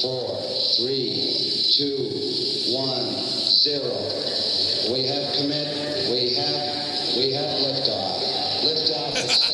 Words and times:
four, 0.00 0.40
three, 0.76 1.28
two, 1.76 2.08
one, 2.72 3.12
zero. 3.62 3.92
We 4.92 5.06
have 5.06 5.36
commit. 5.36 5.68
We 6.10 6.34
have. 6.36 7.16
We 7.16 7.32
have 7.34 7.50
liftoff. 7.60 8.20
Liftoff. 8.64 9.50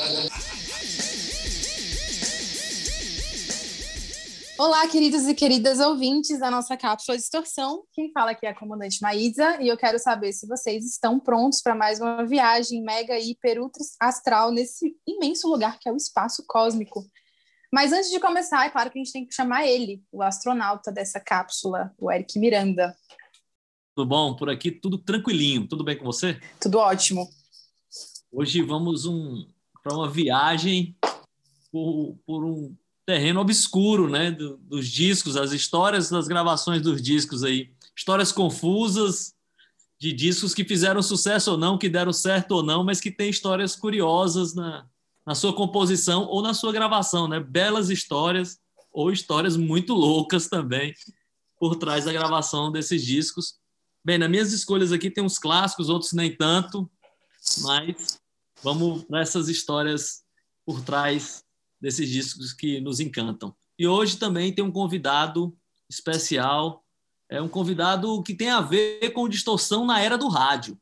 Olá, 4.58 4.86
queridos 4.88 5.26
e 5.26 5.34
queridas 5.34 5.80
ouvintes 5.80 6.38
da 6.38 6.50
nossa 6.50 6.76
cápsula 6.76 7.18
Distorção. 7.18 7.82
Quem 7.92 8.10
fala 8.12 8.30
aqui 8.30 8.46
é 8.46 8.50
a 8.50 8.54
comandante 8.54 9.02
Maísa 9.02 9.60
e 9.60 9.68
eu 9.68 9.76
quero 9.76 9.98
saber 9.98 10.32
se 10.32 10.46
vocês 10.46 10.84
estão 10.86 11.20
prontos 11.20 11.60
para 11.60 11.74
mais 11.74 12.00
uma 12.00 12.24
viagem 12.24 12.82
mega, 12.82 13.18
hiper, 13.18 13.60
ultra 13.60 13.82
astral 14.00 14.50
nesse 14.50 14.96
imenso 15.06 15.48
lugar 15.48 15.78
que 15.78 15.88
é 15.88 15.92
o 15.92 15.96
espaço 15.96 16.42
cósmico. 16.46 17.04
Mas 17.76 17.92
antes 17.92 18.10
de 18.10 18.18
começar, 18.18 18.64
é 18.64 18.70
claro 18.70 18.90
que 18.90 18.98
a 18.98 19.04
gente 19.04 19.12
tem 19.12 19.26
que 19.26 19.34
chamar 19.34 19.66
ele, 19.66 20.02
o 20.10 20.22
astronauta 20.22 20.90
dessa 20.90 21.20
cápsula, 21.20 21.92
o 21.98 22.10
Eric 22.10 22.38
Miranda. 22.38 22.96
Tudo 23.94 24.08
bom? 24.08 24.34
Por 24.34 24.48
aqui 24.48 24.70
tudo 24.70 24.96
tranquilinho. 24.96 25.68
Tudo 25.68 25.84
bem 25.84 25.94
com 25.94 26.06
você? 26.06 26.40
Tudo 26.58 26.78
ótimo. 26.78 27.28
Hoje 28.32 28.62
vamos 28.62 29.04
um, 29.04 29.46
para 29.82 29.94
uma 29.94 30.08
viagem 30.10 30.96
por, 31.70 32.16
por 32.24 32.46
um 32.46 32.74
terreno 33.04 33.40
obscuro, 33.40 34.08
né? 34.08 34.30
Do- 34.30 34.56
dos 34.56 34.88
discos, 34.88 35.36
as 35.36 35.52
histórias 35.52 36.08
das 36.08 36.26
gravações 36.26 36.80
dos 36.80 37.02
discos 37.02 37.44
aí. 37.44 37.74
Histórias 37.94 38.32
confusas 38.32 39.34
de 40.00 40.14
discos 40.14 40.54
que 40.54 40.64
fizeram 40.64 41.02
sucesso 41.02 41.50
ou 41.50 41.58
não, 41.58 41.76
que 41.76 41.90
deram 41.90 42.10
certo 42.14 42.52
ou 42.52 42.62
não, 42.62 42.82
mas 42.82 43.02
que 43.02 43.10
tem 43.10 43.28
histórias 43.28 43.76
curiosas 43.76 44.54
na, 44.54 44.88
na 45.26 45.34
sua 45.34 45.52
composição 45.52 46.26
ou 46.26 46.40
na 46.40 46.54
sua 46.54 46.72
gravação, 46.72 47.26
né? 47.26 47.40
Belas 47.40 47.90
histórias 47.90 48.58
ou 48.92 49.10
histórias 49.10 49.56
muito 49.56 49.92
loucas 49.92 50.48
também 50.48 50.94
por 51.58 51.76
trás 51.76 52.04
da 52.04 52.12
gravação 52.12 52.70
desses 52.70 53.04
discos. 53.04 53.56
Bem, 54.04 54.18
nas 54.18 54.30
minhas 54.30 54.52
escolhas 54.52 54.92
aqui 54.92 55.10
tem 55.10 55.24
uns 55.24 55.38
clássicos, 55.38 55.88
outros 55.88 56.12
nem 56.12 56.34
tanto, 56.34 56.88
mas 57.58 58.20
vamos 58.62 59.04
para 59.04 59.20
essas 59.20 59.48
histórias 59.48 60.22
por 60.64 60.80
trás 60.82 61.44
desses 61.80 62.08
discos 62.08 62.52
que 62.52 62.80
nos 62.80 63.00
encantam. 63.00 63.54
E 63.78 63.86
hoje 63.86 64.16
também 64.16 64.54
tem 64.54 64.64
um 64.64 64.70
convidado 64.70 65.56
especial, 65.88 66.84
é 67.28 67.42
um 67.42 67.48
convidado 67.48 68.22
que 68.22 68.34
tem 68.34 68.50
a 68.50 68.60
ver 68.60 69.10
com 69.10 69.28
distorção 69.28 69.84
na 69.84 70.00
era 70.00 70.16
do 70.16 70.28
rádio. 70.28 70.78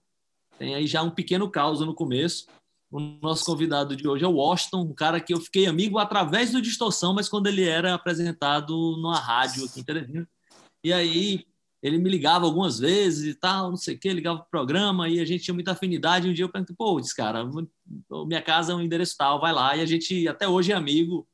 Tem 0.58 0.74
aí 0.74 0.86
já 0.86 1.02
um 1.02 1.10
pequeno 1.10 1.50
caos 1.50 1.80
no 1.80 1.94
começo. 1.94 2.46
O 2.94 3.00
nosso 3.00 3.44
convidado 3.44 3.96
de 3.96 4.06
hoje 4.06 4.24
é 4.24 4.28
o 4.28 4.36
Washington, 4.36 4.82
um 4.82 4.94
cara 4.94 5.18
que 5.18 5.34
eu 5.34 5.40
fiquei 5.40 5.66
amigo 5.66 5.98
através 5.98 6.52
do 6.52 6.62
Distorção, 6.62 7.12
mas 7.12 7.28
quando 7.28 7.48
ele 7.48 7.64
era 7.64 7.92
apresentado 7.92 8.72
numa 8.72 9.18
rádio 9.18 9.64
aqui 9.64 9.80
em 9.80 9.82
Teresina. 9.82 10.28
E 10.84 10.92
aí 10.92 11.44
ele 11.82 11.98
me 11.98 12.08
ligava 12.08 12.44
algumas 12.44 12.78
vezes 12.78 13.34
e 13.34 13.34
tal, 13.34 13.70
não 13.70 13.76
sei 13.76 13.96
o 13.96 13.98
quê, 13.98 14.12
ligava 14.12 14.38
pro 14.38 14.48
programa 14.48 15.08
e 15.08 15.18
a 15.18 15.24
gente 15.24 15.42
tinha 15.42 15.54
muita 15.54 15.72
afinidade. 15.72 16.28
Um 16.28 16.32
dia 16.32 16.44
eu 16.44 16.48
perguntei, 16.48 16.76
pô, 16.76 17.00
disse, 17.00 17.16
cara, 17.16 17.44
minha 18.28 18.40
casa 18.40 18.70
é 18.70 18.76
um 18.76 18.80
endereço 18.80 19.16
tal, 19.18 19.40
vai 19.40 19.52
lá. 19.52 19.76
E 19.76 19.80
a 19.80 19.86
gente 19.86 20.28
até 20.28 20.46
hoje 20.46 20.70
é 20.70 20.76
amigo, 20.76 21.26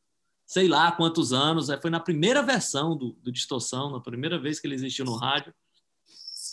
sei 0.46 0.66
lá 0.66 0.90
quantos 0.90 1.30
anos. 1.30 1.68
Foi 1.82 1.90
na 1.90 2.00
primeira 2.00 2.42
versão 2.42 2.96
do, 2.96 3.12
do 3.22 3.30
Distorção, 3.30 3.90
na 3.90 4.00
primeira 4.00 4.38
vez 4.38 4.58
que 4.58 4.66
ele 4.66 4.76
existiu 4.76 5.04
no 5.04 5.14
rádio. 5.14 5.52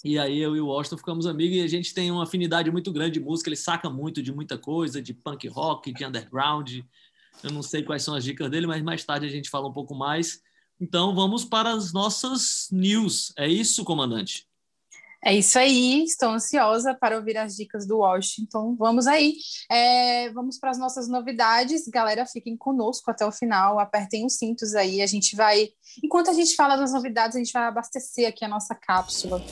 E 0.07 0.17
aí 0.17 0.39
eu 0.39 0.55
e 0.55 0.61
o 0.61 0.67
Washington 0.67 0.95
ficamos 0.95 1.27
amigos 1.27 1.57
e 1.57 1.61
a 1.61 1.67
gente 1.67 1.93
tem 1.93 2.09
uma 2.09 2.23
afinidade 2.23 2.71
muito 2.71 2.93
grande 2.93 3.15
de 3.15 3.19
música. 3.19 3.49
Ele 3.49 3.57
saca 3.57 3.89
muito 3.89 4.23
de 4.23 4.33
muita 4.33 4.57
coisa, 4.57 5.01
de 5.01 5.13
punk 5.13 5.45
rock, 5.49 5.91
de 5.91 6.05
underground. 6.05 6.79
Eu 7.43 7.51
não 7.51 7.61
sei 7.61 7.83
quais 7.83 8.03
são 8.03 8.15
as 8.15 8.23
dicas 8.23 8.49
dele, 8.49 8.65
mas 8.65 8.81
mais 8.81 9.03
tarde 9.03 9.25
a 9.25 9.29
gente 9.29 9.49
fala 9.49 9.67
um 9.67 9.73
pouco 9.73 9.93
mais. 9.93 10.39
Então 10.79 11.13
vamos 11.13 11.43
para 11.43 11.73
as 11.73 11.91
nossas 11.91 12.69
news. 12.71 13.33
É 13.37 13.49
isso, 13.49 13.83
comandante? 13.83 14.47
É 15.21 15.35
isso 15.35 15.59
aí, 15.59 16.03
estou 16.03 16.29
ansiosa 16.29 16.93
para 16.93 17.17
ouvir 17.17 17.35
as 17.37 17.57
dicas 17.57 17.85
do 17.85 17.97
Washington. 17.97 18.77
Vamos 18.79 19.07
aí, 19.07 19.33
É, 19.69 20.31
vamos 20.31 20.57
para 20.57 20.69
as 20.69 20.77
nossas 20.77 21.09
novidades. 21.09 21.85
Galera, 21.89 22.25
fiquem 22.25 22.55
conosco 22.55 23.11
até 23.11 23.25
o 23.25 23.31
final, 23.31 23.77
apertem 23.77 24.25
os 24.25 24.37
cintos 24.37 24.73
aí. 24.73 25.01
A 25.01 25.07
gente 25.07 25.35
vai, 25.35 25.67
enquanto 26.01 26.29
a 26.29 26.33
gente 26.33 26.55
fala 26.55 26.77
das 26.77 26.93
novidades, 26.93 27.35
a 27.35 27.39
gente 27.39 27.51
vai 27.51 27.63
abastecer 27.63 28.25
aqui 28.29 28.45
a 28.45 28.47
nossa 28.47 28.73
cápsula. 28.73 29.43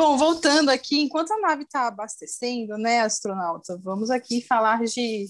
Bom, 0.00 0.16
voltando 0.16 0.70
aqui, 0.70 0.98
enquanto 0.98 1.30
a 1.30 1.40
nave 1.40 1.64
está 1.64 1.86
abastecendo, 1.86 2.78
né, 2.78 3.00
astronauta, 3.00 3.76
vamos 3.76 4.08
aqui 4.08 4.40
falar 4.40 4.82
de, 4.84 5.26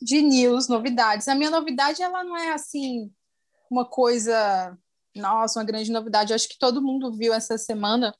de 0.00 0.22
news, 0.22 0.68
novidades. 0.68 1.26
A 1.26 1.34
minha 1.34 1.50
novidade, 1.50 2.00
ela 2.00 2.22
não 2.22 2.36
é 2.36 2.52
assim, 2.52 3.12
uma 3.68 3.84
coisa, 3.84 4.78
nossa, 5.12 5.58
uma 5.58 5.64
grande 5.64 5.90
novidade. 5.90 6.30
Eu 6.30 6.36
acho 6.36 6.48
que 6.48 6.56
todo 6.56 6.80
mundo 6.80 7.16
viu 7.16 7.34
essa 7.34 7.58
semana 7.58 8.14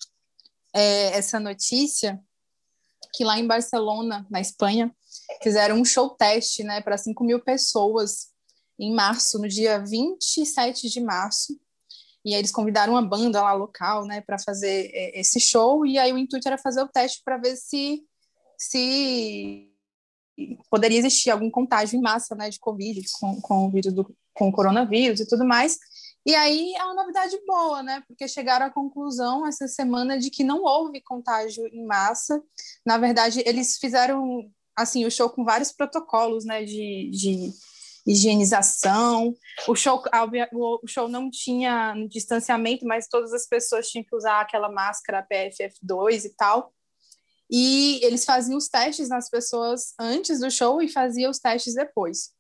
é, 0.75 1.17
essa 1.17 1.39
notícia, 1.39 2.21
que 3.15 3.23
lá 3.23 3.39
em 3.39 3.47
Barcelona, 3.47 4.27
na 4.29 4.41
Espanha, 4.41 4.93
fizeram 5.41 5.77
um 5.77 5.85
show 5.85 6.11
teste, 6.11 6.65
né, 6.65 6.81
para 6.81 6.99
5 6.99 7.23
mil 7.23 7.39
pessoas 7.39 8.33
em 8.77 8.93
março, 8.93 9.39
no 9.39 9.47
dia 9.47 9.79
27 9.79 10.89
de 10.89 11.01
março. 11.01 11.57
E 12.27 12.35
aí 12.35 12.41
eles 12.41 12.51
convidaram 12.51 12.95
uma 12.95 13.03
banda 13.03 13.41
lá 13.41 13.53
local, 13.53 14.05
né, 14.05 14.21
para 14.21 14.37
fazer 14.37 14.91
é, 14.93 15.21
esse 15.21 15.39
show. 15.39 15.87
E 15.87 15.97
aí 15.97 16.13
o 16.13 16.19
intuito 16.19 16.49
era 16.49 16.59
fazer 16.59 16.83
o 16.83 16.89
teste 16.89 17.23
para 17.25 17.39
ver 17.39 17.55
se 17.57 18.05
se 18.59 19.71
poderia 20.71 20.99
existir 20.99 21.31
algum 21.31 21.51
contágio 21.51 21.97
em 21.97 22.03
massa, 22.03 22.35
né, 22.35 22.51
de 22.51 22.59
covid, 22.59 23.01
com, 23.21 23.41
com 23.41 23.67
o 23.67 23.71
vírus 23.71 23.93
do 23.93 24.15
com 24.35 24.49
o 24.49 24.53
coronavírus 24.53 25.21
e 25.21 25.29
tudo 25.29 25.47
mais. 25.47 25.79
E 26.27 26.35
aí 26.35 26.75
é 26.75 26.85
uma 26.85 26.95
novidade 26.95 27.39
boa, 27.47 27.83
né, 27.83 28.03
porque 28.09 28.27
chegaram 28.27 28.67
à 28.67 28.71
conclusão 28.71 29.47
essa 29.47 29.69
semana 29.69 30.19
de 30.19 30.29
que 30.29 30.43
não 30.43 30.65
houve 30.65 31.01
contágio 31.01 31.65
em 31.69 31.87
massa. 31.87 32.43
Na 32.85 32.99
verdade, 32.99 33.41
eles 33.47 33.79
fizeram 33.79 34.51
assim 34.75 35.07
o 35.07 35.11
show 35.11 35.31
com 35.31 35.45
vários 35.45 35.71
protocolos, 35.71 36.45
né, 36.45 36.65
de, 36.65 37.09
de 37.11 37.53
higienização. 38.07 39.35
O 39.67 39.75
show, 39.75 40.03
o 40.53 40.87
show 40.87 41.09
não 41.09 41.31
tinha 41.31 41.95
distanciamento, 42.09 42.87
mas 42.87 43.09
todas 43.09 43.33
as 43.33 43.47
pessoas 43.47 43.89
tinham 43.89 44.05
que 44.05 44.15
usar 44.15 44.41
aquela 44.41 44.71
máscara 44.71 45.27
PFF2 45.31 46.25
e 46.25 46.35
tal. 46.37 46.73
E 47.51 48.01
eles 48.05 48.25
faziam 48.25 48.57
os 48.57 48.69
testes 48.69 49.09
nas 49.09 49.29
pessoas 49.29 49.93
antes 49.99 50.41
do 50.41 50.51
show 50.51 50.83
e 50.83 50.89
faziam 50.89 51.31
os 51.31 51.39
testes 51.39 51.75
depois. 51.75 52.31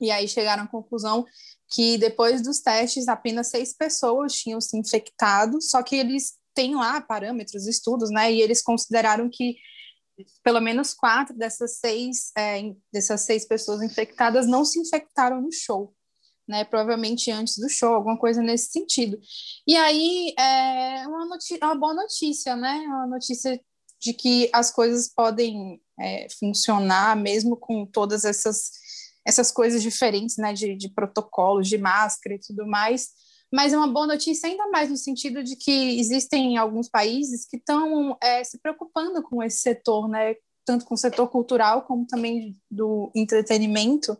E 0.00 0.10
aí 0.10 0.28
chegaram 0.28 0.64
à 0.64 0.68
conclusão 0.68 1.24
que 1.68 1.96
depois 1.98 2.42
dos 2.42 2.60
testes 2.60 3.08
apenas 3.08 3.48
seis 3.48 3.74
pessoas 3.74 4.34
tinham 4.34 4.60
se 4.60 4.76
infectado, 4.76 5.60
só 5.60 5.82
que 5.82 5.96
eles 5.96 6.34
têm 6.54 6.74
lá 6.74 7.00
parâmetros, 7.00 7.66
estudos, 7.66 8.10
né? 8.10 8.32
E 8.32 8.40
eles 8.40 8.62
consideraram 8.62 9.28
que 9.30 9.56
pelo 10.42 10.60
menos 10.60 10.94
quatro 10.94 11.36
dessas 11.36 11.78
seis, 11.78 12.30
é, 12.36 12.74
dessas 12.92 13.22
seis 13.22 13.46
pessoas 13.46 13.82
infectadas 13.82 14.46
não 14.46 14.64
se 14.64 14.78
infectaram 14.78 15.40
no 15.40 15.52
show, 15.52 15.94
né? 16.48 16.64
Provavelmente 16.64 17.30
antes 17.30 17.58
do 17.58 17.68
show, 17.68 17.94
alguma 17.94 18.18
coisa 18.18 18.42
nesse 18.42 18.70
sentido. 18.70 19.18
E 19.66 19.76
aí 19.76 20.34
é 20.38 21.06
uma, 21.06 21.38
uma 21.62 21.74
boa 21.74 21.94
notícia, 21.94 22.56
né? 22.56 22.78
Uma 22.86 23.06
notícia 23.06 23.60
de 24.00 24.12
que 24.12 24.48
as 24.52 24.70
coisas 24.70 25.12
podem 25.12 25.80
é, 25.98 26.26
funcionar 26.38 27.16
mesmo 27.16 27.56
com 27.56 27.86
todas 27.86 28.24
essas, 28.24 28.70
essas 29.26 29.50
coisas 29.50 29.82
diferentes, 29.82 30.36
né? 30.36 30.52
De, 30.52 30.76
de 30.76 30.88
protocolos, 30.88 31.68
de 31.68 31.78
máscara 31.78 32.36
e 32.36 32.40
tudo 32.40 32.66
mais 32.66 33.25
mas 33.52 33.72
é 33.72 33.76
uma 33.76 33.92
boa 33.92 34.06
notícia 34.06 34.48
ainda 34.48 34.68
mais 34.68 34.90
no 34.90 34.96
sentido 34.96 35.42
de 35.42 35.56
que 35.56 35.98
existem 35.98 36.56
alguns 36.56 36.88
países 36.88 37.46
que 37.46 37.56
estão 37.56 38.16
é, 38.22 38.42
se 38.42 38.58
preocupando 38.58 39.22
com 39.22 39.42
esse 39.42 39.58
setor, 39.58 40.08
né? 40.08 40.34
Tanto 40.64 40.84
com 40.84 40.94
o 40.94 40.98
setor 40.98 41.28
cultural 41.28 41.82
como 41.82 42.06
também 42.06 42.56
do 42.70 43.10
entretenimento. 43.14 44.18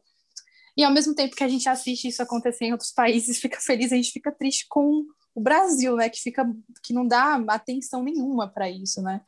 E 0.76 0.84
ao 0.84 0.92
mesmo 0.92 1.14
tempo 1.14 1.34
que 1.34 1.42
a 1.42 1.48
gente 1.48 1.68
assiste 1.68 2.08
isso 2.08 2.22
acontecer 2.22 2.66
em 2.66 2.72
outros 2.72 2.92
países, 2.92 3.38
fica 3.40 3.60
feliz, 3.60 3.92
a 3.92 3.96
gente 3.96 4.12
fica 4.12 4.30
triste 4.30 4.66
com 4.68 5.04
o 5.34 5.40
Brasil, 5.40 5.96
né? 5.96 6.08
Que 6.08 6.20
fica 6.20 6.48
que 6.82 6.92
não 6.92 7.06
dá 7.06 7.42
atenção 7.48 8.02
nenhuma 8.02 8.48
para 8.48 8.70
isso, 8.70 9.02
né? 9.02 9.20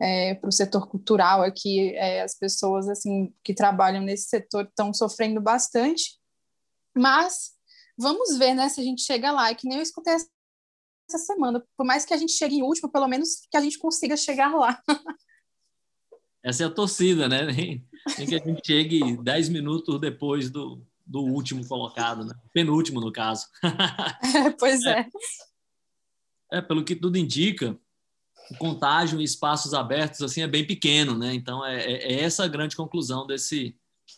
É, 0.00 0.34
para 0.34 0.48
o 0.48 0.52
setor 0.52 0.88
cultural 0.88 1.42
aqui, 1.42 1.94
é, 1.94 2.22
as 2.22 2.36
pessoas 2.36 2.88
assim 2.88 3.32
que 3.44 3.54
trabalham 3.54 4.02
nesse 4.02 4.28
setor 4.28 4.64
estão 4.64 4.92
sofrendo 4.92 5.40
bastante, 5.40 6.18
mas 6.96 7.52
vamos 7.96 8.38
ver, 8.38 8.54
né, 8.54 8.68
se 8.68 8.80
a 8.80 8.84
gente 8.84 9.02
chega 9.02 9.30
lá. 9.30 9.50
E 9.50 9.54
que 9.54 9.66
nem 9.66 9.78
eu 9.78 9.82
escutei 9.82 10.14
essa 10.14 10.28
semana. 11.18 11.62
Por 11.76 11.84
mais 11.84 12.04
que 12.04 12.14
a 12.14 12.16
gente 12.16 12.32
chegue 12.32 12.56
em 12.56 12.62
último, 12.62 12.90
pelo 12.90 13.08
menos 13.08 13.46
que 13.50 13.56
a 13.56 13.60
gente 13.60 13.78
consiga 13.78 14.16
chegar 14.16 14.54
lá. 14.54 14.80
Essa 16.44 16.64
é 16.64 16.66
a 16.66 16.70
torcida, 16.70 17.28
né? 17.28 17.44
Nem, 17.46 17.86
nem 18.18 18.26
que 18.26 18.34
a 18.34 18.38
gente 18.38 18.66
chegue 18.66 19.16
10 19.16 19.48
minutos 19.48 20.00
depois 20.00 20.50
do, 20.50 20.84
do 21.06 21.20
último 21.20 21.66
colocado, 21.66 22.24
né? 22.24 22.34
penúltimo 22.52 23.00
no 23.00 23.12
caso. 23.12 23.46
pois 24.58 24.84
é. 24.84 25.08
é. 26.52 26.58
é. 26.58 26.60
pelo 26.60 26.84
que 26.84 26.96
tudo 26.96 27.16
indica, 27.16 27.78
o 28.50 28.56
contágio 28.56 29.20
em 29.20 29.24
espaços 29.24 29.72
abertos 29.72 30.20
assim 30.20 30.42
é 30.42 30.48
bem 30.48 30.66
pequeno, 30.66 31.16
né? 31.16 31.32
Então 31.32 31.64
é, 31.64 31.80
é, 31.80 32.12
é 32.12 32.20
essa 32.24 32.44
a 32.44 32.48
grande 32.48 32.74
conclusão 32.74 33.24
desse 33.24 33.76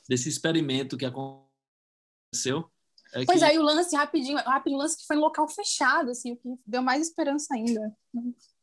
desse 0.08 0.28
experimento 0.28 0.96
que 0.96 1.04
aconteceu. 1.04 2.70
É 3.14 3.25
pois 3.25 3.43
aí 3.43 3.56
é, 3.56 3.61
o 3.61 3.62
lance 3.62 3.94
rapidinho, 3.94 4.37
rapidinho, 4.38 4.78
o 4.78 4.82
lance 4.82 4.96
que 4.96 5.06
foi 5.06 5.14
no 5.16 5.22
local 5.22 5.49
fechado, 5.49 6.11
assim, 6.11 6.32
o 6.32 6.37
que 6.37 6.49
deu 6.66 6.82
mais 6.82 7.06
esperança 7.06 7.55
ainda. 7.55 7.94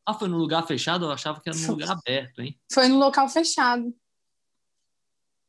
Ah, 0.04 0.14
foi 0.14 0.28
no 0.28 0.36
lugar 0.36 0.66
fechado? 0.66 1.06
Eu 1.06 1.10
achava 1.10 1.40
que 1.40 1.48
era 1.48 1.58
no 1.58 1.68
lugar 1.68 1.90
aberto, 1.90 2.42
hein? 2.42 2.60
Foi 2.70 2.86
no 2.88 2.98
local 2.98 3.28
fechado. 3.28 3.94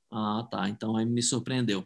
Ah, 0.10 0.48
tá. 0.50 0.70
Então 0.70 0.96
aí 0.96 1.06
me 1.06 1.22
surpreendeu. 1.22 1.86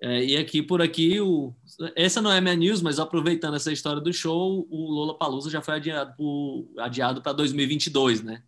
É, 0.00 0.24
e 0.24 0.36
aqui 0.36 0.62
por 0.62 0.82
aqui, 0.82 1.20
o... 1.20 1.54
essa 1.96 2.20
não 2.20 2.30
é 2.30 2.40
minha 2.40 2.54
news, 2.54 2.82
mas 2.82 3.00
aproveitando 3.00 3.56
essa 3.56 3.72
história 3.72 4.00
do 4.00 4.12
show, 4.12 4.66
o 4.70 4.90
Lola 4.90 5.18
Palusa 5.18 5.50
já 5.50 5.60
foi 5.60 5.74
adiado 5.74 6.68
adiado 6.78 7.22
para 7.22 7.32
2022, 7.32 8.22
né? 8.22 8.44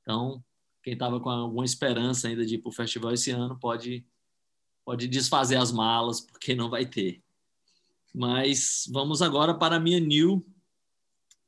Então, 0.00 0.42
quem 0.82 0.92
estava 0.92 1.18
com 1.20 1.30
alguma 1.30 1.64
esperança 1.64 2.28
ainda 2.28 2.44
de 2.46 2.54
ir 2.54 2.58
para 2.58 2.68
o 2.68 2.72
festival 2.72 3.12
esse 3.12 3.30
ano 3.30 3.58
pode 3.58 4.06
pode 4.84 5.08
desfazer 5.08 5.56
as 5.56 5.72
malas 5.72 6.20
porque 6.20 6.54
não 6.54 6.68
vai 6.68 6.84
ter. 6.84 7.23
Mas 8.14 8.88
vamos 8.92 9.20
agora 9.20 9.52
para 9.52 9.76
a 9.76 9.80
minha 9.80 9.98
new 9.98 10.46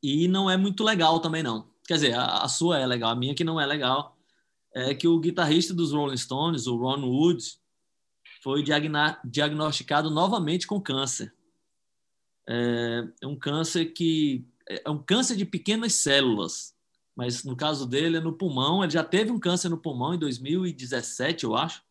e 0.02 0.26
não 0.26 0.50
é 0.50 0.56
muito 0.56 0.82
legal 0.82 1.20
também 1.20 1.42
não. 1.42 1.70
Quer 1.86 1.94
dizer, 1.94 2.14
a, 2.14 2.38
a 2.38 2.48
sua 2.48 2.78
é 2.78 2.86
legal, 2.86 3.10
a 3.10 3.16
minha 3.16 3.34
que 3.34 3.44
não 3.44 3.60
é 3.60 3.66
legal 3.66 4.16
é 4.74 4.94
que 4.94 5.08
o 5.08 5.18
guitarrista 5.18 5.72
dos 5.72 5.92
Rolling 5.92 6.16
Stones, 6.16 6.66
o 6.66 6.76
Ron 6.76 7.02
Wood, 7.06 7.42
foi 8.42 8.62
diagnosticado 9.24 10.10
novamente 10.10 10.66
com 10.66 10.80
câncer. 10.80 11.34
É, 12.48 13.08
é 13.22 13.26
um 13.26 13.36
câncer 13.36 13.86
que 13.86 14.44
é 14.68 14.90
um 14.90 14.98
câncer 14.98 15.36
de 15.36 15.44
pequenas 15.44 15.94
células, 15.94 16.74
mas 17.14 17.44
no 17.44 17.56
caso 17.56 17.86
dele 17.86 18.18
é 18.18 18.20
no 18.20 18.32
pulmão. 18.32 18.82
Ele 18.82 18.92
já 18.92 19.02
teve 19.02 19.30
um 19.30 19.38
câncer 19.38 19.68
no 19.68 19.78
pulmão 19.78 20.14
em 20.14 20.18
2017, 20.18 21.44
eu 21.44 21.56
acho. 21.56 21.82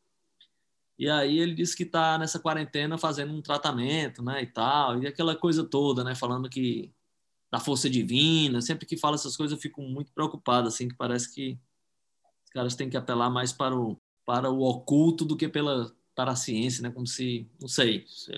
E 0.98 1.10
aí 1.10 1.40
ele 1.40 1.54
disse 1.54 1.76
que 1.76 1.84
está 1.84 2.18
nessa 2.18 2.40
quarentena 2.40 2.98
fazendo 2.98 3.34
um 3.34 3.42
tratamento, 3.42 4.24
né, 4.24 4.44
e 4.44 4.48
tal, 4.48 5.04
e 5.04 5.08
aquela 5.08 5.36
coisa 5.36 5.64
toda, 5.64 6.04
né, 6.04 6.16
falando 6.16 6.50
que 6.50 6.92
da 7.52 7.60
força 7.60 7.90
divina. 7.90 8.62
Sempre 8.62 8.86
que 8.86 8.98
fala 8.98 9.16
essas 9.16 9.36
coisas 9.36 9.56
eu 9.56 9.62
fico 9.62 9.82
muito 9.82 10.12
preocupado, 10.14 10.68
assim, 10.68 10.88
que 10.88 10.96
parece 10.96 11.34
que 11.34 11.60
os 12.46 12.52
caras 12.52 12.76
têm 12.76 12.90
que 12.90 12.98
apelar 12.98 13.30
mais 13.30 13.52
para 13.54 13.76
o 13.78 13.98
para 14.26 14.50
o 14.50 14.62
oculto 14.64 15.24
do 15.24 15.38
que 15.38 15.48
pela 15.48 15.94
para 16.16 16.32
a 16.32 16.36
ciência, 16.36 16.82
né, 16.82 16.90
como 16.90 17.06
se, 17.06 17.48
não 17.62 17.68
sei, 17.68 18.06
se 18.08 18.32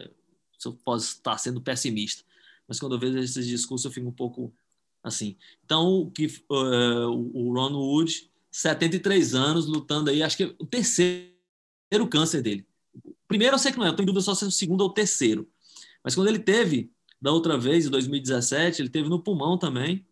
eu 0.65 0.73
posso 0.73 1.13
estar 1.13 1.37
sendo 1.37 1.61
pessimista, 1.61 2.23
mas 2.67 2.79
quando 2.79 2.95
eu 2.95 2.99
vejo 2.99 3.19
esses 3.19 3.47
discursos 3.47 3.85
eu 3.85 3.91
fico 3.91 4.07
um 4.07 4.11
pouco 4.11 4.51
assim. 5.03 5.37
Então, 5.63 6.11
que 6.13 6.25
uh, 6.49 7.07
o 7.07 7.53
Ron 7.53 7.73
Wood, 7.73 8.29
73 8.51 9.35
anos 9.35 9.67
lutando 9.67 10.09
aí, 10.09 10.23
acho 10.23 10.35
que 10.35 10.43
é 10.43 10.55
o 10.59 10.65
terceiro 10.65 11.36
câncer 12.09 12.41
dele. 12.41 12.65
Primeiro 13.27 13.55
eu 13.55 13.59
sei 13.59 13.71
que 13.71 13.77
não 13.77 13.85
é, 13.85 13.89
eu 13.89 13.95
tenho 13.95 14.07
dúvida 14.07 14.23
só 14.23 14.33
se 14.33 14.45
é 14.45 14.47
o 14.47 14.51
segundo 14.51 14.81
ou 14.81 14.89
o 14.89 14.93
terceiro. 14.93 15.49
Mas 16.03 16.15
quando 16.15 16.27
ele 16.27 16.39
teve, 16.39 16.91
da 17.21 17.31
outra 17.31 17.57
vez, 17.57 17.85
em 17.85 17.89
2017, 17.89 18.81
ele 18.81 18.89
teve 18.89 19.09
no 19.09 19.21
pulmão 19.21 19.57
também. 19.57 20.05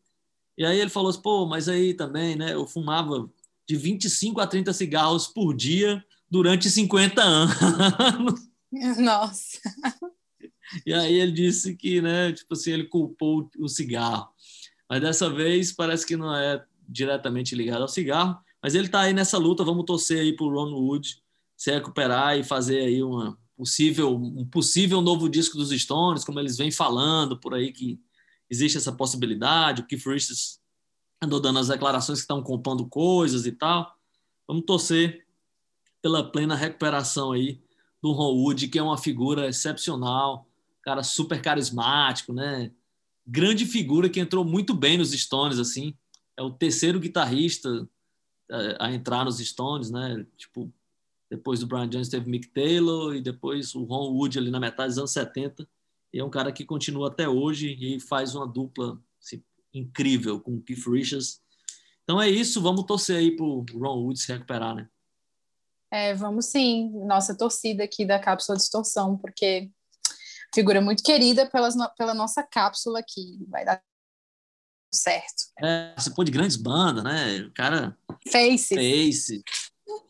E 0.57 0.65
aí 0.65 0.79
ele 0.79 0.89
falou 0.89 1.09
assim, 1.09 1.21
pô, 1.21 1.45
mas 1.45 1.69
aí 1.69 1.93
também, 1.93 2.35
né, 2.35 2.53
eu 2.53 2.65
fumava 2.65 3.29
de 3.67 3.75
25 3.75 4.39
a 4.39 4.47
30 4.47 4.73
cigarros 4.73 5.27
por 5.27 5.55
dia 5.55 6.03
durante 6.29 6.69
50 6.69 7.21
anos. 7.21 8.49
Nossa. 8.97 9.59
E 10.85 10.93
aí 10.93 11.15
ele 11.15 11.31
disse 11.31 11.75
que, 11.75 12.01
né, 12.01 12.31
tipo 12.33 12.53
assim, 12.53 12.71
ele 12.71 12.85
culpou 12.85 13.49
o 13.59 13.67
cigarro. 13.67 14.29
Mas 14.89 15.01
dessa 15.01 15.29
vez 15.29 15.71
parece 15.71 16.05
que 16.05 16.15
não 16.15 16.35
é 16.35 16.63
diretamente 16.87 17.55
ligado 17.55 17.81
ao 17.81 17.87
cigarro, 17.87 18.37
mas 18.61 18.75
ele 18.75 18.87
está 18.87 19.01
aí 19.01 19.13
nessa 19.13 19.37
luta, 19.37 19.63
vamos 19.63 19.85
torcer 19.85 20.21
aí 20.21 20.35
para 20.35 20.45
o 20.45 20.49
Ron 20.49 20.73
Wood 20.73 21.23
se 21.55 21.71
recuperar 21.71 22.37
e 22.37 22.43
fazer 22.43 22.79
aí 22.79 23.01
uma 23.01 23.37
possível, 23.55 24.15
um 24.15 24.45
possível 24.45 25.01
novo 25.01 25.29
disco 25.29 25.57
dos 25.57 25.69
Stones, 25.69 26.23
como 26.23 26.39
eles 26.39 26.57
vêm 26.57 26.71
falando 26.71 27.39
por 27.39 27.53
aí 27.53 27.71
que 27.71 27.99
existe 28.49 28.77
essa 28.77 28.91
possibilidade, 28.91 29.81
o 29.81 29.87
Keith 29.87 30.05
Richards 30.05 30.59
andou 31.21 31.39
dando 31.39 31.59
as 31.59 31.69
declarações 31.69 32.19
que 32.19 32.23
estão 32.23 32.43
compondo 32.43 32.87
coisas 32.87 33.45
e 33.45 33.51
tal. 33.51 33.95
Vamos 34.47 34.65
torcer 34.65 35.25
pela 36.01 36.23
plena 36.23 36.55
recuperação 36.55 37.31
aí 37.31 37.61
do 38.01 38.11
Ron 38.11 38.35
Wood, 38.35 38.67
que 38.67 38.77
é 38.77 38.83
uma 38.83 38.97
figura 38.97 39.47
excepcional, 39.47 40.47
cara 40.83 41.01
super 41.01 41.41
carismático, 41.41 42.31
né? 42.31 42.71
Grande 43.25 43.65
figura 43.65 44.07
que 44.07 44.19
entrou 44.19 44.45
muito 44.45 44.73
bem 44.75 44.99
nos 44.99 45.11
Stones, 45.11 45.57
assim. 45.57 45.95
É 46.37 46.43
o 46.43 46.51
terceiro 46.51 46.99
guitarrista 46.99 47.89
é, 48.51 48.77
a 48.79 48.93
entrar 48.93 49.25
nos 49.25 49.39
Stones, 49.39 49.89
né? 49.89 50.23
Tipo, 50.37 50.71
depois 51.29 51.59
do 51.59 51.67
Brian 51.67 51.89
Jones 51.89 52.09
teve 52.09 52.29
Mick 52.29 52.47
Taylor 52.49 53.15
e 53.15 53.21
depois 53.21 53.73
o 53.75 53.83
Ron 53.83 54.13
Wood 54.13 54.37
ali 54.37 54.51
na 54.51 54.59
metade 54.59 54.89
dos 54.89 54.97
anos 54.97 55.11
70. 55.11 55.67
E 56.13 56.19
é 56.19 56.23
um 56.23 56.29
cara 56.29 56.51
que 56.51 56.63
continua 56.63 57.09
até 57.09 57.27
hoje 57.27 57.75
e 57.79 57.99
faz 57.99 58.35
uma 58.35 58.47
dupla 58.47 58.99
assim, 59.21 59.43
incrível 59.73 60.39
com 60.39 60.55
o 60.55 60.61
Keith 60.61 60.85
Richards. 60.87 61.41
Então 62.03 62.21
é 62.21 62.29
isso, 62.29 62.61
vamos 62.61 62.85
torcer 62.85 63.17
aí 63.17 63.35
pro 63.35 63.65
Ron 63.73 64.03
Wood 64.03 64.19
se 64.19 64.31
recuperar, 64.31 64.75
né? 64.75 64.87
É, 65.91 66.13
vamos 66.13 66.47
sim. 66.47 66.91
Nossa 67.05 67.35
torcida 67.37 67.83
aqui 67.83 68.05
da 68.05 68.19
Cápsula 68.19 68.57
Distorção, 68.57 69.17
porque 69.17 69.71
figura 70.53 70.79
muito 70.79 71.03
querida 71.03 71.49
pelas, 71.49 71.75
pela 71.97 72.13
nossa 72.13 72.43
cápsula 72.43 72.99
aqui. 72.99 73.45
Vai 73.49 73.65
dar 73.65 73.81
certo. 74.93 75.45
É, 75.61 75.93
você 75.97 76.09
pôr 76.11 76.23
de 76.23 76.31
grandes 76.31 76.55
bandas, 76.55 77.03
né? 77.03 77.39
O 77.41 77.53
cara. 77.53 77.97
Face. 78.31 78.75
Face. 78.75 79.43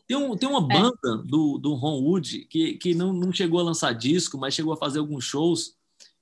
Tem, 0.06 0.16
um, 0.16 0.36
tem 0.36 0.48
uma 0.48 0.64
é. 0.72 0.80
banda 0.80 1.22
do, 1.24 1.58
do 1.58 1.74
Ron 1.74 2.00
Wood 2.02 2.46
que, 2.50 2.74
que 2.74 2.94
não, 2.94 3.12
não 3.12 3.32
chegou 3.32 3.60
a 3.60 3.64
lançar 3.64 3.92
disco, 3.92 4.38
mas 4.38 4.54
chegou 4.54 4.72
a 4.72 4.76
fazer 4.76 5.00
alguns 5.00 5.24
shows, 5.24 5.74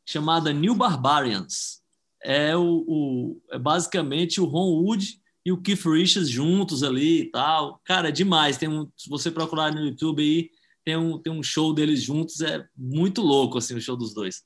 chamada 0.07 0.53
New 0.53 0.75
Barbarians. 0.75 1.83
É, 2.23 2.57
o, 2.57 2.85
o, 2.87 3.43
é 3.51 3.59
basicamente 3.59 4.41
o 4.41 4.47
Ron 4.47 4.83
Wood 4.83 5.21
e 5.45 5.53
o 5.53 5.61
Keith 5.61 5.85
Richards 5.85 6.31
juntos 6.31 6.83
ali 6.83 7.23
e 7.23 7.31
tal. 7.31 7.81
Cara, 7.85 8.09
é 8.09 8.13
demais. 8.13 8.57
Tem 8.57 8.69
um, 8.69 8.91
se 8.97 9.11
você 9.11 9.31
procurar 9.31 9.75
no 9.75 9.85
YouTube 9.85 10.23
aí, 10.23 10.51
tem 10.85 10.97
um, 10.97 11.19
tem 11.19 11.33
um 11.33 11.43
show 11.43 11.75
deles 11.75 12.03
juntos, 12.03 12.41
é 12.41 12.67
muito 12.77 13.21
louco 13.21 13.59
assim 13.59 13.75
o 13.75 13.81
show 13.81 13.97
dos 13.97 14.15
dois. 14.15 14.43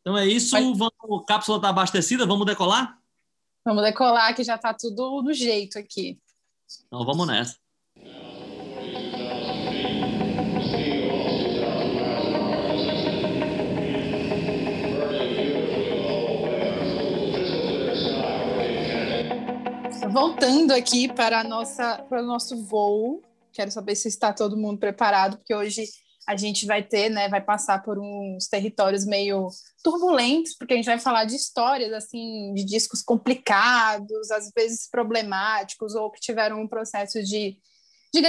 Então 0.00 0.18
é 0.18 0.26
isso, 0.26 0.52
Mas... 0.52 0.76
vamos, 0.76 1.22
a 1.22 1.24
cápsula 1.24 1.58
está 1.58 1.68
abastecida, 1.68 2.26
vamos 2.26 2.46
decolar? 2.46 2.98
Vamos 3.64 3.84
decolar 3.84 4.34
que 4.34 4.42
já 4.42 4.56
está 4.56 4.74
tudo 4.74 5.22
no 5.22 5.32
jeito 5.32 5.78
aqui. 5.78 6.18
Então 6.86 7.04
vamos 7.04 7.26
nessa. 7.28 7.61
Voltando 20.12 20.72
aqui 20.72 21.10
para, 21.10 21.42
nossa, 21.42 22.04
para 22.06 22.22
o 22.22 22.26
nosso 22.26 22.62
voo, 22.64 23.22
quero 23.50 23.70
saber 23.70 23.94
se 23.96 24.08
está 24.08 24.30
todo 24.30 24.58
mundo 24.58 24.78
preparado, 24.78 25.38
porque 25.38 25.54
hoje 25.54 25.88
a 26.28 26.36
gente 26.36 26.66
vai 26.66 26.82
ter, 26.82 27.08
né, 27.08 27.28
vai 27.30 27.40
passar 27.40 27.82
por 27.82 27.98
uns 27.98 28.46
territórios 28.46 29.06
meio 29.06 29.48
turbulentos, 29.82 30.54
porque 30.54 30.74
a 30.74 30.76
gente 30.76 30.86
vai 30.86 30.98
falar 30.98 31.24
de 31.24 31.34
histórias, 31.34 31.92
assim, 31.94 32.52
de 32.54 32.62
discos 32.62 33.02
complicados, 33.02 34.30
às 34.30 34.50
vezes 34.54 34.88
problemáticos, 34.88 35.94
ou 35.94 36.10
que 36.10 36.20
tiveram 36.20 36.60
um 36.60 36.68
processo 36.68 37.22
de, 37.22 37.58
de 38.14 38.22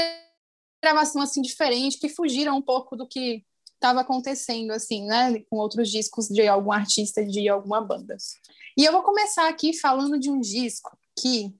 gravação, 0.81 1.21
assim, 1.21 1.41
diferente, 1.41 1.99
que 1.99 2.07
fugiram 2.07 2.57
um 2.57 2.61
pouco 2.61 2.95
do 2.95 3.05
que 3.05 3.43
estava 3.73 3.99
acontecendo, 3.99 4.71
assim, 4.71 5.05
né, 5.05 5.37
com 5.49 5.57
outros 5.57 5.91
discos 5.91 6.29
de 6.29 6.47
algum 6.47 6.71
artista, 6.71 7.23
de 7.25 7.47
alguma 7.49 7.81
banda. 7.81 8.15
E 8.77 8.85
eu 8.85 8.91
vou 8.93 9.03
começar 9.03 9.49
aqui 9.49 9.77
falando 9.77 10.17
de 10.17 10.31
um 10.31 10.39
disco 10.39 10.97
que 11.19 11.53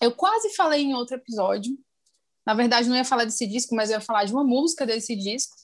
eu 0.00 0.12
quase 0.12 0.54
falei 0.54 0.82
em 0.82 0.94
outro 0.94 1.16
episódio. 1.16 1.76
Na 2.46 2.54
verdade, 2.54 2.88
não 2.88 2.96
ia 2.96 3.04
falar 3.04 3.24
desse 3.24 3.46
disco, 3.46 3.74
mas 3.74 3.90
ia 3.90 4.00
falar 4.00 4.24
de 4.24 4.32
uma 4.32 4.44
música 4.44 4.86
desse 4.86 5.14
disco. 5.14 5.56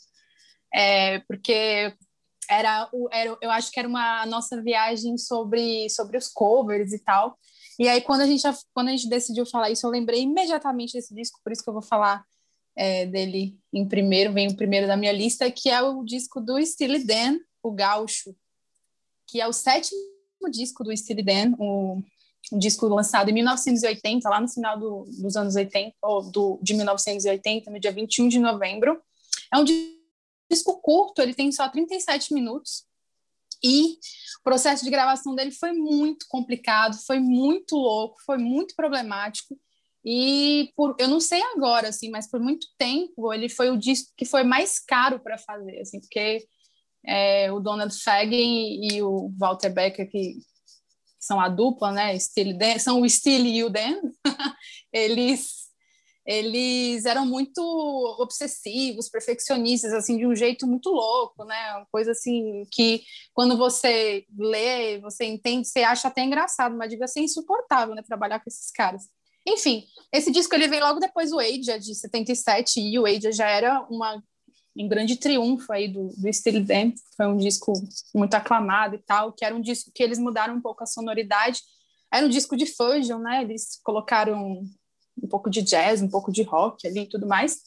É, 0.74 1.20
porque 1.20 1.94
era, 2.48 2.90
era, 3.10 3.38
eu 3.40 3.50
acho 3.50 3.70
que 3.70 3.78
era 3.78 3.88
uma 3.88 4.26
nossa 4.26 4.60
viagem 4.60 5.16
sobre, 5.16 5.88
sobre 5.88 6.18
os 6.18 6.28
covers 6.28 6.92
e 6.92 6.98
tal. 6.98 7.38
E 7.78 7.88
aí, 7.88 8.00
quando 8.00 8.20
a, 8.20 8.26
gente, 8.26 8.42
quando 8.72 8.88
a 8.88 8.90
gente 8.90 9.08
decidiu 9.08 9.46
falar 9.46 9.70
isso, 9.70 9.86
eu 9.86 9.90
lembrei 9.90 10.22
imediatamente 10.22 10.92
desse 10.92 11.14
disco, 11.14 11.40
por 11.42 11.52
isso 11.52 11.62
que 11.62 11.68
eu 11.68 11.74
vou 11.74 11.82
falar 11.82 12.24
é, 12.76 13.06
dele 13.06 13.58
em 13.72 13.86
primeiro, 13.86 14.32
vem 14.32 14.48
o 14.48 14.56
primeiro 14.56 14.86
da 14.86 14.96
minha 14.96 15.12
lista, 15.12 15.50
que 15.50 15.70
é 15.70 15.82
o 15.82 16.04
disco 16.04 16.40
do 16.40 16.64
Steely 16.64 17.04
Dan, 17.04 17.38
o 17.62 17.72
Gaúcho, 17.72 18.34
que 19.26 19.40
é 19.40 19.48
o 19.48 19.52
sétimo 19.52 19.98
disco 20.50 20.84
do 20.84 20.96
Steely 20.96 21.22
Dan, 21.22 21.54
o, 21.58 22.02
um 22.52 22.58
disco 22.58 22.86
lançado 22.86 23.30
em 23.30 23.32
1980, 23.32 24.28
lá 24.28 24.40
no 24.40 24.48
final 24.48 24.78
do, 24.78 25.04
dos 25.20 25.36
anos 25.36 25.56
80, 25.56 25.94
ou 26.02 26.30
do, 26.30 26.58
de 26.62 26.74
1980, 26.74 27.70
no 27.70 27.80
dia 27.80 27.92
21 27.92 28.28
de 28.28 28.38
novembro. 28.38 29.00
É 29.52 29.58
um 29.58 29.64
disco 29.64 30.80
curto, 30.80 31.22
ele 31.22 31.34
tem 31.34 31.50
só 31.50 31.68
37 31.68 32.34
minutos. 32.34 32.84
E 33.62 33.92
o 34.40 34.42
processo 34.42 34.84
de 34.84 34.90
gravação 34.90 35.34
dele 35.34 35.50
foi 35.50 35.72
muito 35.72 36.26
complicado, 36.28 36.96
foi 37.06 37.18
muito 37.18 37.76
louco, 37.76 38.20
foi 38.24 38.36
muito 38.36 38.74
problemático. 38.74 39.58
E 40.04 40.70
por, 40.76 40.94
eu 40.98 41.08
não 41.08 41.18
sei 41.18 41.42
agora, 41.56 41.88
assim, 41.88 42.10
mas 42.10 42.30
por 42.30 42.38
muito 42.38 42.66
tempo 42.76 43.32
ele 43.32 43.48
foi 43.48 43.70
o 43.70 43.78
disco 43.78 44.12
que 44.16 44.26
foi 44.26 44.44
mais 44.44 44.78
caro 44.78 45.18
para 45.18 45.38
fazer, 45.38 45.80
assim, 45.80 45.98
porque 45.98 46.46
é, 47.06 47.50
o 47.50 47.58
Donald 47.58 47.94
Fagen 48.02 48.86
e 48.86 49.02
o 49.02 49.32
Walter 49.38 49.70
Becker, 49.70 50.10
que 50.10 50.36
são 51.24 51.40
a 51.40 51.48
dupla, 51.48 51.92
né, 51.92 52.16
Dan, 52.56 52.78
são 52.78 53.00
o 53.00 53.08
Steele 53.08 53.56
e 53.56 53.64
o 53.64 53.70
Dan, 53.70 54.00
eles 54.92 55.64
eles 56.26 57.04
eram 57.04 57.26
muito 57.26 57.60
obsessivos, 58.18 59.10
perfeccionistas, 59.10 59.92
assim, 59.92 60.16
de 60.16 60.26
um 60.26 60.34
jeito 60.34 60.66
muito 60.66 60.88
louco, 60.88 61.44
né? 61.44 61.74
Uma 61.76 61.86
coisa 61.92 62.12
assim 62.12 62.64
que 62.70 63.02
quando 63.34 63.58
você 63.58 64.24
lê, 64.34 64.98
você 65.00 65.24
entende, 65.24 65.68
você 65.68 65.80
acha 65.80 66.08
até 66.08 66.24
engraçado, 66.24 66.74
mas 66.76 66.88
devia 66.88 67.06
ser 67.06 67.20
insuportável, 67.20 67.94
né? 67.94 68.02
Trabalhar 68.02 68.38
com 68.38 68.48
esses 68.48 68.70
caras. 68.70 69.02
Enfim, 69.46 69.84
esse 70.10 70.30
disco 70.32 70.54
ele 70.54 70.66
vem 70.66 70.80
logo 70.80 70.98
depois 70.98 71.30
do 71.30 71.38
Age, 71.38 71.78
de 71.78 71.94
77, 71.94 72.80
e 72.80 72.98
o 72.98 73.04
Age 73.04 73.30
já 73.32 73.46
era 73.46 73.82
uma 73.90 74.22
um 74.76 74.88
grande 74.88 75.16
triunfo 75.16 75.72
aí 75.72 75.88
do, 75.88 76.08
do 76.16 76.32
Steely 76.32 76.60
Dan, 76.60 76.92
foi 77.16 77.26
um 77.26 77.36
disco 77.36 77.72
muito 78.14 78.34
aclamado 78.34 78.96
e 78.96 78.98
tal, 78.98 79.32
que 79.32 79.44
era 79.44 79.54
um 79.54 79.60
disco 79.60 79.90
que 79.94 80.02
eles 80.02 80.18
mudaram 80.18 80.54
um 80.54 80.60
pouco 80.60 80.82
a 80.82 80.86
sonoridade, 80.86 81.60
era 82.12 82.26
um 82.26 82.28
disco 82.28 82.56
de 82.56 82.66
fusion, 82.66 83.18
né, 83.18 83.42
eles 83.42 83.80
colocaram 83.82 84.64
um 85.22 85.28
pouco 85.28 85.48
de 85.48 85.62
jazz, 85.62 86.02
um 86.02 86.08
pouco 86.08 86.32
de 86.32 86.42
rock 86.42 86.86
ali 86.86 87.00
e 87.00 87.08
tudo 87.08 87.26
mais, 87.26 87.60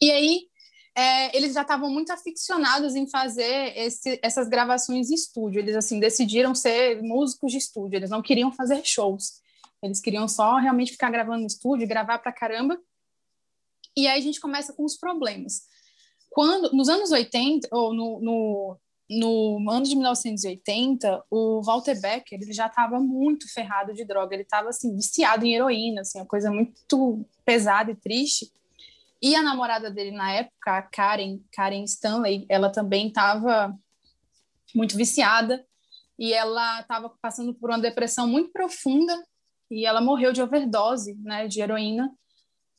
e 0.00 0.10
aí 0.10 0.48
é, 0.96 1.36
eles 1.36 1.54
já 1.54 1.62
estavam 1.62 1.90
muito 1.90 2.12
aficionados 2.12 2.94
em 2.94 3.08
fazer 3.08 3.76
esse, 3.76 4.18
essas 4.22 4.48
gravações 4.48 5.10
em 5.10 5.14
estúdio, 5.14 5.60
eles 5.60 5.76
assim 5.76 5.98
decidiram 5.98 6.54
ser 6.54 7.02
músicos 7.02 7.52
de 7.52 7.58
estúdio, 7.58 7.96
eles 7.96 8.10
não 8.10 8.22
queriam 8.22 8.52
fazer 8.52 8.84
shows, 8.84 9.40
eles 9.82 10.00
queriam 10.00 10.26
só 10.26 10.56
realmente 10.56 10.92
ficar 10.92 11.10
gravando 11.10 11.40
no 11.40 11.46
estúdio, 11.46 11.86
gravar 11.86 12.18
pra 12.18 12.32
caramba. 12.32 12.80
E 13.94 14.06
aí 14.06 14.18
a 14.18 14.22
gente 14.22 14.40
começa 14.40 14.72
com 14.72 14.82
os 14.82 14.96
problemas. 14.96 15.62
Quando, 16.34 16.72
nos 16.72 16.88
anos 16.88 17.12
80, 17.12 17.68
ou 17.70 17.94
no, 17.94 18.20
no, 18.20 18.76
no 19.08 19.70
ano 19.70 19.86
de 19.86 19.94
1980, 19.94 21.22
o 21.30 21.62
Walter 21.62 22.00
Becker 22.00 22.40
ele 22.42 22.52
já 22.52 22.66
estava 22.66 22.98
muito 22.98 23.48
ferrado 23.54 23.94
de 23.94 24.04
droga, 24.04 24.34
ele 24.34 24.42
estava 24.42 24.70
assim, 24.70 24.96
viciado 24.96 25.46
em 25.46 25.54
heroína, 25.54 26.00
assim, 26.00 26.18
uma 26.18 26.26
coisa 26.26 26.50
muito 26.50 27.24
pesada 27.44 27.92
e 27.92 27.94
triste. 27.94 28.50
E 29.22 29.36
a 29.36 29.44
namorada 29.44 29.92
dele 29.92 30.10
na 30.10 30.32
época, 30.32 30.76
a 30.76 30.82
Karen, 30.82 31.38
Karen 31.52 31.84
Stanley, 31.84 32.46
ela 32.48 32.68
também 32.68 33.06
estava 33.06 33.72
muito 34.74 34.96
viciada. 34.96 35.64
E 36.18 36.32
ela 36.32 36.80
estava 36.80 37.12
passando 37.22 37.54
por 37.54 37.70
uma 37.70 37.78
depressão 37.78 38.26
muito 38.26 38.50
profunda. 38.50 39.16
E 39.70 39.86
ela 39.86 40.00
morreu 40.00 40.32
de 40.32 40.42
overdose 40.42 41.14
né, 41.22 41.46
de 41.46 41.60
heroína, 41.62 42.12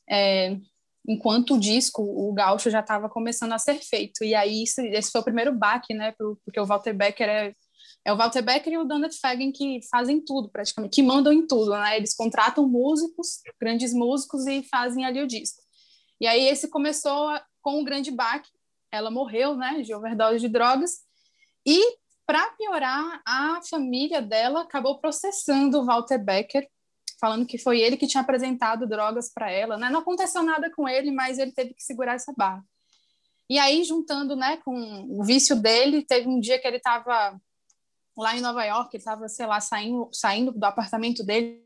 é, 0.08 0.58
enquanto 1.06 1.54
o 1.54 1.60
disco, 1.60 2.02
o 2.02 2.32
Gaúcho, 2.32 2.70
já 2.70 2.80
estava 2.80 3.08
começando 3.08 3.52
a 3.52 3.58
ser 3.58 3.76
feito. 3.76 4.24
E 4.24 4.34
aí 4.34 4.62
isso, 4.62 4.80
esse 4.80 5.10
foi 5.10 5.20
o 5.20 5.24
primeiro 5.24 5.52
baque, 5.52 5.94
né, 5.94 6.12
pro, 6.12 6.38
porque 6.44 6.60
o 6.60 6.66
Walter 6.66 6.94
Becker 6.94 7.28
é, 7.28 7.54
é 8.04 8.12
o 8.12 8.16
Walter 8.16 8.42
Becker 8.42 8.72
e 8.72 8.78
o 8.78 8.84
Donald 8.84 9.16
Fagen 9.18 9.52
que 9.52 9.80
fazem 9.90 10.20
tudo, 10.20 10.48
praticamente, 10.48 10.94
que 10.94 11.02
mandam 11.02 11.32
em 11.32 11.46
tudo, 11.46 11.72
né? 11.72 11.96
Eles 11.96 12.14
contratam 12.14 12.68
músicos, 12.68 13.40
grandes 13.60 13.92
músicos, 13.92 14.46
e 14.46 14.62
fazem 14.62 15.04
ali 15.04 15.22
o 15.22 15.26
disco. 15.26 15.62
E 16.20 16.26
aí 16.26 16.46
esse 16.48 16.68
começou 16.68 17.28
com 17.60 17.80
o 17.80 17.84
grande 17.84 18.10
baque, 18.10 18.48
ela 18.92 19.10
morreu, 19.10 19.56
né, 19.56 19.82
de 19.82 19.94
overdose 19.94 20.40
de 20.40 20.48
drogas, 20.48 21.00
e 21.66 21.96
para 22.26 22.50
piorar, 22.52 23.22
a 23.24 23.60
família 23.68 24.20
dela 24.20 24.62
acabou 24.62 24.98
processando 24.98 25.80
o 25.80 25.84
Walter 25.84 26.18
Becker 26.18 26.68
falando 27.18 27.46
que 27.46 27.58
foi 27.58 27.80
ele 27.80 27.96
que 27.96 28.06
tinha 28.06 28.22
apresentado 28.22 28.86
drogas 28.86 29.32
para 29.32 29.50
ela, 29.50 29.76
né? 29.76 29.88
Não 29.90 30.00
aconteceu 30.00 30.42
nada 30.42 30.70
com 30.70 30.88
ele, 30.88 31.10
mas 31.10 31.38
ele 31.38 31.52
teve 31.52 31.74
que 31.74 31.82
segurar 31.82 32.14
essa 32.14 32.32
barra. 32.36 32.64
E 33.48 33.58
aí, 33.58 33.84
juntando, 33.84 34.34
né, 34.34 34.56
com 34.58 34.74
o 35.08 35.22
vício 35.24 35.54
dele, 35.54 36.04
teve 36.04 36.28
um 36.28 36.40
dia 36.40 36.58
que 36.58 36.66
ele 36.66 36.78
estava 36.78 37.40
lá 38.16 38.36
em 38.36 38.40
Nova 38.40 38.64
York, 38.64 38.90
ele 38.92 39.00
estava, 39.00 39.28
sei 39.28 39.46
lá, 39.46 39.60
saindo, 39.60 40.08
saindo 40.12 40.50
do 40.50 40.64
apartamento 40.64 41.22
dele, 41.22 41.64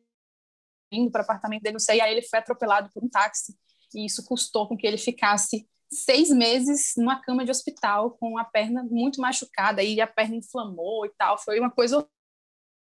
indo 0.92 1.10
para 1.10 1.20
o 1.20 1.24
apartamento 1.24 1.62
dele, 1.62 1.74
não 1.74 1.80
sei, 1.80 1.98
e 1.98 2.00
aí 2.00 2.12
ele 2.12 2.26
foi 2.26 2.38
atropelado 2.38 2.90
por 2.92 3.02
um 3.02 3.08
táxi, 3.08 3.56
e 3.94 4.04
isso 4.04 4.24
custou 4.26 4.68
com 4.68 4.76
que 4.76 4.86
ele 4.86 4.98
ficasse 4.98 5.66
seis 5.90 6.28
meses 6.30 6.94
numa 6.96 7.20
cama 7.20 7.44
de 7.44 7.50
hospital 7.50 8.10
com 8.12 8.36
a 8.36 8.44
perna 8.44 8.82
muito 8.82 9.20
machucada, 9.20 9.82
e 9.82 10.00
a 10.00 10.06
perna 10.06 10.36
inflamou 10.36 11.06
e 11.06 11.10
tal, 11.16 11.38
foi 11.38 11.58
uma 11.58 11.70
coisa 11.70 12.06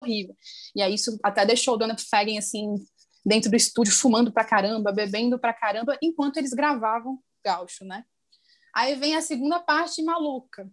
horrível. 0.04 0.36
E 0.74 0.82
aí 0.82 0.94
isso 0.94 1.18
até 1.22 1.44
deixou 1.44 1.74
o 1.74 1.76
Donald 1.76 2.02
Fagen, 2.08 2.38
assim, 2.38 2.74
dentro 3.24 3.50
do 3.50 3.56
estúdio, 3.56 3.92
fumando 3.92 4.32
pra 4.32 4.44
caramba, 4.44 4.92
bebendo 4.92 5.38
pra 5.38 5.52
caramba, 5.52 5.98
enquanto 6.02 6.36
eles 6.36 6.52
gravavam 6.52 7.18
Gaúcho, 7.44 7.84
né? 7.84 8.04
Aí 8.74 8.94
vem 8.94 9.14
a 9.14 9.20
segunda 9.20 9.60
parte 9.60 10.02
maluca. 10.02 10.68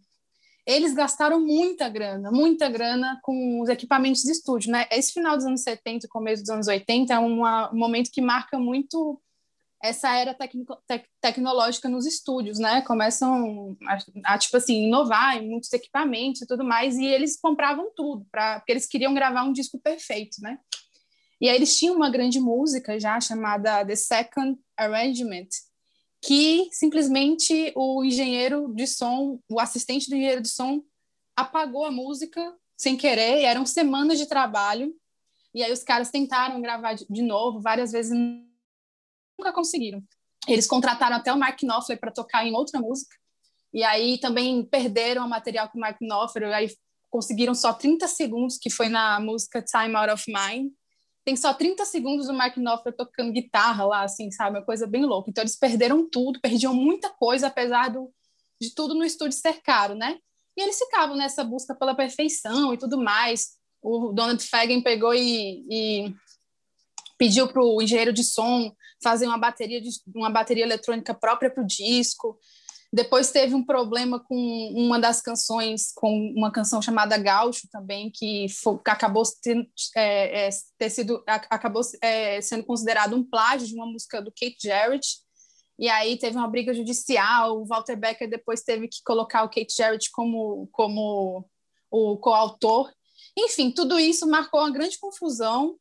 Eles 0.65 0.93
gastaram 0.93 1.39
muita 1.39 1.89
grana, 1.89 2.31
muita 2.31 2.69
grana 2.69 3.19
com 3.23 3.61
os 3.61 3.69
equipamentos 3.69 4.21
de 4.21 4.31
estúdio, 4.31 4.71
né? 4.71 4.87
Esse 4.91 5.13
final 5.13 5.35
dos 5.35 5.45
anos 5.45 5.61
70 5.61 6.07
começo 6.07 6.43
dos 6.43 6.49
anos 6.49 6.67
80 6.67 7.13
é 7.13 7.19
uma, 7.19 7.71
um 7.73 7.77
momento 7.77 8.11
que 8.11 8.21
marca 8.21 8.57
muito 8.59 9.19
essa 9.81 10.15
era 10.15 10.33
tec, 10.33 10.53
tecnológica 11.19 11.89
nos 11.89 12.05
estúdios, 12.05 12.59
né? 12.59 12.81
Começam 12.81 13.75
a, 13.87 14.33
a, 14.33 14.37
tipo 14.37 14.55
assim, 14.57 14.85
inovar 14.87 15.37
em 15.37 15.49
muitos 15.49 15.73
equipamentos 15.73 16.41
e 16.41 16.47
tudo 16.47 16.63
mais, 16.63 16.97
e 16.97 17.05
eles 17.05 17.39
compravam 17.39 17.91
tudo, 17.95 18.25
pra, 18.31 18.59
porque 18.59 18.71
eles 18.71 18.85
queriam 18.85 19.13
gravar 19.13 19.43
um 19.43 19.51
disco 19.51 19.79
perfeito, 19.79 20.37
né? 20.41 20.59
E 21.39 21.49
aí 21.49 21.55
eles 21.55 21.75
tinham 21.75 21.95
uma 21.95 22.11
grande 22.11 22.39
música 22.39 22.99
já 22.99 23.19
chamada 23.19 23.83
The 23.83 23.95
Second 23.95 24.59
Arrangement, 24.77 25.47
que 26.23 26.69
simplesmente 26.71 27.73
o 27.75 28.03
engenheiro 28.03 28.71
de 28.75 28.85
som, 28.85 29.39
o 29.49 29.59
assistente 29.59 30.07
do 30.07 30.15
engenheiro 30.15 30.41
de 30.41 30.49
som, 30.49 30.83
apagou 31.35 31.85
a 31.85 31.91
música 31.91 32.55
sem 32.77 32.95
querer, 32.95 33.39
e 33.39 33.45
eram 33.45 33.65
semanas 33.65 34.19
de 34.19 34.27
trabalho, 34.27 34.93
e 35.53 35.63
aí 35.63 35.71
os 35.71 35.83
caras 35.83 36.11
tentaram 36.11 36.61
gravar 36.61 36.93
de 36.93 37.21
novo, 37.23 37.59
várias 37.59 37.91
vezes 37.91 38.11
nunca 39.41 39.51
conseguiram. 39.51 40.03
Eles 40.47 40.67
contrataram 40.67 41.15
até 41.17 41.33
o 41.33 41.37
Mark 41.37 41.59
Knopfler 41.61 41.99
para 41.99 42.11
tocar 42.11 42.45
em 42.45 42.53
outra 42.53 42.79
música, 42.79 43.15
e 43.73 43.83
aí 43.83 44.19
também 44.19 44.63
perderam 44.63 45.25
o 45.25 45.29
material 45.29 45.69
com 45.69 45.77
o 45.77 45.81
Mark 45.81 45.97
Knopfler, 45.99 46.53
aí 46.53 46.69
conseguiram 47.09 47.53
só 47.53 47.73
30 47.73 48.07
segundos, 48.07 48.57
que 48.57 48.69
foi 48.69 48.87
na 48.87 49.19
música 49.19 49.61
Time 49.61 49.95
Out 49.95 50.13
of 50.13 50.23
Mind. 50.27 50.71
Tem 51.25 51.35
só 51.35 51.53
30 51.53 51.85
segundos 51.85 52.27
do 52.27 52.33
Mark 52.33 52.55
Knopfler 52.55 52.95
tocando 52.95 53.31
guitarra 53.31 53.85
lá, 53.85 54.03
assim, 54.03 54.31
sabe? 54.31 54.57
Uma 54.57 54.65
coisa 54.65 54.87
bem 54.87 55.05
louca. 55.05 55.29
Então 55.29 55.41
eles 55.41 55.57
perderam 55.57 56.09
tudo, 56.09 56.39
perdiam 56.41 56.73
muita 56.73 57.09
coisa, 57.09 57.47
apesar 57.47 57.89
do, 57.89 58.11
de 58.59 58.73
tudo 58.73 58.93
no 58.95 59.03
estúdio 59.03 59.37
ser 59.37 59.61
caro, 59.61 59.93
né? 59.93 60.17
E 60.57 60.61
eles 60.61 60.77
ficavam 60.77 61.15
nessa 61.15 61.43
busca 61.43 61.75
pela 61.75 61.95
perfeição 61.95 62.73
e 62.73 62.77
tudo 62.77 62.97
mais. 62.97 63.51
O 63.81 64.11
Donald 64.11 64.43
Fagen 64.47 64.81
pegou 64.81 65.13
e, 65.13 65.65
e 65.69 66.15
pediu 67.21 67.47
para 67.47 67.63
o 67.63 67.79
engenheiro 67.79 68.11
de 68.11 68.23
som 68.23 68.75
fazer 68.99 69.27
uma 69.27 69.37
bateria, 69.37 69.79
de, 69.79 69.91
uma 70.15 70.31
bateria 70.31 70.63
eletrônica 70.63 71.13
própria 71.13 71.51
para 71.51 71.61
o 71.61 71.67
disco. 71.67 72.39
Depois 72.91 73.29
teve 73.29 73.53
um 73.53 73.63
problema 73.63 74.19
com 74.19 74.35
uma 74.75 74.99
das 74.99 75.21
canções, 75.21 75.91
com 75.93 76.33
uma 76.35 76.51
canção 76.51 76.81
chamada 76.81 77.19
Gaúcho 77.19 77.67
também, 77.71 78.09
que, 78.11 78.47
foi, 78.49 78.79
acabou, 78.87 79.21
ter, 79.39 79.69
é, 79.95 80.47
é, 80.47 80.49
ter 80.79 80.89
sido, 80.89 81.23
acabou 81.27 81.83
é, 82.01 82.41
sendo 82.41 82.63
considerado 82.63 83.15
um 83.15 83.23
plágio 83.23 83.67
de 83.67 83.75
uma 83.75 83.85
música 83.85 84.19
do 84.19 84.31
Kate 84.31 84.57
Jarrett. 84.59 85.19
E 85.77 85.87
aí 85.89 86.17
teve 86.17 86.35
uma 86.37 86.47
briga 86.47 86.73
judicial, 86.73 87.61
o 87.61 87.67
Walter 87.67 87.97
Becker 87.97 88.27
depois 88.27 88.63
teve 88.63 88.87
que 88.87 88.97
colocar 89.05 89.43
o 89.43 89.49
Kate 89.49 89.75
Jarrett 89.77 90.09
como, 90.11 90.67
como 90.71 91.47
o 91.91 92.17
coautor. 92.17 92.91
Enfim, 93.37 93.69
tudo 93.69 93.99
isso 93.99 94.27
marcou 94.27 94.61
uma 94.61 94.71
grande 94.71 94.97
confusão 94.97 95.77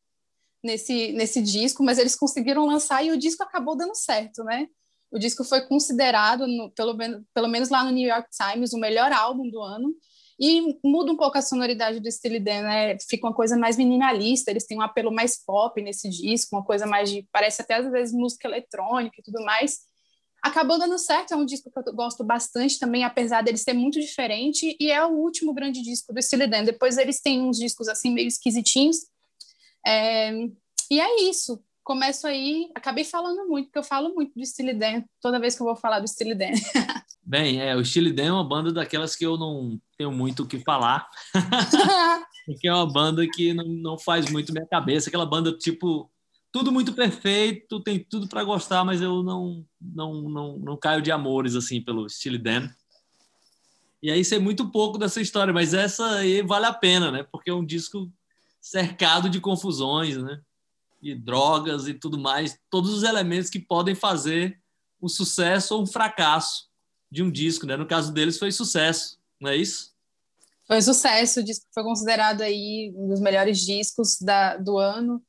nesse, 0.63 1.11
nesse 1.13 1.41
disco, 1.41 1.83
mas 1.83 1.97
eles 1.97 2.15
conseguiram 2.15 2.65
lançar 2.65 3.03
e 3.03 3.11
o 3.11 3.17
disco 3.17 3.43
acabou 3.43 3.75
dando 3.75 3.95
certo, 3.95 4.43
né? 4.43 4.67
O 5.11 5.19
disco 5.19 5.43
foi 5.43 5.61
considerado, 5.67 6.47
no, 6.47 6.71
pelo, 6.71 6.97
pelo 7.33 7.47
menos 7.47 7.69
lá 7.69 7.83
no 7.83 7.91
New 7.91 8.07
York 8.07 8.29
Times, 8.31 8.71
o 8.71 8.79
melhor 8.79 9.11
álbum 9.11 9.49
do 9.49 9.61
ano. 9.61 9.93
E 10.39 10.79
muda 10.83 11.11
um 11.11 11.17
pouco 11.17 11.37
a 11.37 11.41
sonoridade 11.41 11.99
do 11.99 12.11
Steely 12.11 12.39
Dan, 12.39 12.63
né? 12.63 12.97
Fica 13.07 13.27
uma 13.27 13.33
coisa 13.33 13.57
mais 13.57 13.77
minimalista, 13.77 14.49
eles 14.49 14.65
têm 14.65 14.77
um 14.77 14.81
apelo 14.81 15.11
mais 15.11 15.37
pop 15.43 15.79
nesse 15.81 16.09
disco, 16.09 16.55
uma 16.55 16.63
coisa 16.63 16.87
mais 16.87 17.11
de. 17.11 17.27
parece 17.31 17.61
até 17.61 17.75
às 17.75 17.91
vezes 17.91 18.13
música 18.13 18.47
eletrônica 18.47 19.17
e 19.19 19.23
tudo 19.23 19.43
mais. 19.43 19.79
Acabou 20.41 20.79
dando 20.79 20.97
certo, 20.97 21.33
é 21.33 21.37
um 21.37 21.45
disco 21.45 21.69
que 21.69 21.77
eu 21.77 21.93
gosto 21.93 22.23
bastante 22.23 22.79
também, 22.79 23.03
apesar 23.03 23.43
dele 23.43 23.57
ser 23.57 23.73
muito 23.73 23.99
diferente, 23.99 24.75
e 24.79 24.89
é 24.89 25.05
o 25.05 25.11
último 25.11 25.53
grande 25.53 25.83
disco 25.83 26.11
do 26.11 26.19
Steely 26.19 26.47
Dan. 26.47 26.63
Depois 26.63 26.97
eles 26.97 27.21
têm 27.21 27.41
uns 27.41 27.59
discos 27.59 27.87
assim 27.87 28.11
meio 28.11 28.27
esquisitinhos, 28.27 28.97
é, 29.85 30.31
e 30.89 30.99
é 30.99 31.29
isso. 31.29 31.63
Começo 31.83 32.27
aí, 32.27 32.69
acabei 32.75 33.03
falando 33.03 33.47
muito, 33.47 33.65
porque 33.65 33.79
eu 33.79 33.83
falo 33.83 34.13
muito 34.13 34.33
do 34.37 34.45
Steely 34.45 34.73
Dan, 34.73 35.03
toda 35.19 35.39
vez 35.39 35.55
que 35.55 35.61
eu 35.61 35.65
vou 35.65 35.75
falar 35.75 35.99
do 35.99 36.07
Steely 36.07 36.35
Dan. 36.35 36.51
Bem, 37.23 37.59
é, 37.59 37.75
o 37.75 37.83
Steely 37.83 38.11
Dan 38.11 38.25
é 38.25 38.31
uma 38.33 38.47
banda 38.47 38.71
daquelas 38.71 39.15
que 39.15 39.25
eu 39.25 39.37
não 39.37 39.79
tenho 39.97 40.11
muito 40.11 40.43
o 40.43 40.47
que 40.47 40.59
falar. 40.59 41.09
Porque 42.45 42.67
é 42.67 42.73
uma 42.73 42.91
banda 42.91 43.25
que 43.27 43.53
não, 43.53 43.65
não 43.65 43.97
faz 43.97 44.29
muito 44.29 44.51
minha 44.51 44.65
cabeça. 44.65 45.09
Aquela 45.09 45.25
banda, 45.25 45.55
tipo, 45.57 46.09
tudo 46.51 46.71
muito 46.71 46.93
perfeito, 46.93 47.79
tem 47.81 47.99
tudo 47.99 48.27
para 48.27 48.43
gostar, 48.43 48.83
mas 48.83 49.01
eu 49.01 49.23
não, 49.23 49.65
não, 49.79 50.21
não, 50.23 50.57
não 50.57 50.77
caio 50.77 51.01
de 51.01 51.11
amores, 51.11 51.55
assim, 51.55 51.81
pelo 51.81 52.09
Steely 52.09 52.37
Dan. 52.37 52.69
E 54.03 54.11
aí 54.11 54.25
sei 54.25 54.39
muito 54.39 54.69
pouco 54.69 54.97
dessa 54.97 55.21
história, 55.21 55.53
mas 55.53 55.73
essa 55.73 56.17
aí 56.17 56.41
vale 56.41 56.65
a 56.65 56.73
pena, 56.73 57.11
né? 57.11 57.23
Porque 57.31 57.49
é 57.49 57.53
um 57.53 57.65
disco 57.65 58.11
cercado 58.61 59.29
de 59.29 59.41
confusões, 59.41 60.15
né? 60.17 60.39
E 61.01 61.15
drogas 61.15 61.87
e 61.87 61.95
tudo 61.95 62.19
mais, 62.19 62.57
todos 62.69 62.93
os 62.93 63.01
elementos 63.01 63.49
que 63.49 63.59
podem 63.59 63.95
fazer 63.95 64.61
um 65.01 65.09
sucesso 65.09 65.75
ou 65.75 65.81
um 65.81 65.87
fracasso 65.87 66.69
de 67.11 67.23
um 67.23 67.31
disco, 67.31 67.65
né? 67.65 67.75
No 67.75 67.87
caso 67.87 68.13
deles 68.13 68.37
foi 68.37 68.51
sucesso, 68.51 69.19
não 69.39 69.49
é 69.49 69.57
isso? 69.57 69.91
Foi 70.67 70.79
sucesso, 70.81 71.39
o 71.39 71.43
disco 71.43 71.65
foi 71.73 71.83
considerado 71.83 72.41
aí 72.41 72.93
um 72.95 73.09
dos 73.09 73.19
melhores 73.19 73.59
discos 73.59 74.19
da, 74.21 74.55
do 74.57 74.77
ano. 74.77 75.21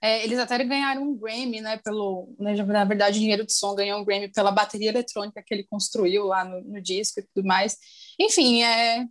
É, 0.00 0.24
eles 0.24 0.38
até 0.38 0.62
ganharam 0.64 1.02
um 1.02 1.16
Grammy, 1.16 1.60
né? 1.60 1.76
Pelo, 1.78 2.34
né, 2.38 2.54
na 2.64 2.84
verdade, 2.84 3.18
o 3.18 3.20
Dinheiro 3.20 3.44
de 3.44 3.52
Som 3.52 3.74
ganhou 3.74 4.00
um 4.00 4.04
Grammy 4.04 4.28
pela 4.28 4.50
bateria 4.50 4.88
eletrônica 4.88 5.42
que 5.44 5.54
ele 5.54 5.64
construiu 5.64 6.24
lá 6.24 6.44
no, 6.44 6.62
no 6.62 6.80
disco 6.80 7.20
e 7.20 7.22
tudo 7.34 7.46
mais. 7.46 7.76
Enfim, 8.18 8.62
é 8.62 9.06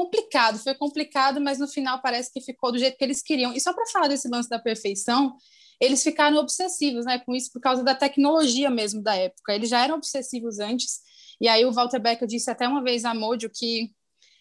complicado, 0.00 0.58
foi 0.58 0.74
complicado, 0.74 1.40
mas 1.42 1.58
no 1.58 1.68
final 1.68 2.00
parece 2.00 2.32
que 2.32 2.40
ficou 2.40 2.72
do 2.72 2.78
jeito 2.78 2.96
que 2.96 3.04
eles 3.04 3.22
queriam. 3.22 3.52
E 3.52 3.60
só 3.60 3.74
para 3.74 3.84
falar 3.86 4.08
desse 4.08 4.28
lance 4.28 4.48
da 4.48 4.58
perfeição, 4.58 5.36
eles 5.78 6.02
ficaram 6.02 6.38
obsessivos, 6.38 7.04
né? 7.04 7.18
Com 7.18 7.34
isso 7.34 7.52
por 7.52 7.60
causa 7.60 7.84
da 7.84 7.94
tecnologia 7.94 8.70
mesmo 8.70 9.02
da 9.02 9.14
época. 9.14 9.54
Eles 9.54 9.68
já 9.68 9.84
eram 9.84 9.96
obsessivos 9.96 10.58
antes. 10.58 11.00
E 11.38 11.48
aí 11.48 11.66
o 11.66 11.72
Walter 11.72 12.00
Becker 12.00 12.26
disse 12.26 12.50
até 12.50 12.66
uma 12.66 12.82
vez 12.82 13.04
a 13.04 13.14
Mojo 13.14 13.50
que 13.52 13.90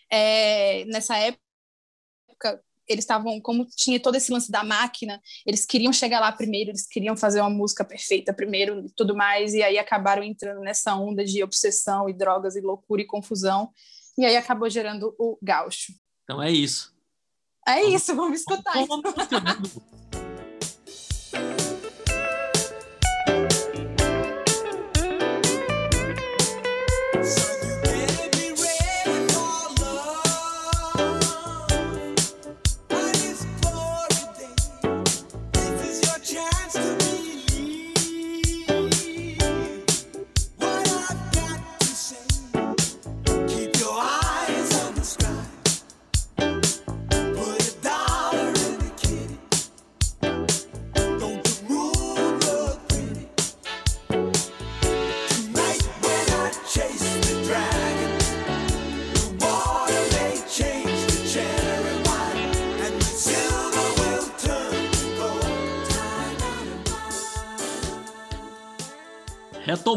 é, 0.10 0.86
nessa 0.86 1.18
época 1.18 2.64
eles 2.88 3.04
estavam, 3.04 3.40
como 3.42 3.66
tinha 3.66 4.00
todo 4.00 4.16
esse 4.16 4.32
lance 4.32 4.52
da 4.52 4.64
máquina, 4.64 5.22
eles 5.46 5.64
queriam 5.66 5.94
chegar 5.94 6.20
lá 6.20 6.32
primeiro, 6.32 6.72
eles 6.72 6.88
queriam 6.88 7.16
fazer 7.16 7.40
uma 7.42 7.50
música 7.50 7.86
perfeita 7.86 8.34
primeiro 8.34 8.84
e 8.86 8.90
tudo 8.96 9.16
mais, 9.16 9.54
e 9.54 9.62
aí 9.62 9.78
acabaram 9.78 10.24
entrando 10.24 10.62
nessa 10.62 10.96
onda 10.96 11.24
de 11.24 11.44
obsessão 11.44 12.10
e 12.10 12.14
drogas 12.14 12.56
e 12.56 12.62
loucura 12.62 13.04
e 13.04 13.06
confusão, 13.06 13.72
e 14.20 14.26
aí 14.26 14.36
acabou 14.36 14.70
gerando 14.70 15.16
o 15.18 15.40
gaúcho. 15.42 15.94
Então 16.24 16.44
é 16.44 16.52
isso. 16.52 16.94
É 17.66 17.82
isso, 17.84 18.14
vamos 18.14 18.42
escutar. 18.42 18.86
Vamos 18.86 19.14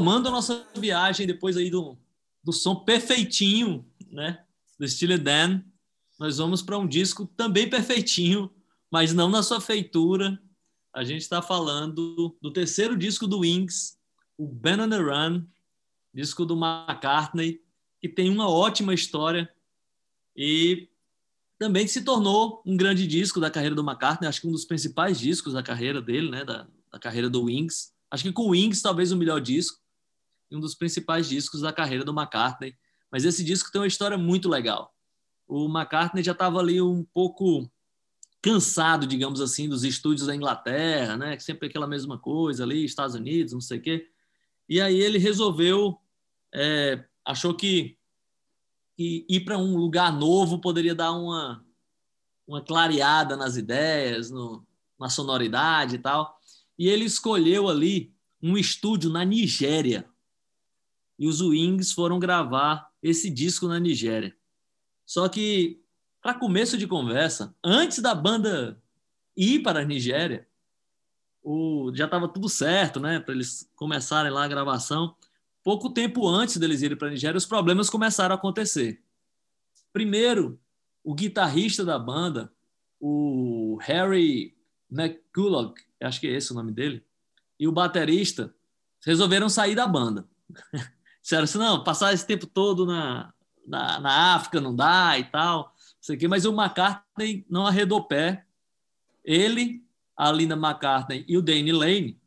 retomando 0.02 0.28
a 0.28 0.32
nossa 0.32 0.66
viagem 0.76 1.28
depois 1.28 1.56
aí 1.56 1.70
do, 1.70 1.96
do 2.42 2.52
som 2.52 2.74
perfeitinho, 2.74 3.86
né, 4.10 4.42
do 4.76 4.88
Steely 4.88 5.16
Dan, 5.16 5.62
nós 6.18 6.38
vamos 6.38 6.60
para 6.60 6.76
um 6.76 6.88
disco 6.88 7.24
também 7.36 7.70
perfeitinho, 7.70 8.50
mas 8.90 9.14
não 9.14 9.28
na 9.28 9.44
sua 9.44 9.60
feitura. 9.60 10.40
A 10.92 11.04
gente 11.04 11.22
está 11.22 11.40
falando 11.40 12.36
do 12.42 12.52
terceiro 12.52 12.96
disco 12.96 13.28
do 13.28 13.40
Wings, 13.40 13.96
o 14.36 14.46
Ben 14.46 14.80
on 14.80 14.90
the 14.90 14.98
Run, 14.98 15.44
disco 16.12 16.44
do 16.44 16.54
McCartney, 16.56 17.60
que 18.00 18.08
tem 18.08 18.28
uma 18.28 18.50
ótima 18.50 18.92
história 18.92 19.48
e 20.36 20.88
também 21.60 21.86
se 21.86 22.02
tornou 22.02 22.60
um 22.66 22.76
grande 22.76 23.06
disco 23.06 23.38
da 23.38 23.50
carreira 23.50 23.76
do 23.76 23.88
McCartney, 23.88 24.28
acho 24.28 24.40
que 24.40 24.48
um 24.48 24.52
dos 24.52 24.64
principais 24.64 25.20
discos 25.20 25.52
da 25.52 25.62
carreira 25.62 26.02
dele, 26.02 26.28
né, 26.28 26.44
da, 26.44 26.66
da 26.90 26.98
carreira 26.98 27.30
do 27.30 27.44
Wings. 27.44 27.92
Acho 28.10 28.24
que 28.24 28.32
com 28.32 28.50
Wings 28.50 28.82
talvez 28.82 29.12
o 29.12 29.16
melhor 29.16 29.40
disco 29.40 29.81
e 30.52 30.56
um 30.56 30.60
dos 30.60 30.74
principais 30.74 31.28
discos 31.28 31.60
da 31.60 31.72
carreira 31.72 32.04
do 32.04 32.12
McCartney. 32.12 32.76
Mas 33.10 33.24
esse 33.24 33.42
disco 33.42 33.70
tem 33.70 33.80
uma 33.80 33.86
história 33.86 34.16
muito 34.16 34.48
legal. 34.48 34.94
O 35.46 35.66
McCartney 35.66 36.22
já 36.22 36.32
estava 36.32 36.58
ali 36.58 36.80
um 36.80 37.04
pouco 37.04 37.70
cansado, 38.40 39.06
digamos 39.06 39.40
assim, 39.40 39.68
dos 39.68 39.84
estúdios 39.84 40.26
da 40.26 40.34
Inglaterra, 40.34 41.16
né? 41.16 41.38
Sempre 41.38 41.68
aquela 41.68 41.86
mesma 41.86 42.18
coisa 42.18 42.64
ali, 42.64 42.84
Estados 42.84 43.14
Unidos, 43.14 43.52
não 43.52 43.60
sei 43.60 43.78
o 43.78 43.82
quê. 43.82 44.08
E 44.68 44.80
aí 44.80 45.00
ele 45.00 45.18
resolveu, 45.18 45.98
é, 46.54 47.04
achou 47.24 47.54
que, 47.54 47.96
que 48.96 49.26
ir 49.28 49.40
para 49.40 49.58
um 49.58 49.76
lugar 49.76 50.12
novo 50.12 50.60
poderia 50.60 50.94
dar 50.94 51.12
uma, 51.12 51.64
uma 52.46 52.60
clareada 52.60 53.36
nas 53.36 53.56
ideias, 53.56 54.30
no, 54.30 54.66
na 54.98 55.08
sonoridade 55.08 55.96
e 55.96 55.98
tal 55.98 56.38
e 56.78 56.88
ele 56.88 57.04
escolheu 57.04 57.68
ali 57.68 58.12
um 58.42 58.56
estúdio 58.56 59.10
na 59.10 59.24
Nigéria. 59.24 60.08
E 61.22 61.26
os 61.28 61.40
Wings 61.40 61.92
foram 61.92 62.18
gravar 62.18 62.90
esse 63.00 63.30
disco 63.30 63.68
na 63.68 63.78
Nigéria. 63.78 64.36
Só 65.06 65.28
que, 65.28 65.80
para 66.20 66.34
começo 66.34 66.76
de 66.76 66.84
conversa, 66.84 67.54
antes 67.62 68.00
da 68.00 68.12
banda 68.12 68.82
ir 69.36 69.60
para 69.62 69.82
a 69.82 69.84
Nigéria, 69.84 70.48
o, 71.40 71.92
já 71.94 72.06
estava 72.06 72.26
tudo 72.26 72.48
certo, 72.48 72.98
né? 72.98 73.20
Para 73.20 73.34
eles 73.34 73.70
começarem 73.76 74.32
lá 74.32 74.42
a 74.42 74.48
gravação. 74.48 75.14
Pouco 75.62 75.90
tempo 75.90 76.26
antes 76.26 76.56
deles 76.56 76.82
irem 76.82 76.98
para 76.98 77.06
a 77.06 77.12
Nigéria, 77.12 77.38
os 77.38 77.46
problemas 77.46 77.88
começaram 77.88 78.34
a 78.34 78.36
acontecer. 78.36 79.00
Primeiro, 79.92 80.58
o 81.04 81.14
guitarrista 81.14 81.84
da 81.84 82.00
banda, 82.00 82.52
o 82.98 83.78
Harry 83.80 84.56
McCulloch, 84.90 85.80
acho 86.00 86.18
que 86.18 86.26
é 86.26 86.32
esse 86.32 86.50
o 86.50 86.54
nome 86.56 86.72
dele, 86.72 87.00
e 87.60 87.68
o 87.68 87.72
baterista 87.72 88.52
resolveram 89.06 89.48
sair 89.48 89.76
da 89.76 89.86
banda. 89.86 90.26
Disseram 91.22 91.44
assim, 91.44 91.58
não, 91.58 91.84
passar 91.84 92.12
esse 92.12 92.26
tempo 92.26 92.46
todo 92.46 92.84
na, 92.84 93.32
na, 93.66 94.00
na 94.00 94.34
África 94.34 94.60
não 94.60 94.74
dá 94.74 95.18
e 95.18 95.24
tal, 95.24 95.72
sei 96.00 96.16
o 96.16 96.18
quê. 96.18 96.28
mas 96.28 96.44
o 96.44 96.52
McCartney 96.52 97.46
não 97.48 97.66
arredou 97.66 98.04
pé. 98.04 98.44
Ele, 99.24 99.84
a 100.16 100.32
Linda 100.32 100.54
McCartney 100.54 101.24
e 101.28 101.38
o 101.38 101.42
Danny 101.42 101.70
Lane, 101.70 102.20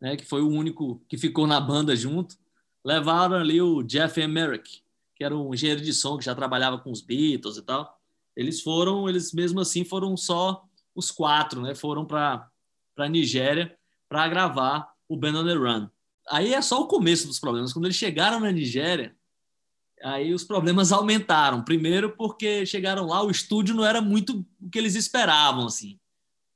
né, 0.00 0.16
que 0.16 0.24
foi 0.24 0.40
o 0.40 0.48
único 0.48 1.02
que 1.06 1.18
ficou 1.18 1.46
na 1.46 1.60
banda 1.60 1.94
junto, 1.94 2.36
levaram 2.82 3.36
ali 3.36 3.60
o 3.60 3.82
Jeff 3.82 4.18
Emerick, 4.18 4.82
que 5.14 5.22
era 5.22 5.36
um 5.36 5.52
engenheiro 5.52 5.82
de 5.82 5.92
som 5.92 6.16
que 6.16 6.24
já 6.24 6.34
trabalhava 6.34 6.78
com 6.78 6.90
os 6.90 7.02
Beatles 7.02 7.58
e 7.58 7.62
tal. 7.62 8.00
Eles 8.34 8.62
foram, 8.62 9.06
eles 9.06 9.34
mesmo 9.34 9.60
assim 9.60 9.84
foram 9.84 10.16
só 10.16 10.64
os 10.94 11.10
quatro, 11.10 11.60
né? 11.60 11.74
Foram 11.74 12.06
para 12.06 12.48
a 12.96 13.08
Nigéria 13.08 13.76
para 14.08 14.26
gravar 14.28 14.94
o 15.06 15.16
Ben 15.16 15.36
on 15.36 15.44
the 15.44 15.52
Run. 15.52 15.88
Aí 16.30 16.54
é 16.54 16.62
só 16.62 16.80
o 16.80 16.86
começo 16.86 17.26
dos 17.26 17.40
problemas. 17.40 17.72
Quando 17.72 17.86
eles 17.86 17.96
chegaram 17.96 18.38
na 18.38 18.52
Nigéria, 18.52 19.16
aí 20.02 20.32
os 20.32 20.44
problemas 20.44 20.92
aumentaram. 20.92 21.64
Primeiro 21.64 22.16
porque 22.16 22.64
chegaram 22.64 23.06
lá, 23.06 23.22
o 23.22 23.30
estúdio 23.30 23.74
não 23.74 23.84
era 23.84 24.00
muito 24.00 24.46
o 24.60 24.70
que 24.70 24.78
eles 24.78 24.94
esperavam, 24.94 25.66
assim. 25.66 25.98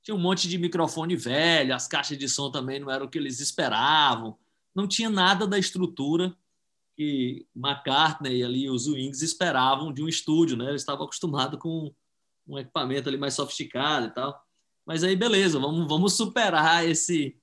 Tinha 0.03 0.15
um 0.15 0.21
monte 0.21 0.49
de 0.49 0.59
microfone 0.59 1.17
velho, 1.17 1.75
as 1.75 1.89
caixas 1.89 2.17
de 2.17 2.29
som 2.29 2.51
também 2.51 2.79
não 2.79 2.91
eram 2.91 3.07
o 3.07 3.09
que 3.09 3.19
eles 3.19 3.41
esperavam. 3.41 4.39
Não 4.75 4.87
tinha 4.87 5.11
nada 5.11 5.47
da 5.47 5.59
estrutura 5.59 6.37
que 6.97 7.47
McCartney 7.55 8.39
e 8.39 8.45
ali 8.45 8.71
os 8.71 8.87
Wings 8.87 9.23
esperavam 9.23 9.93
de 9.93 10.03
um 10.03 10.09
estúdio, 10.09 10.57
né? 10.57 10.69
Eles 10.69 10.83
estavam 10.83 11.05
acostumados 11.05 11.59
com 11.59 11.93
um 12.47 12.59
equipamento 12.59 13.09
ali 13.09 13.19
mais 13.19 13.35
sofisticado 13.35 14.07
e 14.07 14.11
tal. 14.11 14.41
Mas 14.87 15.03
aí, 15.03 15.17
beleza, 15.17 15.59
vamos, 15.59 15.89
vamos 15.89 16.13
superar 16.13 16.87
esse, 16.87 17.37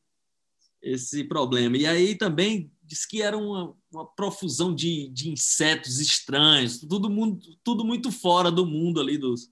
esse 0.81 1.23
problema. 1.23 1.77
E 1.77 1.85
aí 1.85 2.15
também 2.15 2.71
diz 2.83 3.05
que 3.05 3.21
era 3.21 3.37
uma, 3.37 3.75
uma 3.91 4.05
profusão 4.05 4.73
de, 4.73 5.07
de 5.09 5.29
insetos 5.29 5.99
estranhos, 5.99 6.79
tudo, 6.79 7.09
mundo, 7.09 7.39
tudo 7.63 7.85
muito 7.85 8.11
fora 8.11 8.51
do 8.51 8.65
mundo 8.65 8.99
ali 8.99 9.17
dos, 9.17 9.49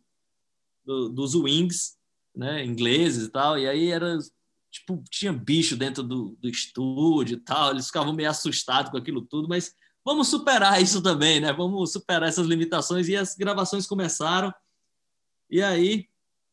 do, 0.84 1.10
dos 1.10 1.36
wings, 1.36 1.98
né, 2.36 2.66
ingleses 2.66 3.28
e 3.28 3.32
tal. 3.32 3.58
E 3.58 3.68
aí 3.68 3.90
era 3.90 4.18
tipo 4.72 5.04
tinha 5.10 5.34
bicho 5.34 5.76
dentro 5.76 6.04
do, 6.04 6.36
do 6.40 6.50
estúdio 6.50 7.38
e 7.38 7.40
tal. 7.40 7.72
Eles 7.72 7.88
ficavam 7.88 8.14
meio 8.14 8.30
assustados 8.30 8.92
com 8.92 8.98
aquilo 8.98 9.22
tudo, 9.22 9.48
mas 9.48 9.74
vamos 10.04 10.28
superar 10.28 10.82
isso 10.82 11.02
também, 11.02 11.40
né? 11.40 11.54
Vamos 11.54 11.92
superar 11.92 12.28
essas 12.28 12.48
limitações. 12.48 13.08
E 13.08 13.16
as 13.16 13.36
gravações 13.36 13.86
começaram. 13.86 14.54
E 15.50 15.62
aí, 15.62 16.08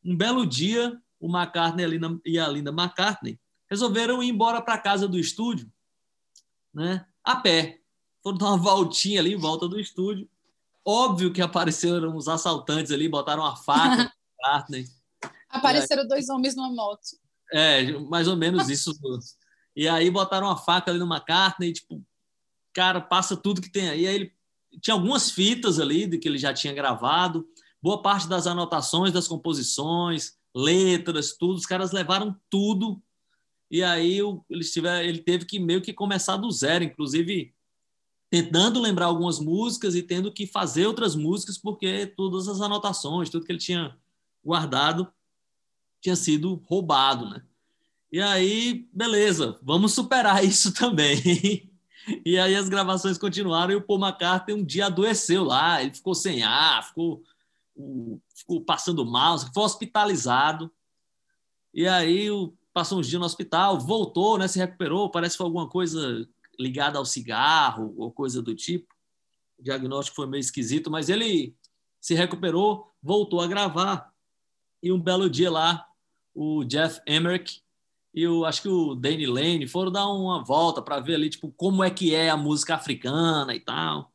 um 0.05 0.17
belo 0.17 0.47
dia, 0.47 0.99
o 1.19 1.29
McCartney 1.29 1.85
e 2.25 2.39
a 2.39 2.49
Linda 2.49 2.71
McCartney 2.71 3.39
resolveram 3.71 4.23
ir 4.23 4.29
embora 4.29 4.61
para 4.61 4.79
casa 4.79 5.09
do 5.09 5.19
estúdio, 5.19 5.71
né? 6.73 7.07
A 7.25 7.37
pé. 7.37 7.81
Foram 8.23 8.39
dar 8.39 8.47
uma 8.47 8.57
voltinha 8.57 9.21
ali 9.21 9.35
em 9.35 9.39
volta 9.39 9.69
do 9.69 9.79
estúdio. 9.79 10.29
Óbvio 10.85 11.33
que 11.33 11.43
apareceram 11.43 12.17
os 12.17 12.29
assaltantes 12.29 12.93
ali, 12.93 13.09
botaram 13.09 13.45
a 13.45 13.57
faca 13.57 14.13
no. 14.41 14.89
Apareceram 15.49 16.07
dois 16.07 16.29
homens 16.29 16.55
numa 16.55 16.71
moto. 16.71 17.03
É, 17.53 17.93
mais 18.01 18.29
ou 18.29 18.37
menos 18.37 18.69
isso. 18.69 18.93
E 19.75 19.89
aí 19.89 20.11
botaram 20.11 20.49
uma 20.49 20.57
faca 20.57 20.91
ali 20.91 20.99
no 20.99 21.07
McCartney, 21.07 21.73
tipo, 21.73 22.05
cara, 22.73 23.01
passa 23.01 23.37
tudo 23.37 23.61
que 23.61 23.71
tem 23.71 23.89
aí. 23.89 24.07
aí 24.07 24.15
ele 24.15 24.33
tinha 24.81 24.95
algumas 24.95 25.31
fitas 25.31 25.79
ali 25.81 26.07
de 26.07 26.19
que 26.19 26.29
ele 26.29 26.39
já 26.39 26.53
tinha 26.53 26.75
gravado, 26.75 27.47
boa 27.81 28.03
parte 28.03 28.29
das 28.29 28.47
anotações 28.47 29.13
das 29.13 29.29
composições, 29.29 30.37
letras, 30.55 31.37
tudo, 31.37 31.55
os 31.55 31.67
caras 31.67 31.93
levaram 31.93 32.35
tudo. 32.51 33.01
E 33.71 33.83
aí 33.83 34.19
eles 34.49 34.73
tiveram, 34.73 35.05
ele 35.05 35.19
teve 35.19 35.45
que 35.45 35.59
meio 35.59 35.83
que 35.83 35.93
começar 35.93 36.37
do 36.37 36.51
zero, 36.51 36.85
inclusive 36.85 37.53
tentando 38.31 38.81
lembrar 38.81 39.07
algumas 39.07 39.39
músicas 39.39 39.95
e 39.95 40.03
tendo 40.03 40.33
que 40.33 40.47
fazer 40.47 40.87
outras 40.87 41.15
músicas 41.15 41.59
porque 41.59 42.07
todas 42.07 42.49
as 42.49 42.61
anotações, 42.61 43.31
tudo 43.31 43.45
que 43.45 43.53
ele 43.53 43.59
tinha 43.59 43.97
guardado 44.45 45.11
tinha 46.01 46.17
sido 46.17 46.63
roubado, 46.67 47.29
né? 47.29 47.43
E 48.13 48.21
aí, 48.21 48.89
beleza, 48.93 49.59
vamos 49.63 49.93
superar 49.93 50.43
isso 50.45 50.73
também. 50.73 51.71
e 52.25 52.39
aí 52.39 52.55
as 52.55 52.69
gravações 52.69 53.19
continuaram 53.19 53.73
e 53.73 53.77
o 53.77 53.83
Paul 53.83 54.01
McCartney 54.01 54.57
um 54.57 54.65
dia 54.65 54.87
adoeceu 54.87 55.43
lá, 55.43 55.83
ele 55.83 55.95
ficou 55.95 56.15
sem 56.15 56.43
ar, 56.43 56.87
ficou, 56.87 57.23
ficou 58.35 58.61
passando 58.61 59.05
mal, 59.05 59.39
foi 59.53 59.65
hospitalizado. 59.65 60.71
E 61.75 61.87
aí 61.87 62.31
passou 62.77 62.99
uns 62.99 63.09
dias 63.09 63.19
no 63.19 63.25
hospital, 63.25 63.81
voltou, 63.81 64.37
né, 64.37 64.47
se 64.47 64.59
recuperou, 64.59 65.11
parece 65.11 65.33
que 65.33 65.39
foi 65.39 65.47
alguma 65.47 65.67
coisa 65.67 66.29
ligada 66.61 66.99
ao 66.99 67.07
cigarro 67.07 67.95
ou 67.97 68.13
coisa 68.13 68.43
do 68.43 68.55
tipo. 68.55 68.95
O 69.59 69.63
diagnóstico 69.63 70.15
foi 70.15 70.27
meio 70.27 70.43
esquisito, 70.43 70.91
mas 70.91 71.09
ele 71.09 71.57
se 71.99 72.13
recuperou, 72.13 72.93
voltou 73.03 73.41
a 73.41 73.47
gravar. 73.47 74.13
E 74.83 74.93
um 74.93 75.01
belo 75.01 75.31
dia 75.31 75.51
lá, 75.51 75.87
o 76.35 76.65
Jeff 76.65 77.01
Emmerich 77.07 77.63
e 78.15 78.29
o, 78.29 78.45
acho 78.45 78.61
que 78.61 78.69
o 78.69 78.95
Danny 78.95 79.25
Lane 79.25 79.67
foram 79.67 79.91
dar 79.91 80.07
uma 80.09 80.45
volta 80.45 80.83
para 80.83 81.01
ver 81.01 81.15
ali 81.15 81.31
tipo 81.31 81.51
como 81.57 81.83
é 81.83 81.89
que 81.89 82.15
é 82.15 82.29
a 82.29 82.37
música 82.37 82.75
africana 82.75 83.55
e 83.55 83.61
tal. 83.61 84.13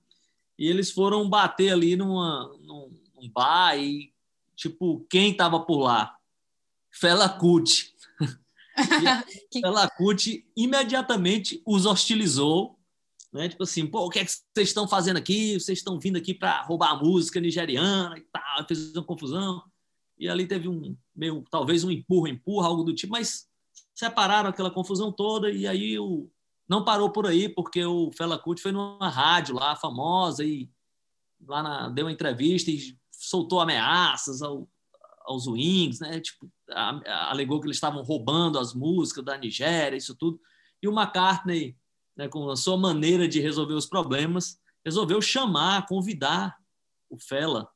E 0.56 0.67
eles 0.67 0.91
foram 0.91 1.28
bater 1.28 1.74
ali 1.74 1.95
numa, 1.95 2.56
num, 2.60 2.95
num 3.15 3.28
bar 3.28 3.76
e 3.76 4.13
tipo 4.56 5.04
quem 5.10 5.32
estava 5.32 5.60
por 5.60 5.80
lá? 5.80 6.15
Fela 6.91 7.28
Kuti. 7.28 7.90
Fela 9.62 9.89
Kuti 9.89 10.45
imediatamente 10.55 11.62
os 11.65 11.86
hostilizou, 11.86 12.77
né? 13.31 13.49
Tipo 13.49 13.63
assim, 13.63 13.86
pô, 13.88 14.05
o 14.05 14.10
que 14.10 14.19
é 14.19 14.25
que 14.25 14.31
vocês 14.31 14.69
estão 14.69 14.88
fazendo 14.88 15.17
aqui? 15.17 15.60
Vocês 15.60 15.79
estão 15.79 15.99
vindo 15.99 16.17
aqui 16.17 16.34
para 16.34 16.62
roubar 16.63 16.91
a 16.91 16.95
música 16.97 17.39
nigeriana 17.39 18.17
e 18.17 18.21
tal, 18.21 18.67
fez 18.67 18.95
uma 18.95 19.05
confusão. 19.05 19.63
E 20.17 20.29
ali 20.29 20.45
teve 20.45 20.67
um 20.67 20.95
meio, 21.15 21.43
talvez 21.49 21.84
um 21.84 21.91
empurra, 21.91 22.29
empurra, 22.29 22.67
algo 22.67 22.84
do 22.84 22.93
tipo, 22.93 23.12
mas 23.12 23.47
separaram 23.93 24.49
aquela 24.49 24.71
confusão 24.71 25.12
toda 25.12 25.49
e 25.49 25.67
aí 25.67 25.97
o 25.99 26.29
não 26.67 26.86
parou 26.86 27.10
por 27.10 27.27
aí 27.27 27.49
porque 27.49 27.84
o 27.84 28.12
Fela 28.12 28.39
Kuti 28.39 28.62
foi 28.62 28.71
numa 28.71 29.10
rádio 29.10 29.55
lá 29.55 29.75
famosa 29.75 30.43
e 30.45 30.69
lá 31.45 31.62
na, 31.62 31.89
deu 31.89 32.05
uma 32.05 32.12
entrevista 32.12 32.71
e 32.71 32.97
soltou 33.12 33.60
ameaças 33.60 34.41
ao, 34.41 34.67
aos 35.25 35.47
Wings, 35.47 35.99
né? 35.99 36.19
Tipo, 36.19 36.49
a, 36.61 36.61
a, 36.61 36.61
alegou 36.73 37.60
que 37.60 37.67
eles 37.67 37.77
estavam 37.77 38.03
roubando 38.03 38.60
as 38.60 38.73
músicas 38.73 39.23
da 39.23 39.38
Nigéria, 39.38 39.97
isso 39.97 40.15
tudo. 40.15 40.39
E 40.81 40.88
o 40.88 40.91
McCartney, 40.91 41.77
né, 42.15 42.27
com 42.27 42.49
a 42.49 42.55
sua 42.55 42.77
maneira 42.77 43.27
de 43.27 43.39
resolver 43.39 43.73
os 43.73 43.86
problemas, 43.86 44.60
resolveu 44.84 45.21
chamar, 45.21 45.86
convidar 45.86 46.57
o 47.10 47.19
Fela 47.19 47.69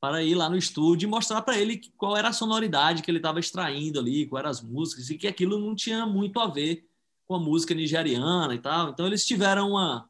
para 0.00 0.22
ir 0.22 0.34
lá 0.34 0.50
no 0.50 0.56
estúdio 0.56 1.06
e 1.06 1.10
mostrar 1.10 1.40
para 1.40 1.58
ele 1.58 1.80
qual 1.96 2.16
era 2.16 2.28
a 2.28 2.32
sonoridade 2.32 3.02
que 3.02 3.10
ele 3.10 3.18
estava 3.18 3.40
extraindo 3.40 3.98
ali, 3.98 4.26
quais 4.26 4.42
eram 4.42 4.50
as 4.50 4.60
músicas, 4.60 5.08
e 5.08 5.16
que 5.16 5.26
aquilo 5.26 5.58
não 5.58 5.74
tinha 5.74 6.04
muito 6.04 6.38
a 6.40 6.46
ver 6.46 6.86
com 7.26 7.34
a 7.34 7.40
música 7.40 7.74
nigeriana 7.74 8.54
e 8.54 8.58
tal. 8.58 8.90
Então 8.90 9.06
eles 9.06 9.24
tiveram 9.24 9.70
uma 9.70 10.06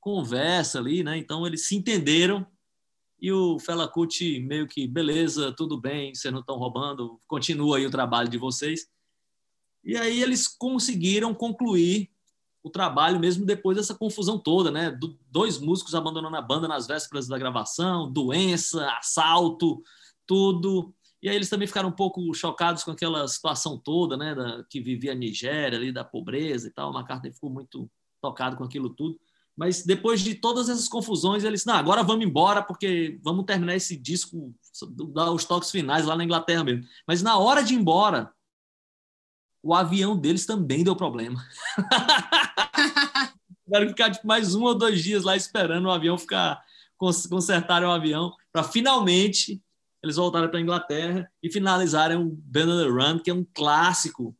conversa 0.00 0.78
ali, 0.78 1.02
né? 1.02 1.16
Então 1.18 1.44
eles 1.44 1.66
se 1.66 1.74
entenderam 1.74 2.46
e 3.22 3.30
o 3.30 3.56
Fela 3.60 3.86
Kuti 3.86 4.40
meio 4.40 4.66
que, 4.66 4.84
beleza, 4.88 5.52
tudo 5.52 5.80
bem, 5.80 6.12
vocês 6.12 6.34
não 6.34 6.40
estão 6.40 6.56
roubando, 6.56 7.20
continua 7.28 7.76
aí 7.76 7.86
o 7.86 7.90
trabalho 7.90 8.28
de 8.28 8.36
vocês. 8.36 8.88
E 9.84 9.96
aí 9.96 10.20
eles 10.20 10.48
conseguiram 10.48 11.32
concluir 11.32 12.10
o 12.64 12.68
trabalho 12.68 13.20
mesmo 13.20 13.46
depois 13.46 13.76
dessa 13.76 13.94
confusão 13.94 14.40
toda, 14.40 14.72
né? 14.72 14.90
Do, 14.90 15.16
dois 15.30 15.60
músicos 15.60 15.94
abandonando 15.94 16.36
a 16.36 16.42
banda 16.42 16.66
nas 16.66 16.88
vésperas 16.88 17.28
da 17.28 17.38
gravação, 17.38 18.10
doença, 18.10 18.90
assalto, 18.98 19.80
tudo. 20.26 20.92
E 21.22 21.28
aí 21.28 21.36
eles 21.36 21.48
também 21.48 21.68
ficaram 21.68 21.90
um 21.90 21.92
pouco 21.92 22.34
chocados 22.34 22.82
com 22.82 22.90
aquela 22.90 23.28
situação 23.28 23.78
toda, 23.78 24.16
né? 24.16 24.34
Da, 24.34 24.64
que 24.64 24.80
vivia 24.80 25.12
a 25.12 25.14
Nigéria 25.14 25.78
ali, 25.78 25.92
da 25.92 26.04
pobreza 26.04 26.66
e 26.66 26.72
tal. 26.72 26.90
O 26.90 26.94
McCartney 26.94 27.32
ficou 27.32 27.50
muito 27.50 27.88
tocado 28.20 28.56
com 28.56 28.64
aquilo 28.64 28.90
tudo. 28.90 29.16
Mas 29.56 29.84
depois 29.84 30.20
de 30.20 30.34
todas 30.34 30.68
essas 30.68 30.88
confusões, 30.88 31.44
eles, 31.44 31.64
não, 31.64 31.74
agora 31.74 32.02
vamos 32.02 32.24
embora 32.24 32.62
porque 32.62 33.18
vamos 33.22 33.44
terminar 33.44 33.76
esse 33.76 33.96
disco, 33.96 34.54
dar 35.12 35.30
os 35.30 35.44
toques 35.44 35.70
finais 35.70 36.06
lá 36.06 36.16
na 36.16 36.24
Inglaterra 36.24 36.64
mesmo. 36.64 36.84
Mas 37.06 37.22
na 37.22 37.36
hora 37.36 37.62
de 37.62 37.74
ir 37.74 37.78
embora, 37.78 38.32
o 39.62 39.74
avião 39.74 40.16
deles 40.16 40.46
também 40.46 40.82
deu 40.82 40.96
problema. 40.96 41.44
Tiveram 43.64 43.86
que 43.86 43.92
ficar 43.92 44.10
tipo, 44.10 44.26
mais 44.26 44.54
um 44.54 44.62
ou 44.64 44.74
dois 44.74 45.02
dias 45.02 45.22
lá 45.22 45.36
esperando 45.36 45.86
o 45.86 45.90
avião 45.90 46.18
ficar 46.18 46.62
consertarem 46.98 47.88
o 47.88 47.92
avião 47.92 48.32
para 48.52 48.62
finalmente 48.62 49.60
eles 50.02 50.16
voltarem 50.16 50.48
para 50.48 50.58
a 50.58 50.62
Inglaterra 50.62 51.30
e 51.42 51.50
finalizarem 51.50 52.16
o 52.16 52.24
Band 52.24 52.66
on 52.66 52.82
the 52.82 52.88
Run, 52.88 53.18
que 53.18 53.30
é 53.30 53.34
um 53.34 53.44
clássico 53.54 54.36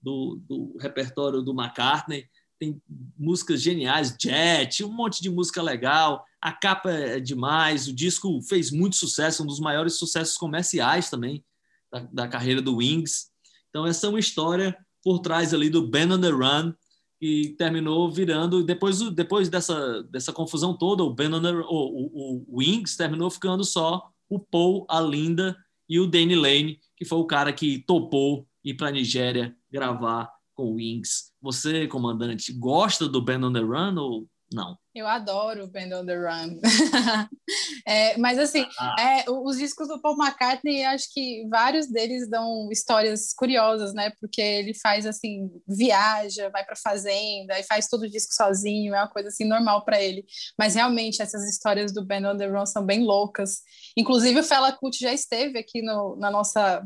do, 0.00 0.40
do 0.48 0.76
repertório 0.78 1.42
do 1.42 1.52
McCartney. 1.52 2.28
Tem 2.60 2.80
músicas 3.18 3.62
geniais, 3.62 4.14
Jet, 4.20 4.84
um 4.84 4.92
monte 4.92 5.22
de 5.22 5.30
música 5.30 5.62
legal. 5.62 6.24
A 6.40 6.52
capa 6.52 6.90
é 6.90 7.18
demais. 7.18 7.88
O 7.88 7.92
disco 7.92 8.40
fez 8.42 8.70
muito 8.70 8.96
sucesso, 8.96 9.42
um 9.42 9.46
dos 9.46 9.58
maiores 9.58 9.94
sucessos 9.94 10.36
comerciais 10.36 11.08
também 11.08 11.42
da, 11.90 12.00
da 12.12 12.28
carreira 12.28 12.60
do 12.60 12.76
Wings. 12.76 13.30
Então, 13.70 13.86
essa 13.86 14.06
é 14.06 14.10
uma 14.10 14.20
história 14.20 14.76
por 15.02 15.20
trás 15.20 15.54
ali 15.54 15.70
do 15.70 15.88
Band 15.88 16.14
on 16.14 16.20
the 16.20 16.28
Run, 16.28 16.74
que 17.18 17.54
terminou 17.58 18.10
virando, 18.10 18.62
depois, 18.62 19.00
depois 19.10 19.48
dessa, 19.48 20.02
dessa 20.04 20.32
confusão 20.32 20.76
toda, 20.76 21.02
o, 21.02 21.14
ben 21.14 21.30
the, 21.30 21.52
o, 21.52 21.64
o, 21.68 22.44
o 22.48 22.58
Wings 22.58 22.96
terminou 22.96 23.30
ficando 23.30 23.64
só 23.64 24.10
o 24.28 24.38
Paul, 24.38 24.86
a 24.88 25.00
Linda 25.00 25.56
e 25.88 25.98
o 25.98 26.06
Danny 26.06 26.34
Lane, 26.34 26.80
que 26.96 27.04
foi 27.04 27.18
o 27.18 27.26
cara 27.26 27.52
que 27.52 27.78
topou 27.86 28.46
ir 28.64 28.74
para 28.74 28.88
a 28.88 28.92
Nigéria 28.92 29.56
gravar 29.70 30.30
com 30.54 30.64
o 30.64 30.74
Wings. 30.74 31.29
Você, 31.40 31.86
comandante, 31.86 32.52
gosta 32.52 33.08
do 33.08 33.22
Band 33.22 33.46
on 33.46 33.52
the 33.52 33.60
Run 33.60 33.96
ou 33.96 34.26
não? 34.52 34.76
Eu 34.92 35.06
adoro 35.06 35.68
Band 35.68 35.96
on 35.96 36.04
the 36.04 36.16
Run. 36.16 36.58
é, 37.86 38.16
mas 38.18 38.36
assim, 38.36 38.66
ah. 38.78 38.96
é, 38.98 39.24
os 39.30 39.56
discos 39.56 39.86
do 39.86 40.00
Paul 40.00 40.16
McCartney, 40.16 40.84
acho 40.84 41.06
que 41.12 41.46
vários 41.48 41.86
deles 41.86 42.28
dão 42.28 42.68
histórias 42.72 43.32
curiosas, 43.32 43.94
né? 43.94 44.10
Porque 44.20 44.42
ele 44.42 44.74
faz 44.74 45.06
assim, 45.06 45.48
viaja, 45.68 46.50
vai 46.50 46.64
para 46.64 46.74
fazenda 46.74 47.58
e 47.60 47.62
faz 47.62 47.86
todo 47.86 48.02
o 48.02 48.10
disco 48.10 48.34
sozinho, 48.34 48.94
é 48.94 48.98
uma 48.98 49.08
coisa 49.08 49.28
assim 49.28 49.44
normal 49.44 49.84
para 49.84 50.02
ele. 50.02 50.24
Mas 50.58 50.74
realmente 50.74 51.22
essas 51.22 51.48
histórias 51.48 51.92
do 51.92 52.04
Band 52.04 52.32
on 52.32 52.36
the 52.36 52.46
Run 52.46 52.66
são 52.66 52.84
bem 52.84 53.04
loucas. 53.04 53.60
Inclusive 53.96 54.40
o 54.40 54.44
Fela 54.44 54.72
Kuti 54.72 54.98
já 54.98 55.12
esteve 55.12 55.58
aqui 55.58 55.80
no, 55.80 56.16
na 56.16 56.30
nossa 56.30 56.84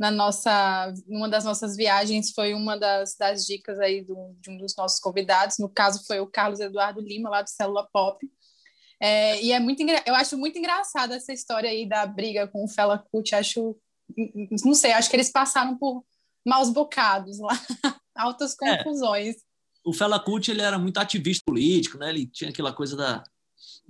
na 0.00 0.10
nossa, 0.10 0.94
uma 1.06 1.28
das 1.28 1.44
nossas 1.44 1.76
viagens 1.76 2.32
foi 2.32 2.54
uma 2.54 2.74
das, 2.74 3.14
das 3.18 3.44
dicas 3.44 3.78
aí 3.78 4.02
do, 4.02 4.34
de 4.40 4.48
um 4.48 4.56
dos 4.56 4.74
nossos 4.74 4.98
convidados, 4.98 5.58
no 5.58 5.68
caso 5.68 6.06
foi 6.06 6.18
o 6.20 6.26
Carlos 6.26 6.58
Eduardo 6.58 7.02
Lima, 7.02 7.28
lá 7.28 7.42
do 7.42 7.50
Célula 7.50 7.86
Pop, 7.92 8.26
é, 8.98 9.42
e 9.42 9.52
é 9.52 9.60
muito, 9.60 9.82
eu 9.82 10.14
acho 10.14 10.38
muito 10.38 10.58
engraçada 10.58 11.16
essa 11.16 11.34
história 11.34 11.68
aí 11.68 11.86
da 11.86 12.06
briga 12.06 12.48
com 12.48 12.64
o 12.64 12.68
Fela 12.68 12.96
Kuti, 12.96 13.34
acho, 13.34 13.76
não 14.64 14.72
sei, 14.72 14.92
acho 14.92 15.10
que 15.10 15.16
eles 15.16 15.30
passaram 15.30 15.76
por 15.76 16.02
maus 16.46 16.70
bocados 16.70 17.38
lá, 17.38 17.52
altas 18.16 18.56
é. 18.62 18.78
confusões. 18.78 19.36
É, 19.36 19.40
o 19.84 19.92
Fela 19.92 20.18
Kuti, 20.18 20.50
ele 20.50 20.62
era 20.62 20.78
muito 20.78 20.96
ativista 20.96 21.42
político, 21.44 21.98
né, 21.98 22.08
ele 22.08 22.26
tinha 22.26 22.48
aquela 22.48 22.72
coisa 22.72 22.96
da, 22.96 23.22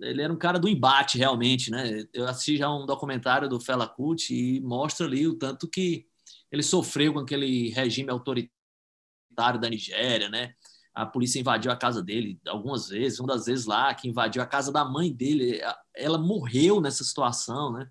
ele 0.01 0.23
era 0.23 0.33
um 0.33 0.39
cara 0.39 0.59
do 0.59 0.69
embate 0.69 1.19
realmente, 1.19 1.71
né? 1.71 2.05
Eu 2.13 2.27
assisti 2.27 2.57
já 2.57 2.71
um 2.71 2.87
documentário 2.87 3.49
do 3.49 3.61
Fela 3.61 3.87
Kuti 3.87 4.35
e 4.35 4.61
mostra 4.61 5.07
ali 5.07 5.27
o 5.27 5.37
tanto 5.37 5.69
que 5.69 6.07
ele 6.51 6.63
sofreu 6.63 7.13
com 7.13 7.21
aquele 7.21 7.71
regime 7.71 8.11
autoritário 8.11 9.61
da 9.61 9.69
Nigéria, 9.69 10.29
né? 10.29 10.55
a 10.95 11.07
polícia 11.07 11.41
invadiu 11.41 11.71
a 11.71 11.77
casa 11.77 12.03
dele 12.03 12.41
algumas 12.47 12.89
vezes, 12.89 13.21
uma 13.21 13.29
das 13.29 13.47
vezes 13.47 13.65
lá, 13.65 13.95
que 13.95 14.09
invadiu 14.09 14.43
a 14.43 14.47
casa 14.47 14.73
da 14.73 14.85
mãe 14.85 15.13
dele, 15.13 15.61
ela 15.95 16.19
morreu 16.19 16.81
nessa 16.81 17.05
situação, 17.05 17.73
né? 17.73 17.89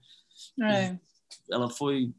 É. 0.61 0.99
Ela 1.49 1.69
foi 1.69 2.13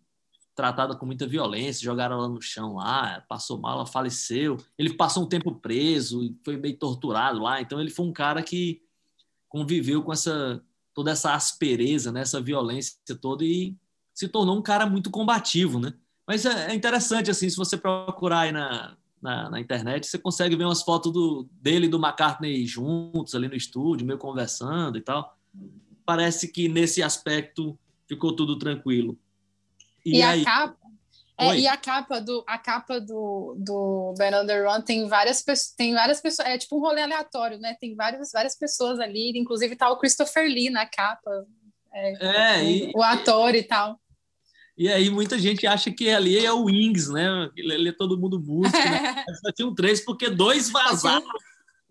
tratada 0.55 0.96
com 0.96 1.07
muita 1.07 1.27
violência, 1.27 1.85
jogaram 1.85 2.16
ela 2.16 2.29
no 2.29 2.40
chão 2.40 2.75
lá, 2.75 3.25
passou 3.29 3.59
mal, 3.59 3.77
ela 3.77 3.87
faleceu. 3.87 4.57
Ele 4.77 4.94
passou 4.94 5.23
um 5.25 5.29
tempo 5.29 5.55
preso 5.55 6.23
e 6.23 6.37
foi 6.44 6.57
meio 6.57 6.77
torturado 6.77 7.40
lá, 7.40 7.61
então 7.61 7.81
ele 7.81 7.90
foi 7.90 8.07
um 8.07 8.12
cara 8.12 8.42
que 8.42 8.83
conviveu 9.51 10.03
com 10.03 10.13
essa 10.13 10.63
toda 10.95 11.11
essa 11.11 11.35
aspereza, 11.35 12.11
né, 12.11 12.23
essa 12.23 12.41
violência 12.41 12.97
toda 13.21 13.45
e 13.45 13.77
se 14.13 14.29
tornou 14.29 14.59
um 14.59 14.63
cara 14.63 14.87
muito 14.87 15.11
combativo, 15.11 15.79
né? 15.79 15.95
Mas 16.27 16.45
é, 16.45 16.73
é 16.73 16.75
interessante 16.75 17.31
assim, 17.31 17.49
se 17.49 17.57
você 17.57 17.77
procurar 17.77 18.41
aí 18.41 18.53
na, 18.53 18.97
na, 19.21 19.51
na, 19.51 19.61
internet, 19.61 20.07
você 20.07 20.19
consegue 20.19 20.57
ver 20.57 20.65
umas 20.65 20.83
fotos 20.83 21.13
do, 21.13 21.49
dele 21.53 21.87
e 21.87 21.89
do 21.89 21.97
McCartney 21.97 22.67
juntos 22.67 23.35
ali 23.35 23.49
no 23.49 23.55
estúdio, 23.55 24.07
meio 24.07 24.19
conversando 24.19 24.99
e 24.99 25.01
tal. 25.01 25.37
Parece 26.05 26.49
que 26.49 26.69
nesse 26.69 27.03
aspecto 27.03 27.79
ficou 28.07 28.35
tudo 28.35 28.59
tranquilo. 28.59 29.19
E, 30.05 30.19
e 30.19 30.23
aí... 30.23 30.43
a 30.43 30.45
capa, 30.45 30.80
é, 31.40 31.59
e 31.59 31.66
a 31.66 31.76
capa 31.76 32.20
do 32.20 32.44
a 32.46 32.59
capa 32.59 33.00
do, 33.00 33.57
do 33.59 34.14
Ben 34.18 34.35
on 34.35 34.46
the 34.46 34.61
Run 34.61 34.83
tem 34.83 35.09
várias 35.09 35.42
pessoas, 35.42 35.74
tem 35.76 35.94
várias 35.94 36.20
pessoas, 36.20 36.48
é 36.48 36.59
tipo 36.59 36.76
um 36.76 36.81
rolê 36.81 37.03
aleatório, 37.03 37.59
né? 37.59 37.76
Tem 37.81 37.94
várias 37.94 38.31
várias 38.33 38.57
pessoas 38.57 39.00
ali, 39.00 39.33
inclusive 39.37 39.76
tá 39.76 39.90
o 39.90 39.98
Christopher 39.98 40.44
Lee 40.44 40.70
na 40.70 40.87
capa. 40.87 41.31
É, 41.92 42.26
é 42.26 42.64
e, 42.64 42.92
o 42.94 43.03
ator 43.03 43.55
e 43.55 43.62
tal. 43.62 43.98
E 44.76 44.88
aí 44.88 45.11
muita 45.11 45.38
gente 45.38 45.66
acha 45.66 45.90
que 45.90 46.09
ali 46.09 46.38
é 46.38 46.53
o 46.53 46.64
Wings, 46.64 47.11
né? 47.11 47.50
Ele 47.57 47.88
é 47.88 47.92
todo 47.92 48.18
mundo 48.18 48.40
músico, 48.40 48.79
né? 48.79 49.24
Só 49.44 49.53
tinham 49.53 49.74
três, 49.74 50.00
porque 50.05 50.31
dois 50.31 50.70
vazaram 50.70 51.26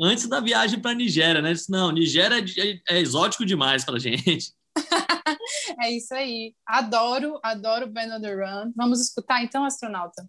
antes 0.01 0.27
da 0.27 0.39
viagem 0.39 0.79
para 0.79 0.95
Nigéria, 0.95 1.41
né? 1.41 1.53
Disse, 1.53 1.69
não, 1.69 1.91
Nigéria 1.91 2.43
é, 2.57 2.95
é 2.95 2.99
exótico 2.99 3.45
demais 3.45 3.83
para 3.83 3.99
gente. 3.99 4.53
é 5.81 5.91
isso 5.91 6.13
aí. 6.13 6.53
Adoro, 6.67 7.39
adoro 7.43 7.87
Ben 7.87 8.11
on 8.11 8.21
the 8.21 8.33
Run. 8.33 8.71
Vamos 8.75 9.01
escutar 9.01 9.43
então, 9.43 9.65
astronauta. 9.65 10.25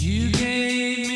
You 0.00 0.30
gave 0.32 1.07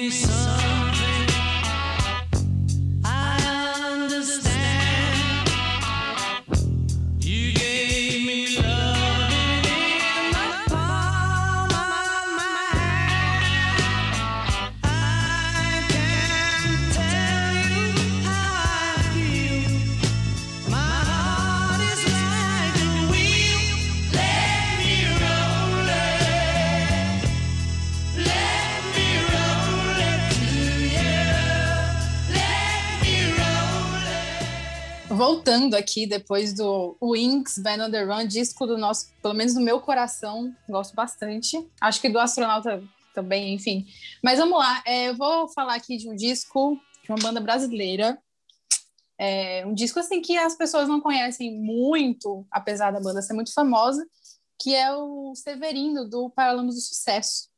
voltando 35.22 35.76
aqui 35.76 36.04
depois 36.04 36.52
do 36.52 36.96
Wings, 37.00 37.56
Band 37.58 37.86
on 37.86 37.90
the 37.92 38.02
Run, 38.02 38.26
disco 38.26 38.66
do 38.66 38.76
nosso, 38.76 39.12
pelo 39.22 39.34
menos 39.34 39.54
do 39.54 39.60
meu 39.60 39.80
coração, 39.80 40.52
gosto 40.68 40.96
bastante. 40.96 41.64
Acho 41.80 42.00
que 42.00 42.08
do 42.08 42.18
Astronauta 42.18 42.82
também, 43.14 43.54
enfim. 43.54 43.86
Mas 44.20 44.40
vamos 44.40 44.58
lá, 44.58 44.82
é, 44.84 45.10
eu 45.10 45.16
vou 45.16 45.46
falar 45.50 45.76
aqui 45.76 45.96
de 45.96 46.10
um 46.10 46.16
disco 46.16 46.76
de 47.04 47.12
uma 47.12 47.18
banda 47.22 47.40
brasileira. 47.40 48.18
É, 49.16 49.64
um 49.64 49.72
disco 49.72 50.00
assim 50.00 50.20
que 50.20 50.36
as 50.36 50.56
pessoas 50.56 50.88
não 50.88 51.00
conhecem 51.00 51.56
muito, 51.56 52.44
apesar 52.50 52.90
da 52.90 53.00
banda 53.00 53.22
ser 53.22 53.34
muito 53.34 53.54
famosa, 53.54 54.04
que 54.60 54.74
é 54.74 54.92
o 54.92 55.36
Severino 55.36 56.04
do 56.04 56.30
Paralamas 56.30 56.74
do 56.74 56.80
Sucesso. 56.80 57.48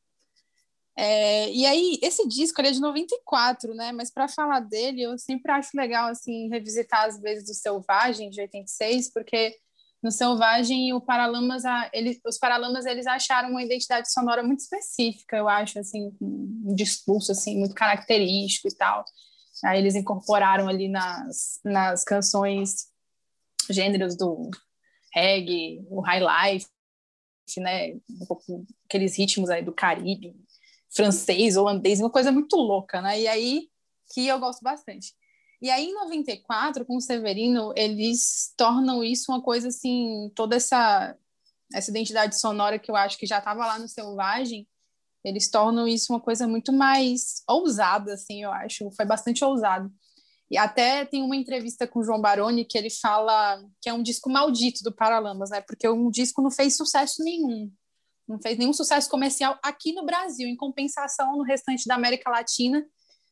É, 0.96 1.50
e 1.50 1.66
aí, 1.66 1.98
esse 2.02 2.26
disco 2.28 2.60
ele 2.60 2.68
é 2.68 2.72
de 2.72 2.80
94, 2.80 3.74
né? 3.74 3.92
Mas 3.92 4.12
para 4.12 4.28
falar 4.28 4.60
dele, 4.60 5.02
eu 5.02 5.18
sempre 5.18 5.50
acho 5.50 5.70
legal 5.76 6.08
assim 6.08 6.48
revisitar 6.48 7.06
as 7.06 7.20
vezes 7.20 7.44
do 7.44 7.54
Selvagem 7.54 8.30
de 8.30 8.40
86, 8.40 9.12
porque 9.12 9.56
no 10.02 10.12
Selvagem 10.12 10.92
o 10.92 11.00
Paralamas, 11.00 11.62
ele, 11.92 12.20
os 12.26 12.38
Paralamas 12.38 12.86
eles 12.86 13.06
acharam 13.06 13.50
uma 13.50 13.62
identidade 13.62 14.12
sonora 14.12 14.42
muito 14.42 14.60
específica, 14.60 15.36
eu 15.36 15.48
acho 15.48 15.78
assim, 15.78 16.12
um 16.20 16.74
discurso 16.74 17.32
assim 17.32 17.58
muito 17.58 17.74
característico 17.74 18.68
e 18.68 18.76
tal. 18.76 19.04
Aí 19.64 19.78
eles 19.78 19.94
incorporaram 19.94 20.68
ali 20.68 20.88
nas, 20.88 21.58
nas 21.64 22.04
canções 22.04 22.88
gêneros 23.70 24.16
do 24.16 24.50
reggae, 25.12 25.84
o 25.88 26.00
high 26.00 26.52
life, 26.52 26.66
né? 27.58 27.94
Um 28.20 28.26
pouco 28.26 28.66
aqueles 28.84 29.16
ritmos 29.16 29.48
aí 29.48 29.62
do 29.62 29.72
Caribe, 29.72 30.34
francês, 30.94 31.56
holandês, 31.56 32.00
uma 32.00 32.10
coisa 32.10 32.30
muito 32.30 32.56
louca, 32.56 33.02
né? 33.02 33.20
E 33.20 33.26
aí 33.26 33.68
que 34.12 34.26
eu 34.26 34.38
gosto 34.38 34.62
bastante. 34.62 35.14
E 35.60 35.70
aí, 35.70 35.86
em 35.86 35.94
94, 35.94 36.84
com 36.84 36.96
o 36.96 37.00
Severino, 37.00 37.72
eles 37.76 38.52
tornam 38.56 39.02
isso 39.02 39.32
uma 39.32 39.42
coisa 39.42 39.68
assim, 39.68 40.30
toda 40.34 40.56
essa, 40.56 41.16
essa 41.72 41.90
identidade 41.90 42.38
sonora 42.38 42.78
que 42.78 42.90
eu 42.90 42.96
acho 42.96 43.18
que 43.18 43.26
já 43.26 43.38
estava 43.38 43.66
lá 43.66 43.78
no 43.78 43.88
Selvagem, 43.88 44.68
eles 45.24 45.50
tornam 45.50 45.88
isso 45.88 46.12
uma 46.12 46.20
coisa 46.20 46.46
muito 46.46 46.70
mais 46.70 47.42
ousada, 47.48 48.12
assim, 48.12 48.42
eu 48.42 48.52
acho. 48.52 48.90
Foi 48.90 49.06
bastante 49.06 49.42
ousado. 49.42 49.90
E 50.50 50.58
até 50.58 51.06
tem 51.06 51.22
uma 51.22 51.34
entrevista 51.34 51.86
com 51.86 52.00
o 52.00 52.04
João 52.04 52.20
Baroni 52.20 52.66
que 52.66 52.76
ele 52.76 52.90
fala 52.90 53.64
que 53.80 53.88
é 53.88 53.92
um 53.94 54.02
disco 54.02 54.28
maldito 54.28 54.82
do 54.84 54.94
Paralamas, 54.94 55.48
né? 55.48 55.62
Porque 55.62 55.88
um 55.88 56.10
disco 56.10 56.42
não 56.42 56.50
fez 56.50 56.76
sucesso 56.76 57.24
nenhum 57.24 57.72
não 58.26 58.40
fez 58.40 58.58
nenhum 58.58 58.72
sucesso 58.72 59.08
comercial 59.08 59.58
aqui 59.62 59.92
no 59.92 60.04
Brasil. 60.04 60.48
Em 60.48 60.56
compensação, 60.56 61.36
no 61.36 61.42
restante 61.42 61.86
da 61.86 61.94
América 61.94 62.30
Latina, 62.30 62.84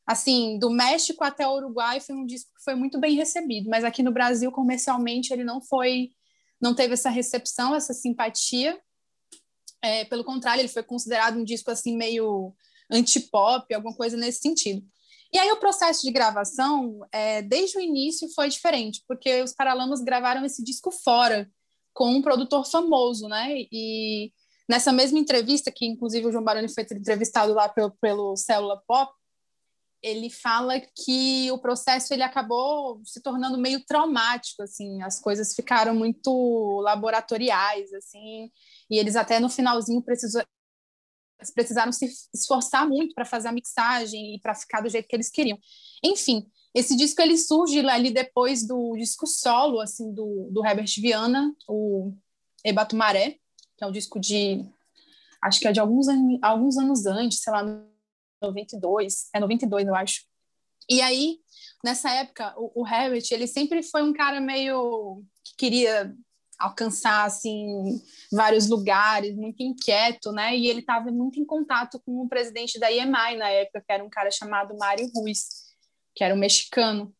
assim, 0.06 0.58
do 0.58 0.70
México 0.70 1.24
até 1.24 1.46
o 1.46 1.56
Uruguai, 1.56 2.00
foi 2.00 2.14
um 2.14 2.26
disco 2.26 2.50
que 2.56 2.64
foi 2.64 2.74
muito 2.74 2.98
bem 3.00 3.14
recebido. 3.14 3.68
Mas 3.70 3.84
aqui 3.84 4.02
no 4.02 4.12
Brasil, 4.12 4.50
comercialmente, 4.52 5.32
ele 5.32 5.44
não 5.44 5.60
foi, 5.62 6.10
não 6.60 6.74
teve 6.74 6.94
essa 6.94 7.10
recepção, 7.10 7.74
essa 7.74 7.94
simpatia. 7.94 8.78
É, 9.82 10.04
pelo 10.04 10.24
contrário, 10.24 10.60
ele 10.60 10.68
foi 10.68 10.82
considerado 10.82 11.38
um 11.38 11.44
disco 11.44 11.70
assim 11.70 11.96
meio 11.96 12.54
antipop, 12.90 13.72
alguma 13.74 13.96
coisa 13.96 14.16
nesse 14.16 14.40
sentido. 14.40 14.86
E 15.32 15.38
aí 15.38 15.50
o 15.50 15.58
processo 15.58 16.02
de 16.02 16.12
gravação, 16.12 17.00
é, 17.10 17.40
desde 17.40 17.78
o 17.78 17.80
início, 17.80 18.28
foi 18.34 18.48
diferente, 18.48 19.02
porque 19.08 19.42
os 19.42 19.54
Paralamas 19.54 20.02
gravaram 20.02 20.44
esse 20.44 20.62
disco 20.62 20.90
fora, 20.90 21.50
com 21.94 22.10
um 22.10 22.22
produtor 22.22 22.66
famoso, 22.66 23.26
né? 23.28 23.48
E 23.72 24.30
Nessa 24.72 24.90
mesma 24.90 25.18
entrevista, 25.18 25.70
que 25.70 25.84
inclusive 25.84 26.26
o 26.26 26.32
João 26.32 26.42
Baroni 26.42 26.66
foi 26.66 26.82
entrevistado 26.82 27.52
lá 27.52 27.68
pelo, 27.68 27.90
pelo 28.00 28.34
Célula 28.38 28.82
Pop, 28.86 29.12
ele 30.02 30.30
fala 30.30 30.80
que 30.80 31.50
o 31.50 31.58
processo 31.58 32.14
ele 32.14 32.22
acabou 32.22 32.98
se 33.04 33.20
tornando 33.20 33.58
meio 33.58 33.84
traumático, 33.84 34.62
assim, 34.62 35.02
as 35.02 35.20
coisas 35.20 35.54
ficaram 35.54 35.94
muito 35.94 36.80
laboratoriais, 36.80 37.92
assim, 37.92 38.50
e 38.90 38.98
eles 38.98 39.14
até 39.14 39.38
no 39.38 39.50
finalzinho 39.50 40.00
precisou, 40.00 40.42
precisaram 41.54 41.92
se 41.92 42.10
esforçar 42.34 42.88
muito 42.88 43.14
para 43.14 43.26
fazer 43.26 43.48
a 43.48 43.52
mixagem 43.52 44.36
e 44.36 44.40
para 44.40 44.54
ficar 44.54 44.80
do 44.80 44.88
jeito 44.88 45.06
que 45.06 45.14
eles 45.14 45.30
queriam. 45.30 45.58
Enfim, 46.02 46.50
esse 46.74 46.96
disco 46.96 47.20
ele 47.20 47.36
surge 47.36 47.78
ali 47.90 48.10
depois 48.10 48.66
do 48.66 48.96
disco 48.96 49.26
solo, 49.26 49.80
assim, 49.80 50.14
do, 50.14 50.48
do 50.50 50.64
Herbert 50.64 50.94
Viana, 50.98 51.54
o 51.68 52.16
Ebatumaré, 52.64 53.41
é 53.84 53.86
um 53.86 53.92
disco 53.92 54.18
de 54.20 54.64
acho 55.42 55.60
que 55.60 55.68
é 55.68 55.72
de 55.72 55.80
alguns, 55.80 56.06
alguns 56.40 56.76
anos 56.78 57.06
antes, 57.06 57.40
sei 57.40 57.52
lá, 57.52 57.62
92, 58.40 59.28
é 59.34 59.40
92, 59.40 59.86
eu 59.86 59.94
acho. 59.94 60.24
E 60.88 61.00
aí, 61.00 61.38
nessa 61.84 62.10
época, 62.10 62.54
o, 62.56 62.82
o 62.82 62.86
Herbert, 62.86 63.24
ele 63.30 63.46
sempre 63.46 63.82
foi 63.82 64.02
um 64.02 64.12
cara 64.12 64.40
meio 64.40 65.22
que 65.44 65.56
queria 65.56 66.14
alcançar 66.58 67.24
assim 67.24 68.00
vários 68.30 68.68
lugares, 68.68 69.34
muito 69.34 69.62
inquieto, 69.62 70.30
né? 70.30 70.56
E 70.56 70.68
ele 70.68 70.80
estava 70.80 71.10
muito 71.10 71.40
em 71.40 71.44
contato 71.44 72.00
com 72.04 72.20
o 72.20 72.28
presidente 72.28 72.78
da 72.78 72.90
EMI 72.90 73.36
na 73.36 73.48
época, 73.48 73.82
que 73.84 73.92
era 73.92 74.04
um 74.04 74.10
cara 74.10 74.30
chamado 74.30 74.76
Mário 74.76 75.10
Ruiz, 75.14 75.72
que 76.14 76.22
era 76.22 76.34
um 76.34 76.38
mexicano. 76.38 77.12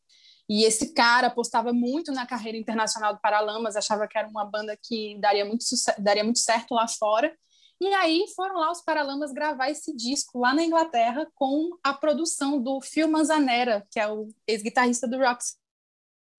E 0.48 0.64
esse 0.64 0.92
cara 0.92 1.28
apostava 1.28 1.72
muito 1.72 2.12
na 2.12 2.26
carreira 2.26 2.58
internacional 2.58 3.14
do 3.14 3.20
Paralamas, 3.20 3.76
achava 3.76 4.06
que 4.06 4.18
era 4.18 4.28
uma 4.28 4.44
banda 4.44 4.76
que 4.80 5.16
daria 5.20 5.44
muito, 5.44 5.64
daria 5.98 6.24
muito 6.24 6.40
certo 6.40 6.74
lá 6.74 6.86
fora. 6.88 7.34
E 7.80 7.86
aí 7.94 8.26
foram 8.36 8.56
lá 8.56 8.70
os 8.70 8.82
Paralamas 8.82 9.32
gravar 9.32 9.70
esse 9.70 9.94
disco 9.96 10.38
lá 10.38 10.54
na 10.54 10.62
Inglaterra 10.62 11.26
com 11.34 11.76
a 11.82 11.92
produção 11.92 12.62
do 12.62 12.80
Phil 12.80 13.08
Manzanera, 13.08 13.86
que 13.90 13.98
é 13.98 14.06
o 14.08 14.28
ex-guitarrista 14.46 15.08
do 15.08 15.18
Roxy 15.18 15.56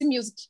Music. 0.01 0.47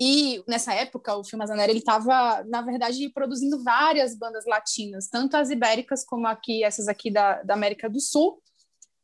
E 0.00 0.44
nessa 0.46 0.72
época 0.74 1.16
o 1.16 1.24
Phil 1.24 1.38
Manzanera 1.38 1.72
ele 1.72 1.80
estava, 1.80 2.44
na 2.44 2.62
verdade, 2.62 3.08
produzindo 3.10 3.62
várias 3.64 4.14
bandas 4.16 4.44
latinas, 4.46 5.08
tanto 5.08 5.36
as 5.36 5.50
ibéricas 5.50 6.04
como 6.04 6.26
aqui 6.26 6.62
essas 6.62 6.88
aqui 6.88 7.10
da, 7.10 7.42
da 7.42 7.54
América 7.54 7.88
do 7.88 8.00
Sul, 8.00 8.40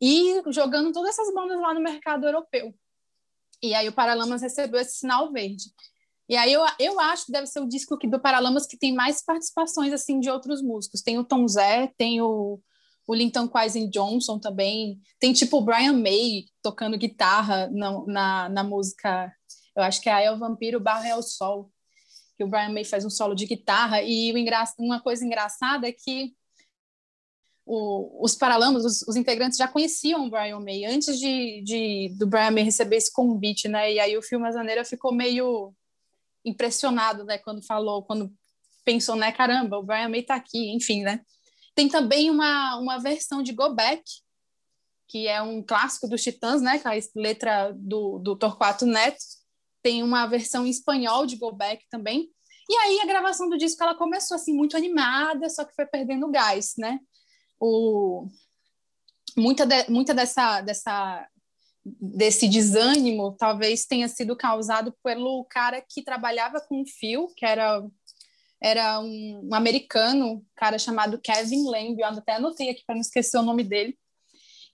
e 0.00 0.42
jogando 0.48 0.92
todas 0.92 1.10
essas 1.10 1.32
bandas 1.34 1.58
lá 1.58 1.72
no 1.74 1.80
mercado 1.80 2.26
europeu. 2.26 2.74
E 3.68 3.74
aí 3.74 3.88
o 3.88 3.92
Paralamas 3.92 4.42
recebeu 4.42 4.80
esse 4.80 4.98
sinal 4.98 5.32
verde. 5.32 5.64
E 6.28 6.36
aí 6.36 6.52
eu, 6.52 6.62
eu 6.78 7.00
acho 7.00 7.26
que 7.26 7.32
deve 7.32 7.46
ser 7.46 7.60
o 7.60 7.68
disco 7.68 7.96
do 7.96 8.20
Paralamas 8.20 8.66
que 8.66 8.78
tem 8.78 8.94
mais 8.94 9.22
participações 9.24 9.92
assim 9.92 10.20
de 10.20 10.30
outros 10.30 10.62
músicos. 10.62 11.02
Tem 11.02 11.18
o 11.18 11.24
Tom 11.24 11.46
Zé, 11.46 11.92
tem 11.98 12.20
o, 12.22 12.60
o 13.06 13.14
Linton 13.14 13.48
Quaisen 13.48 13.88
Johnson 13.90 14.38
também, 14.38 14.98
tem 15.20 15.32
tipo 15.32 15.58
o 15.58 15.60
Brian 15.60 15.92
May 15.92 16.44
tocando 16.62 16.98
guitarra 16.98 17.68
na, 17.70 18.06
na, 18.06 18.48
na 18.48 18.64
música, 18.64 19.32
eu 19.76 19.82
acho 19.82 20.00
que 20.00 20.08
é 20.08 20.12
Ai 20.12 20.26
é 20.26 20.32
o 20.32 20.38
Vampiro, 20.38 20.80
Barra 20.80 21.08
é 21.08 21.16
o 21.16 21.22
Sol, 21.22 21.70
que 22.36 22.44
o 22.44 22.48
Brian 22.48 22.70
May 22.70 22.84
faz 22.84 23.04
um 23.04 23.10
solo 23.10 23.34
de 23.34 23.46
guitarra, 23.46 24.02
e 24.02 24.32
o 24.32 24.38
engra... 24.38 24.64
uma 24.78 25.00
coisa 25.00 25.24
engraçada 25.24 25.88
é 25.88 25.92
que 25.92 26.32
o, 27.66 28.24
os 28.24 28.34
Paralamas, 28.34 28.84
os, 28.84 29.02
os, 29.02 29.16
integrantes 29.16 29.56
já 29.56 29.66
conheciam 29.66 30.26
o 30.26 30.30
Brian 30.30 30.60
May 30.60 30.84
antes 30.84 31.18
de, 31.18 31.62
de, 31.62 32.14
do 32.18 32.26
Brian 32.26 32.50
May 32.50 32.62
receber 32.62 32.96
esse 32.96 33.12
convite, 33.12 33.68
né? 33.68 33.92
E 33.92 33.98
aí 33.98 34.16
o 34.16 34.22
Filme 34.22 34.46
Azaneira 34.46 34.84
ficou 34.84 35.14
meio 35.14 35.74
impressionado, 36.44 37.24
né? 37.24 37.38
Quando 37.38 37.64
falou, 37.64 38.02
quando 38.02 38.30
pensou, 38.84 39.16
né? 39.16 39.32
Caramba, 39.32 39.78
o 39.78 39.82
Brian 39.82 40.10
May 40.10 40.22
tá 40.22 40.34
aqui, 40.34 40.72
enfim, 40.72 41.02
né? 41.02 41.20
Tem 41.74 41.88
também 41.88 42.30
uma, 42.30 42.76
uma 42.76 42.98
versão 42.98 43.42
de 43.42 43.52
Go 43.52 43.74
Back, 43.74 44.02
que 45.08 45.26
é 45.26 45.40
um 45.40 45.62
clássico 45.62 46.06
dos 46.06 46.22
Titãs, 46.22 46.60
né? 46.60 46.78
Com 46.78 46.88
a 46.88 46.92
letra 47.16 47.72
do, 47.72 48.18
do 48.18 48.36
Torquato 48.36 48.84
Neto. 48.84 49.24
Tem 49.82 50.02
uma 50.02 50.26
versão 50.26 50.66
em 50.66 50.70
espanhol 50.70 51.24
de 51.24 51.36
Go 51.36 51.50
Back 51.50 51.84
também. 51.90 52.30
E 52.68 52.74
aí 52.76 53.00
a 53.00 53.06
gravação 53.06 53.48
do 53.48 53.58
disco 53.58 53.82
ela 53.82 53.94
começou 53.94 54.34
assim 54.34 54.54
muito 54.54 54.76
animada, 54.76 55.48
só 55.50 55.64
que 55.64 55.74
foi 55.74 55.86
perdendo 55.86 56.30
gás, 56.30 56.74
né? 56.78 56.98
O 57.66 58.28
muita 59.36 59.64
de, 59.64 59.88
muita 59.88 60.12
dessa 60.12 60.60
dessa 60.60 61.26
desse 61.84 62.46
desânimo 62.46 63.36
talvez 63.38 63.86
tenha 63.86 64.06
sido 64.06 64.36
causado 64.36 64.94
pelo 65.02 65.44
cara 65.46 65.80
que 65.80 66.02
trabalhava 66.02 66.60
com 66.60 66.82
o 66.82 66.86
Phil, 66.86 67.28
que 67.34 67.46
era 67.46 67.82
era 68.62 69.00
um, 69.00 69.48
um 69.50 69.54
americano, 69.54 70.26
um 70.26 70.46
cara 70.54 70.78
chamado 70.78 71.20
Kevin 71.20 71.66
Lamb, 71.68 72.00
eu 72.00 72.06
até 72.06 72.34
anotei 72.34 72.70
aqui 72.70 72.82
para 72.86 72.94
não 72.96 73.02
esquecer 73.02 73.38
o 73.38 73.42
nome 73.42 73.64
dele. 73.64 73.98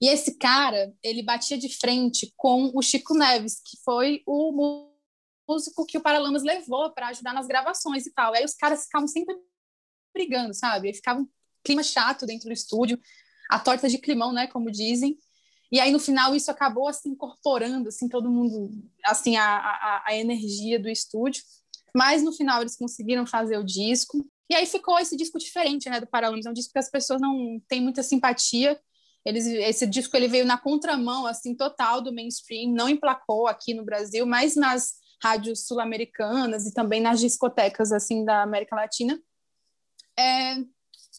E 0.01 0.07
esse 0.07 0.37
cara, 0.37 0.93
ele 1.03 1.23
batia 1.23 1.57
de 1.57 1.69
frente 1.77 2.33
com 2.35 2.71
o 2.73 2.81
Chico 2.81 3.13
Neves, 3.13 3.55
que 3.55 3.77
foi 3.85 4.23
o 4.25 4.97
músico 5.47 5.85
que 5.85 5.97
o 5.97 6.01
Paralamas 6.01 6.43
levou 6.43 6.91
para 6.91 7.09
ajudar 7.09 7.33
nas 7.33 7.47
gravações 7.47 8.05
e 8.05 8.13
tal. 8.13 8.33
Aí 8.33 8.43
os 8.43 8.55
caras 8.55 8.83
ficavam 8.83 9.07
sempre 9.07 9.35
brigando, 10.13 10.53
sabe? 10.53 10.87
Aí 10.87 10.93
ficava 10.93 11.21
um 11.21 11.27
clima 11.63 11.83
chato 11.83 12.25
dentro 12.25 12.47
do 12.47 12.53
estúdio, 12.53 12.99
a 13.49 13.59
torta 13.59 13.89
de 13.89 13.97
climão, 13.97 14.31
né, 14.31 14.47
como 14.47 14.71
dizem. 14.71 15.17
E 15.71 15.79
aí 15.79 15.91
no 15.91 15.99
final 15.99 16.35
isso 16.35 16.51
acabou 16.51 16.87
assim 16.87 17.09
incorporando 17.09 17.87
assim 17.87 18.09
todo 18.09 18.29
mundo, 18.29 18.69
assim 19.05 19.37
a, 19.37 19.57
a, 19.57 20.03
a 20.07 20.15
energia 20.15 20.79
do 20.79 20.89
estúdio. 20.89 21.41
Mas 21.95 22.23
no 22.23 22.31
final 22.31 22.61
eles 22.61 22.77
conseguiram 22.77 23.25
fazer 23.25 23.57
o 23.57 23.63
disco. 23.63 24.25
E 24.49 24.55
aí 24.55 24.65
ficou 24.65 24.99
esse 24.99 25.15
disco 25.15 25.37
diferente, 25.37 25.89
né, 25.89 25.99
do 25.99 26.07
Paralamas. 26.07 26.45
É 26.45 26.49
um 26.49 26.53
disco 26.53 26.73
que 26.73 26.79
as 26.79 26.89
pessoas 26.89 27.21
não 27.21 27.61
têm 27.67 27.81
muita 27.81 28.03
simpatia. 28.03 28.79
Eles, 29.25 29.45
esse 29.45 29.85
disco 29.85 30.15
ele 30.17 30.27
veio 30.27 30.45
na 30.45 30.57
contramão, 30.57 31.25
assim, 31.25 31.55
total 31.55 32.01
do 32.01 32.13
mainstream. 32.13 32.71
Não 32.73 32.89
emplacou 32.89 33.47
aqui 33.47 33.73
no 33.73 33.85
Brasil, 33.85 34.25
mas 34.25 34.55
nas 34.55 34.95
rádios 35.23 35.67
sul-americanas 35.67 36.65
e 36.65 36.73
também 36.73 36.99
nas 36.99 37.19
discotecas, 37.19 37.91
assim, 37.91 38.25
da 38.25 38.41
América 38.41 38.75
Latina. 38.75 39.21
É, 40.17 40.55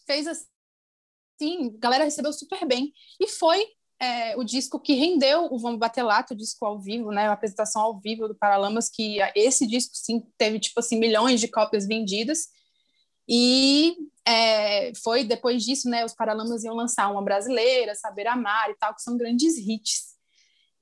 fez 0.05 0.27
assim, 0.27 1.75
a 1.75 1.79
galera 1.79 2.03
recebeu 2.03 2.31
super 2.33 2.65
bem. 2.65 2.93
E 3.19 3.27
foi 3.27 3.65
é, 3.99 4.35
o 4.37 4.43
disco 4.43 4.79
que 4.79 4.93
rendeu 4.93 5.47
o 5.51 5.57
Vamos 5.57 5.79
Bater 5.79 6.03
Lata, 6.03 6.33
o 6.33 6.37
disco 6.37 6.65
ao 6.65 6.79
vivo, 6.79 7.11
né, 7.11 7.27
a 7.27 7.33
apresentação 7.33 7.81
ao 7.81 7.99
vivo 7.99 8.27
do 8.27 8.35
Paralamas, 8.35 8.89
que 8.89 9.17
esse 9.35 9.65
disco, 9.65 9.95
sim, 9.95 10.23
teve, 10.37 10.59
tipo 10.59 10.79
assim, 10.79 10.99
milhões 10.99 11.39
de 11.39 11.47
cópias 11.47 11.87
vendidas, 11.87 12.47
e 13.27 13.95
é, 14.27 14.93
foi 14.95 15.23
depois 15.23 15.63
disso, 15.63 15.89
né, 15.89 16.03
os 16.03 16.13
Paralamas 16.13 16.63
iam 16.63 16.75
lançar 16.75 17.09
uma 17.09 17.21
brasileira, 17.21 17.95
Saber 17.95 18.27
Amar 18.27 18.69
e 18.69 18.75
tal, 18.75 18.93
que 18.93 19.01
são 19.01 19.17
grandes 19.17 19.57
hits. 19.57 20.12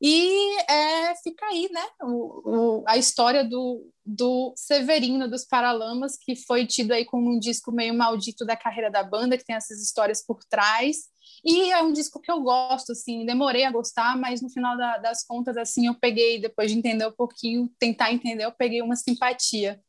E 0.02 0.60
é, 0.64 1.16
fica 1.22 1.46
aí, 1.46 1.70
né, 1.72 1.86
o, 2.02 2.80
o, 2.80 2.84
a 2.88 2.98
história 2.98 3.48
do, 3.48 3.88
do 4.04 4.52
Severino 4.58 5.30
dos 5.30 5.46
Paralamas, 5.46 6.18
que 6.18 6.36
foi 6.36 6.66
tido 6.66 6.92
aí 6.92 7.06
como 7.06 7.30
um 7.30 7.38
disco 7.38 7.72
meio 7.72 7.94
maldito 7.94 8.44
da 8.44 8.58
carreira 8.58 8.90
da 8.90 9.04
banda, 9.04 9.38
que 9.38 9.46
tem 9.46 9.56
essas 9.56 9.80
histórias 9.80 10.26
por 10.26 10.44
trás, 10.46 11.12
e 11.46 11.72
é 11.72 11.82
um 11.82 11.94
disco 11.94 12.20
que 12.20 12.32
eu 12.32 12.42
gosto, 12.42 12.94
assim, 12.94 13.26
demorei 13.26 13.64
a 13.64 13.72
gostar, 13.72 14.18
mas 14.18 14.42
no 14.42 14.50
final 14.50 14.76
da, 14.76 14.98
das 14.98 15.24
contas, 15.24 15.56
assim, 15.56 15.86
eu 15.86 15.94
peguei, 15.94 16.40
depois 16.40 16.72
de 16.72 16.78
entender 16.78 17.06
um 17.06 17.12
pouquinho, 17.12 17.72
tentar 17.80 18.12
entender, 18.12 18.46
eu 18.46 18.52
peguei 18.52 18.82
uma 18.82 18.96
simpatia. 18.96 19.80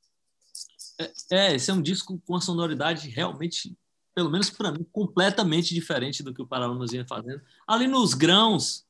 É, 1.00 1.12
é 1.30 1.54
esse 1.54 1.70
é 1.70 1.74
um 1.74 1.82
disco 1.82 2.20
com 2.26 2.34
uma 2.34 2.40
sonoridade 2.40 3.08
realmente, 3.08 3.74
pelo 4.14 4.30
menos 4.30 4.50
para 4.50 4.72
mim, 4.72 4.86
completamente 4.92 5.74
diferente 5.74 6.22
do 6.22 6.34
que 6.34 6.42
o 6.42 6.46
Paralamas 6.46 6.90
vinha 6.90 7.06
fazendo. 7.06 7.42
Ali 7.66 7.86
nos 7.86 8.12
grãos, 8.12 8.86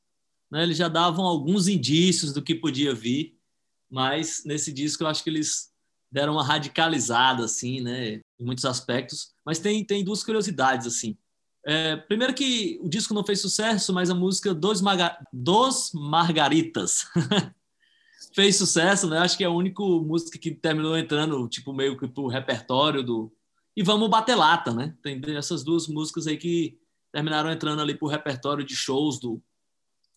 né, 0.53 0.61
eles 0.61 0.77
já 0.77 0.87
davam 0.87 1.25
alguns 1.25 1.67
indícios 1.67 2.31
do 2.31 2.39
que 2.39 2.53
podia 2.53 2.93
vir, 2.93 3.35
mas 3.89 4.43
nesse 4.45 4.71
disco 4.71 5.03
eu 5.03 5.07
acho 5.07 5.23
que 5.23 5.29
eles 5.31 5.71
deram 6.11 6.33
uma 6.33 6.43
radicalizada, 6.43 7.43
assim, 7.43 7.81
né, 7.81 8.21
em 8.39 8.45
muitos 8.45 8.63
aspectos. 8.63 9.33
Mas 9.43 9.57
tem, 9.57 9.83
tem 9.83 10.03
duas 10.03 10.23
curiosidades, 10.23 10.85
assim. 10.85 11.17
É, 11.65 11.95
primeiro 11.95 12.35
que 12.35 12.79
o 12.83 12.87
disco 12.87 13.15
não 13.15 13.25
fez 13.25 13.41
sucesso, 13.41 13.91
mas 13.91 14.11
a 14.11 14.13
música 14.13 14.53
Dos, 14.53 14.79
Dos 15.31 15.91
Margaritas 15.91 17.07
fez 18.35 18.55
sucesso, 18.55 19.09
né? 19.09 19.17
Acho 19.17 19.35
que 19.35 19.43
é 19.43 19.47
a 19.47 19.51
única 19.51 19.81
música 19.81 20.37
que 20.37 20.51
terminou 20.51 20.95
entrando, 20.95 21.47
tipo, 21.47 21.73
meio 21.73 21.97
que 21.97 22.07
pro 22.07 22.27
repertório 22.27 23.01
do... 23.01 23.33
E 23.75 23.81
Vamos 23.81 24.07
Bater 24.07 24.37
Lata, 24.37 24.71
né? 24.71 24.95
Tem 25.01 25.19
essas 25.35 25.63
duas 25.63 25.87
músicas 25.87 26.27
aí 26.27 26.37
que 26.37 26.77
terminaram 27.11 27.51
entrando 27.51 27.81
ali 27.81 27.95
pro 27.95 28.07
repertório 28.07 28.63
de 28.63 28.75
shows 28.75 29.19
do... 29.19 29.41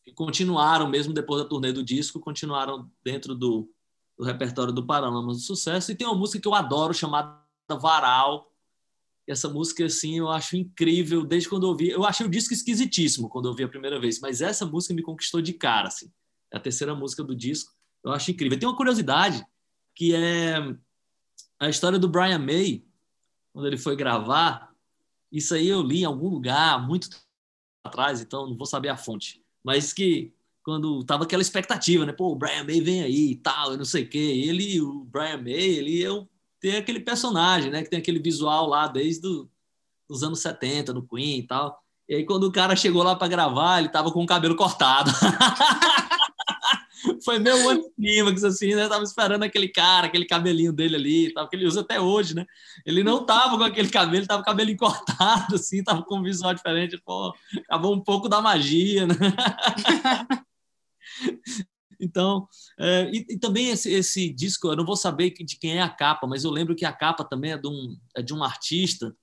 E 0.07 0.13
continuaram, 0.13 0.89
mesmo 0.89 1.13
depois 1.13 1.43
da 1.43 1.49
turnê 1.49 1.73
do 1.73 1.83
disco, 1.83 2.21
continuaram 2.21 2.91
dentro 3.05 3.35
do, 3.35 3.69
do 4.17 4.25
repertório 4.25 4.73
do 4.73 4.87
Paralamas 4.87 5.39
do 5.39 5.43
Sucesso. 5.43 5.91
E 5.91 5.97
tem 5.97 6.07
uma 6.07 6.17
música 6.17 6.41
que 6.41 6.49
eu 6.49 6.55
adoro, 6.55 6.95
chamada 6.95 7.43
Varal, 7.69 8.53
essa 9.27 9.49
música, 9.49 9.85
assim, 9.85 10.19
eu 10.19 10.29
acho 10.29 10.57
incrível 10.57 11.25
desde 11.25 11.49
quando 11.49 11.65
eu 11.65 11.71
ouvi. 11.71 11.89
Eu 11.89 12.05
achei 12.05 12.25
o 12.25 12.31
disco 12.31 12.55
esquisitíssimo 12.55 13.29
quando 13.29 13.47
eu 13.47 13.51
ouvi 13.51 13.65
a 13.65 13.69
primeira 13.69 13.99
vez, 13.99 14.21
mas 14.21 14.41
essa 14.41 14.65
música 14.65 14.95
me 14.95 15.03
conquistou 15.03 15.43
de 15.43 15.53
cara, 15.53 15.89
assim. 15.89 16.13
É 16.53 16.57
a 16.57 16.61
terceira 16.61 16.95
música 16.95 17.25
do 17.25 17.35
disco. 17.35 17.75
Eu 18.05 18.13
acho 18.13 18.31
incrível. 18.31 18.57
Tem 18.59 18.69
uma 18.69 18.77
curiosidade 18.77 19.45
que 19.95 20.15
é 20.15 20.57
a 21.59 21.69
história 21.69 21.99
do 21.99 22.09
Brian 22.09 22.39
May, 22.39 22.85
quando 23.53 23.67
ele 23.67 23.79
foi 23.79 23.97
gravar. 23.97 24.73
Isso 25.33 25.55
aí 25.55 25.67
eu 25.67 25.83
li 25.83 26.03
em 26.03 26.05
algum 26.05 26.29
lugar, 26.29 26.87
muito 26.87 27.09
atrás, 27.83 28.21
então 28.21 28.47
não 28.47 28.57
vou 28.57 28.67
saber 28.67 28.91
a 28.91 28.97
fonte. 28.97 29.45
Mas 29.67 29.93
que 29.93 30.33
quando 30.63 31.03
tava 31.03 31.25
aquela 31.25 31.43
expectativa, 31.43 32.07
né? 32.07 32.13
Pô, 32.13 32.31
o 32.31 32.37
Brian 32.37 32.63
May 32.63 32.81
vem 32.81 33.03
aí 33.03 33.33
e 33.33 33.37
tal, 33.37 33.73
eu 33.73 33.77
não 33.77 33.85
sei 33.85 34.05
o 34.05 34.09
quê. 34.09 34.45
Ele, 34.47 34.81
o 34.81 35.05
Brian 35.05 35.39
May, 35.43 35.53
ele 35.53 36.05
é 36.05 36.11
o 36.11 36.29
tem 36.61 36.77
aquele 36.77 37.01
personagem, 37.01 37.71
né? 37.71 37.83
Que 37.83 37.91
tem 37.91 37.99
aquele 37.99 38.19
visual 38.19 38.69
lá 38.69 38.87
desde 38.87 39.27
os 40.09 40.23
anos 40.23 40.41
70, 40.41 40.93
no 40.93 41.07
Queen 41.07 41.41
e 41.41 41.43
tal. 41.43 41.79
E 42.09 42.15
aí, 42.15 42.25
quando 42.25 42.45
o 42.45 42.53
cara 42.53 42.77
chegou 42.77 43.03
lá 43.03 43.17
para 43.17 43.29
gravar, 43.29 43.81
ele 43.81 43.89
tava 43.89 44.13
com 44.13 44.23
o 44.23 44.27
cabelo 44.27 44.57
cortado. 44.57 45.11
Foi 47.27 47.41
meio 47.41 47.69
anticlímax, 47.69 48.45
assim, 48.45 48.77
né? 48.77 48.89
Tava 48.89 49.03
esperando 49.03 49.43
aquele 49.43 49.67
cara, 49.67 50.07
aquele 50.07 50.25
cabelinho 50.25 50.73
dele 50.73 50.95
ali, 50.95 51.35
tal, 51.35 51.49
que 51.49 51.57
ele 51.57 51.67
usa 51.67 51.81
até 51.81 52.01
hoje, 52.01 52.37
né? 52.37 52.47
Ele 52.87 53.03
não 53.03 53.27
tava 53.27 53.59
com 53.59 53.65
aquele 53.65 53.89
cabelo, 53.89 54.25
tava 54.29 54.45
com 54.45 54.49
o 54.49 54.53
cabelo 54.53 54.77
cortado, 54.77 55.57
assim, 55.57 55.83
tava 55.83 56.05
com 56.05 56.19
um 56.19 56.23
visual 56.23 56.55
diferente. 56.55 57.03
Pô, 57.05 57.35
acabou 57.65 57.93
um 57.93 58.01
pouco 58.01 58.29
da 58.29 58.41
magia, 58.41 59.09
né? 59.09 59.15
Então, 61.99 62.47
é, 62.79 63.11
e, 63.11 63.25
e, 63.31 63.39
também 63.39 63.71
esse, 63.71 63.91
esse, 63.91 64.31
disco, 64.31 64.69
eu 64.69 64.77
não 64.77 64.85
vou 64.85 64.97
saber 64.97 65.31
de 65.31 65.59
quem 65.59 65.79
é 65.79 65.83
a 65.83 65.89
capa, 65.89 66.27
mas 66.27 66.45
eu 66.45 66.51
lembro 66.51 66.77
que 66.77 66.85
a 66.85 66.93
capa 66.93 67.25
também 67.25 67.53
é 67.53 67.57
de 67.57 67.67
um, 67.67 67.97
é 68.15 68.21
de 68.21 68.35
um 68.35 68.45
artista 68.45 69.17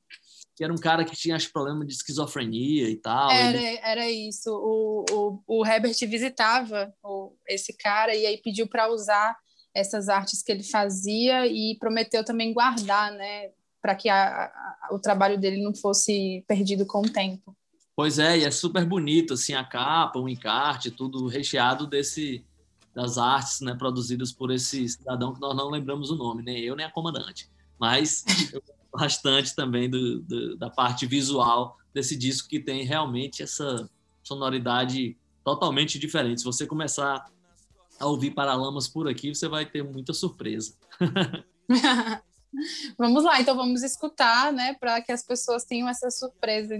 que 0.55 0.63
era 0.63 0.71
um 0.71 0.77
cara 0.77 1.03
que 1.03 1.15
tinha 1.15 1.35
acho, 1.35 1.51
problema 1.51 1.85
de 1.85 1.93
esquizofrenia 1.93 2.89
e 2.89 2.95
tal. 2.95 3.31
Era, 3.31 3.57
ele... 3.57 3.79
era 3.83 4.09
isso. 4.09 4.49
O, 4.51 5.05
o, 5.11 5.59
o 5.59 5.65
Herbert 5.65 5.95
visitava 6.07 6.93
o, 7.03 7.33
esse 7.47 7.73
cara 7.73 8.15
e 8.15 8.25
aí 8.25 8.37
pediu 8.37 8.67
para 8.67 8.91
usar 8.91 9.35
essas 9.73 10.07
artes 10.09 10.43
que 10.43 10.51
ele 10.51 10.63
fazia 10.63 11.47
e 11.47 11.75
prometeu 11.79 12.23
também 12.23 12.53
guardar, 12.53 13.11
né, 13.11 13.49
para 13.81 13.95
que 13.95 14.07
a, 14.07 14.45
a, 14.45 14.89
o 14.91 14.99
trabalho 14.99 15.39
dele 15.39 15.63
não 15.63 15.73
fosse 15.73 16.43
perdido 16.47 16.85
com 16.85 17.01
o 17.01 17.09
tempo. 17.09 17.55
Pois 17.95 18.19
é, 18.19 18.39
e 18.39 18.45
é 18.45 18.51
super 18.51 18.85
bonito 18.85 19.33
assim 19.33 19.53
a 19.53 19.63
capa, 19.63 20.19
o 20.19 20.29
encarte, 20.29 20.91
tudo 20.91 21.27
recheado 21.27 21.87
desse 21.87 22.45
das 22.93 23.17
artes 23.17 23.59
né, 23.61 23.73
produzidas 23.73 24.31
por 24.31 24.51
esse 24.51 24.87
cidadão 24.87 25.33
que 25.33 25.41
nós 25.41 25.55
não 25.55 25.69
lembramos 25.69 26.11
o 26.11 26.15
nome, 26.15 26.43
nem 26.43 26.59
eu 26.59 26.75
nem 26.75 26.85
a 26.85 26.91
comandante. 26.91 27.49
Mas 27.79 28.23
eu 28.53 28.61
bastante 28.93 29.55
também 29.55 29.89
do, 29.89 30.19
do, 30.21 30.57
da 30.57 30.69
parte 30.69 31.05
visual 31.05 31.77
desse 31.93 32.15
disco 32.15 32.47
que 32.47 32.59
tem 32.59 32.83
realmente 32.83 33.41
essa 33.41 33.89
sonoridade 34.23 35.17
totalmente 35.43 35.99
diferente. 35.99 36.41
Se 36.41 36.45
você 36.45 36.65
começar 36.65 37.25
a 37.99 38.05
ouvir 38.05 38.31
Paralamas 38.31 38.87
por 38.87 39.07
aqui, 39.07 39.33
você 39.33 39.47
vai 39.47 39.65
ter 39.65 39.83
muita 39.83 40.13
surpresa. 40.13 40.75
vamos 42.97 43.23
lá, 43.23 43.41
então 43.41 43.55
vamos 43.55 43.83
escutar, 43.83 44.53
né, 44.53 44.75
para 44.79 45.01
que 45.01 45.11
as 45.11 45.23
pessoas 45.23 45.65
tenham 45.65 45.89
essa 45.89 46.09
surpresa. 46.09 46.75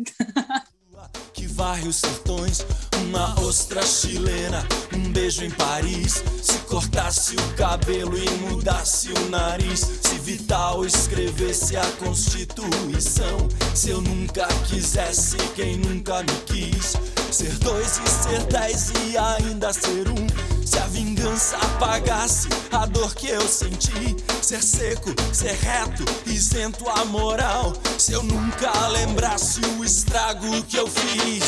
Que 1.33 1.47
varre 1.47 1.87
os 1.87 1.97
sertões, 1.97 2.65
uma 3.05 3.39
ostra 3.41 3.81
chilena, 3.85 4.65
um 4.93 5.11
beijo 5.11 5.43
em 5.43 5.51
Paris. 5.51 6.23
Se 6.41 6.57
cortasse 6.69 7.35
o 7.35 7.53
cabelo 7.55 8.17
e 8.17 8.29
mudasse 8.41 9.09
o 9.11 9.29
nariz, 9.29 9.79
se 9.79 10.15
Vital 10.23 10.85
escrevesse 10.85 11.75
a 11.75 11.85
Constituição, 11.99 13.47
se 13.73 13.89
eu 13.89 14.01
nunca 14.01 14.47
quisesse 14.67 15.37
quem 15.55 15.77
nunca 15.77 16.23
me 16.23 16.33
quis, 16.45 16.95
ser 17.31 17.53
dois 17.59 17.99
e 18.05 18.09
ser 18.09 18.43
dez 18.45 18.91
e 19.05 19.17
ainda 19.17 19.73
ser 19.73 20.07
um. 20.09 20.52
Se 20.65 20.77
a 20.77 20.87
vingança 20.87 21.57
apagasse 21.57 22.47
a 22.71 22.85
dor 22.85 23.13
que 23.13 23.27
eu 23.27 23.41
senti, 23.47 24.15
ser 24.41 24.63
seco, 24.63 25.13
ser 25.33 25.53
reto, 25.55 26.03
isento 26.25 26.87
a 26.89 27.03
moral. 27.05 27.73
Se 27.97 28.13
eu 28.13 28.23
nunca 28.23 28.87
lembrasse 28.87 29.59
o 29.77 29.83
estrago 29.83 30.63
que 30.63 30.77
eu 30.77 30.87
fiz, 30.87 31.43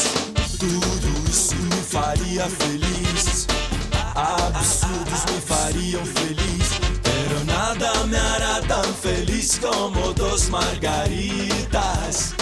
tudo 0.60 1.30
isso 1.30 1.56
me 1.56 1.82
faria 1.84 2.50
feliz. 2.50 3.48
Absurdos 4.16 5.26
me 5.32 5.42
fariam 5.42 6.06
feliz. 6.06 6.70
Pero 7.04 7.46
nada 7.46 8.06
me 8.06 8.18
hará 8.18 8.62
tão 8.62 8.84
feliz 8.96 9.58
como 9.58 10.14
dos 10.14 10.50
margaritas. 10.50 12.36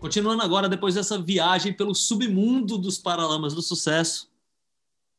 Continuando 0.00 0.42
agora, 0.42 0.68
depois 0.68 0.96
dessa 0.96 1.16
viagem 1.16 1.72
pelo 1.72 1.94
submundo 1.94 2.76
dos 2.76 2.98
Paralamas 2.98 3.54
do 3.54 3.62
Sucesso, 3.62 4.31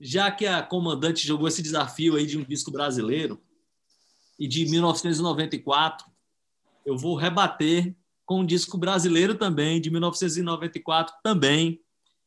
já 0.04 0.30
que 0.30 0.46
a 0.46 0.62
comandante 0.62 1.26
jogou 1.26 1.48
esse 1.48 1.62
desafio 1.62 2.18
aí 2.18 2.26
de 2.26 2.38
um 2.38 2.44
disco 2.44 2.70
brasileiro 2.70 3.42
e 4.38 4.50
de 4.50 4.66
1994, 4.66 6.06
eu 6.86 6.98
vou 6.98 7.16
rebater 7.16 7.96
com 8.26 8.42
um 8.42 8.46
disco 8.46 8.78
brasileiro 8.78 9.36
também, 9.36 9.80
de 9.80 9.90
1994 9.90 11.16
também. 11.24 11.80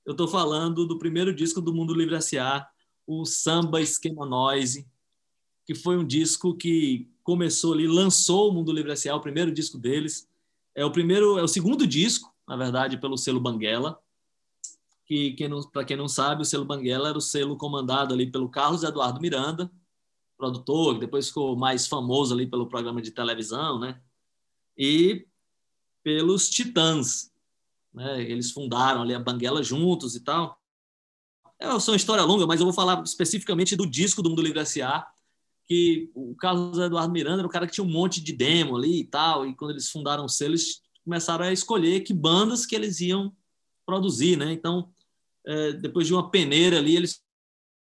Eu 0.06 0.12
estou 0.12 0.26
falando 0.26 0.86
do 0.86 0.98
primeiro 0.98 1.34
disco 1.34 1.60
do 1.60 1.74
Mundo 1.74 1.94
Livre 1.94 2.14
S.A., 2.14 2.66
o 3.06 3.26
Samba 3.26 3.82
Esquema 3.82 4.24
Noise, 4.24 4.88
que 5.66 5.74
foi 5.74 5.98
um 5.98 6.06
disco 6.06 6.56
que 6.56 7.10
começou 7.22 7.74
ali, 7.74 7.86
lançou 7.86 8.48
o 8.48 8.54
Mundo 8.54 8.72
Livre 8.72 8.92
S.A., 8.92 9.14
o 9.14 9.20
primeiro 9.20 9.52
disco 9.52 9.76
deles. 9.76 10.26
É 10.74 10.82
o 10.82 10.90
primeiro, 10.90 11.38
é 11.38 11.42
o 11.42 11.48
segundo 11.48 11.86
disco, 11.86 12.34
na 12.48 12.56
verdade, 12.56 12.96
pelo 12.96 13.18
selo 13.18 13.38
Banguela 13.38 14.00
que, 15.06 15.36
para 15.72 15.84
quem 15.84 15.96
não 15.96 16.08
sabe, 16.08 16.42
o 16.42 16.44
selo 16.44 16.64
Banguela 16.64 17.08
era 17.08 17.18
o 17.18 17.20
selo 17.20 17.56
comandado 17.56 18.12
ali 18.12 18.30
pelo 18.30 18.48
Carlos 18.48 18.82
Eduardo 18.82 19.20
Miranda, 19.20 19.70
produtor, 20.36 20.94
que 20.94 21.00
depois 21.00 21.28
ficou 21.28 21.56
mais 21.56 21.86
famoso 21.86 22.34
ali 22.34 22.46
pelo 22.46 22.68
programa 22.68 23.00
de 23.00 23.12
televisão, 23.12 23.78
né? 23.78 24.00
E 24.76 25.26
pelos 26.02 26.50
Titãs, 26.50 27.32
né? 27.94 28.20
Eles 28.22 28.50
fundaram 28.50 29.02
ali 29.02 29.14
a 29.14 29.20
Banguela 29.20 29.62
juntos 29.62 30.14
e 30.16 30.20
tal. 30.20 30.60
É 31.58 31.68
uma 31.68 31.96
história 31.96 32.24
longa, 32.24 32.46
mas 32.46 32.60
eu 32.60 32.66
vou 32.66 32.74
falar 32.74 33.02
especificamente 33.02 33.76
do 33.76 33.88
disco 33.88 34.20
do 34.20 34.28
Mundo 34.28 34.42
Livre 34.42 34.58
S.A., 34.60 35.06
que 35.68 36.10
o 36.14 36.34
Carlos 36.36 36.78
Eduardo 36.78 37.12
Miranda 37.12 37.38
era 37.38 37.46
um 37.46 37.50
cara 37.50 37.66
que 37.66 37.72
tinha 37.72 37.84
um 37.84 37.90
monte 37.90 38.20
de 38.20 38.32
demo 38.32 38.76
ali 38.76 39.00
e 39.00 39.04
tal, 39.04 39.46
e 39.46 39.54
quando 39.54 39.70
eles 39.70 39.90
fundaram 39.90 40.24
o 40.24 40.28
selo, 40.28 40.52
eles 40.52 40.82
começaram 41.02 41.44
a 41.44 41.52
escolher 41.52 42.00
que 42.00 42.12
bandas 42.12 42.66
que 42.66 42.74
eles 42.74 43.00
iam 43.00 43.34
produzir, 43.86 44.36
né? 44.36 44.52
Então, 44.52 44.92
depois 45.80 46.06
de 46.06 46.12
uma 46.12 46.30
peneira 46.30 46.78
ali, 46.78 46.96
eles 46.96 47.22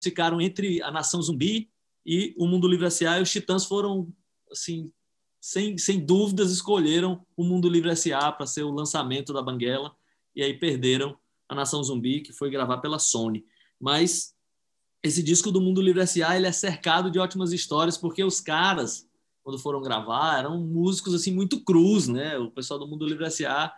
ficaram 0.03 0.39
entre 0.39 0.82
a 0.82 0.91
Nação 0.91 1.22
Zumbi 1.22 1.70
e 2.05 2.34
o 2.38 2.47
Mundo 2.47 2.68
Livre 2.68 2.86
S.A. 2.86 3.20
E 3.20 3.22
os 3.22 3.32
Titãs 3.32 3.66
foram, 3.66 4.14
assim, 4.51 4.91
sem, 5.41 5.78
sem 5.78 5.99
dúvidas, 6.05 6.51
escolheram 6.51 7.26
o 7.36 7.43
Mundo 7.43 7.68
Livre 7.68 7.89
S.A. 7.89 8.32
para 8.32 8.45
ser 8.45 8.64
o 8.64 8.72
lançamento 8.72 9.34
da 9.34 9.41
Banguela 9.41 9.95
e 10.36 10.43
aí 10.43 10.53
perderam 10.53 11.18
a 11.49 11.55
Nação 11.55 11.84
Zumbi, 11.84 12.22
que 12.22 12.32
foi 12.32 12.49
gravar 12.49 12.78
pela 12.78 12.99
Sony. 12.99 13.45
Mas 13.80 14.36
esse 15.01 15.24
disco 15.24 15.51
do 15.51 15.62
Mundo 15.62 15.82
Livre 15.82 16.01
S.A. 16.01 16.36
ele 16.36 16.47
é 16.47 16.51
cercado 16.51 17.10
de 17.10 17.20
ótimas 17.20 17.51
histórias, 17.51 17.97
porque 17.97 18.24
os 18.24 18.39
caras, 18.39 19.08
quando 19.43 19.60
foram 19.60 19.82
gravar, 19.82 20.39
eram 20.39 20.60
músicos 20.60 21.14
assim 21.14 21.34
muito 21.34 21.64
crus, 21.64 22.08
né? 22.08 22.38
O 22.38 22.51
pessoal 22.51 22.80
do 22.80 22.88
Mundo 22.88 23.05
Livre 23.05 23.26
S.A. 23.26 23.74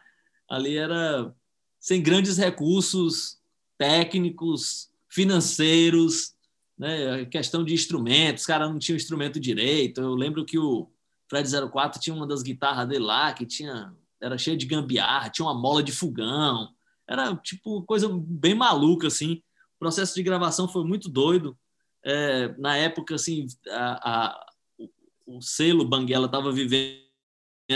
ali 0.50 0.76
era 0.76 1.34
sem 1.80 2.02
grandes 2.04 2.38
recursos 2.38 3.39
técnicos, 3.80 4.92
financeiros, 5.08 6.36
né? 6.78 7.26
questão 7.26 7.64
de 7.64 7.74
instrumentos, 7.74 8.44
os 8.44 8.48
caras 8.48 8.70
não 8.70 8.78
tinham 8.78 8.98
instrumento 8.98 9.40
direito. 9.40 10.02
Eu 10.02 10.14
lembro 10.14 10.46
que 10.46 10.60
o 10.60 10.92
Fred 11.30 11.50
04 11.72 12.00
tinha 12.00 12.16
uma 12.16 12.28
das 12.28 12.44
guitarras 12.44 12.88
dele 12.88 13.06
lá 13.06 13.34
que 13.34 13.46
tinha 13.46 13.96
era 14.22 14.38
cheia 14.38 14.58
de 14.58 14.66
gambiarra, 14.66 15.30
tinha 15.30 15.46
uma 15.46 15.54
mola 15.54 15.82
de 15.82 15.94
fogão, 15.94 16.74
era 17.08 17.34
tipo 17.38 17.82
coisa 17.84 18.10
bem 18.12 18.54
maluca 18.54 19.08
assim. 19.08 19.42
O 19.78 19.80
processo 19.80 20.14
de 20.14 20.22
gravação 20.22 20.68
foi 20.68 20.84
muito 20.84 21.08
doido. 21.08 21.58
É, 22.04 22.50
na 22.58 22.76
época, 22.76 23.16
assim, 23.16 23.48
a, 23.70 24.10
a, 24.12 24.46
o, 24.78 25.38
o 25.38 25.42
selo 25.42 25.86
Banguela 25.86 26.26
estava 26.26 26.52
vivendo 26.52 27.00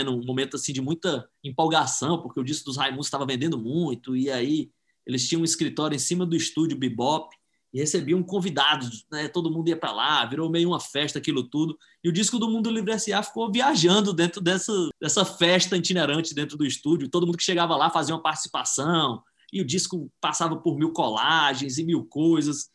um 0.08 0.22
momento 0.22 0.56
assim 0.56 0.72
de 0.72 0.82
muita 0.82 1.26
empolgação, 1.42 2.20
porque 2.20 2.38
o 2.38 2.44
disco 2.44 2.66
dos 2.66 2.76
Raimundos 2.76 3.06
estava 3.06 3.24
vendendo 3.24 3.58
muito, 3.58 4.14
e 4.14 4.30
aí 4.30 4.70
eles 5.06 5.28
tinham 5.28 5.42
um 5.42 5.44
escritório 5.44 5.96
em 5.96 5.98
cima 5.98 6.24
do 6.24 6.36
estúdio 6.36 6.78
Bebop 6.78 7.34
e 7.72 7.78
recebiam 7.78 8.22
convidados, 8.22 9.04
né? 9.10 9.26
todo 9.26 9.50
mundo 9.50 9.68
ia 9.68 9.76
para 9.76 9.90
lá, 9.90 10.24
virou 10.24 10.48
meio 10.48 10.68
uma 10.68 10.78
festa 10.78 11.18
aquilo 11.18 11.42
tudo. 11.42 11.76
E 12.04 12.08
o 12.08 12.12
disco 12.12 12.38
do 12.38 12.48
Mundo 12.48 12.70
Livre 12.70 12.92
S.A. 12.92 13.20
ficou 13.22 13.50
viajando 13.50 14.12
dentro 14.12 14.40
dessa, 14.40 14.72
dessa 15.00 15.24
festa 15.24 15.76
itinerante 15.76 16.34
dentro 16.34 16.56
do 16.56 16.64
estúdio. 16.64 17.08
Todo 17.08 17.26
mundo 17.26 17.36
que 17.36 17.42
chegava 17.42 17.76
lá 17.76 17.90
fazia 17.90 18.14
uma 18.14 18.22
participação, 18.22 19.20
e 19.52 19.60
o 19.60 19.64
disco 19.64 20.10
passava 20.20 20.56
por 20.56 20.76
mil 20.76 20.92
colagens 20.92 21.78
e 21.78 21.84
mil 21.84 22.04
coisas. 22.04 22.68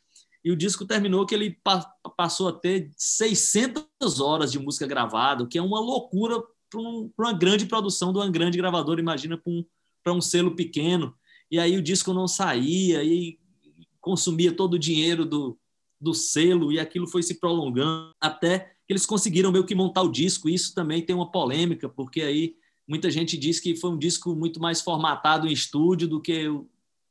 E 0.44 0.50
o 0.52 0.56
disco 0.56 0.86
terminou 0.86 1.26
que 1.26 1.36
ele 1.36 1.60
pa 1.62 1.86
passou 2.16 2.48
a 2.48 2.54
ter 2.54 2.92
600 2.98 4.20
horas 4.20 4.52
de 4.52 4.60
música 4.60 4.88
gravada, 4.88 5.44
o 5.44 5.48
que 5.48 5.58
é 5.58 5.62
uma 5.62 5.80
loucura 5.80 6.42
para 6.70 6.82
um, 6.82 7.12
uma 7.18 7.34
grande 7.34 7.66
produção 7.66 8.12
de 8.14 8.20
uma 8.20 8.30
grande 8.30 8.58
gravadora, 8.58 9.00
imagina 9.00 9.38
para 9.38 10.14
um, 10.14 10.18
um 10.18 10.22
selo 10.22 10.56
pequeno 10.56 11.14
e 11.52 11.60
aí 11.60 11.78
o 11.78 11.82
disco 11.82 12.14
não 12.14 12.28
saía, 12.28 13.04
e 13.04 13.39
consumia 14.00 14.52
todo 14.52 14.76
o 14.76 14.80
dinheiro 14.80 15.26
do, 15.26 15.58
do 16.00 16.14
selo, 16.14 16.72
e 16.72 16.80
aquilo 16.80 17.08
foi 17.08 17.24
se 17.24 17.39
prolongando 17.39 18.12
até 18.20 18.60
que 18.86 18.93
eles 18.93 19.06
conseguiram 19.06 19.52
meio 19.52 19.66
que 19.66 19.76
montar 19.76 20.02
o 20.02 20.12
disco. 20.12 20.50
E 20.50 20.54
isso 20.54 20.74
também 20.74 21.02
tem 21.02 21.16
uma 21.16 21.32
polêmica, 21.32 21.88
porque 21.88 22.22
aí 22.22 22.56
muita 22.88 23.12
gente 23.12 23.38
diz 23.38 23.60
que 23.60 23.76
foi 23.76 23.91
um 23.91 23.97
disco 23.97 24.36
muito 24.36 24.60
mais 24.60 24.82
formatado 24.82 25.47
em 25.47 25.52
estúdio 25.52 26.08
do 26.08 26.20
que, 26.20 26.45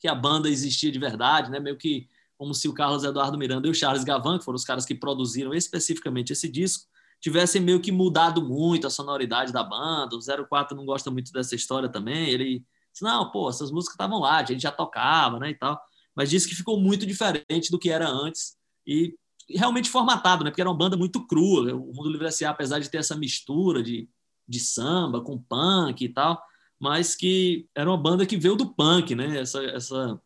que 0.00 0.08
a 0.08 0.14
banda 0.14 0.48
existia 0.48 0.90
de 0.90 0.98
verdade, 0.98 1.50
né? 1.50 1.60
meio 1.60 1.76
que 1.76 2.08
como 2.36 2.54
se 2.54 2.68
o 2.68 2.72
Carlos 2.72 3.02
Eduardo 3.02 3.36
Miranda 3.36 3.66
e 3.66 3.70
o 3.70 3.74
Charles 3.74 4.04
Gavan, 4.04 4.38
que 4.38 4.44
foram 4.44 4.56
os 4.56 4.64
caras 4.64 4.86
que 4.86 4.94
produziram 4.94 5.52
especificamente 5.52 6.32
esse 6.32 6.48
disco, 6.48 6.86
tivessem 7.20 7.60
meio 7.60 7.80
que 7.80 7.90
mudado 7.90 8.40
muito 8.40 8.86
a 8.86 8.90
sonoridade 8.90 9.52
da 9.52 9.64
banda. 9.64 10.16
O 10.16 10.46
04 10.46 10.76
não 10.76 10.86
gosta 10.86 11.10
muito 11.10 11.32
dessa 11.32 11.56
história 11.56 11.88
também. 11.88 12.28
Ele 12.28 12.64
não, 13.02 13.30
pô, 13.30 13.48
essas 13.48 13.70
músicas 13.70 13.94
estavam 13.94 14.20
lá, 14.20 14.38
a 14.38 14.44
gente 14.44 14.62
já 14.62 14.72
tocava, 14.72 15.38
né, 15.38 15.50
e 15.50 15.54
tal. 15.54 15.80
Mas 16.14 16.30
disse 16.30 16.48
que 16.48 16.54
ficou 16.54 16.80
muito 16.80 17.06
diferente 17.06 17.70
do 17.70 17.78
que 17.78 17.90
era 17.90 18.08
antes 18.08 18.56
e 18.86 19.14
realmente 19.48 19.88
formatado, 19.88 20.44
né? 20.44 20.50
Porque 20.50 20.60
era 20.60 20.70
uma 20.70 20.76
banda 20.76 20.96
muito 20.96 21.26
crua. 21.26 21.74
O 21.74 21.92
Mundo 21.94 22.10
Livre 22.10 22.26
S.A., 22.26 22.50
apesar 22.50 22.78
de 22.78 22.90
ter 22.90 22.98
essa 22.98 23.16
mistura 23.16 23.82
de, 23.82 24.08
de 24.46 24.60
samba 24.60 25.20
com 25.20 25.38
punk 25.38 26.04
e 26.04 26.08
tal, 26.08 26.42
mas 26.78 27.14
que 27.14 27.66
era 27.74 27.88
uma 27.88 27.96
banda 27.96 28.26
que 28.26 28.36
veio 28.36 28.56
do 28.56 28.74
punk, 28.74 29.14
né? 29.14 29.38
Essa, 29.40 29.62
essa, 29.64 30.20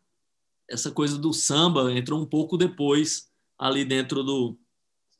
essa 0.69 0.91
coisa 0.91 1.17
do 1.17 1.33
samba 1.33 1.91
entrou 1.93 2.21
um 2.21 2.25
pouco 2.25 2.57
depois 2.57 3.31
ali 3.57 3.85
dentro 3.85 4.23
do 4.23 4.57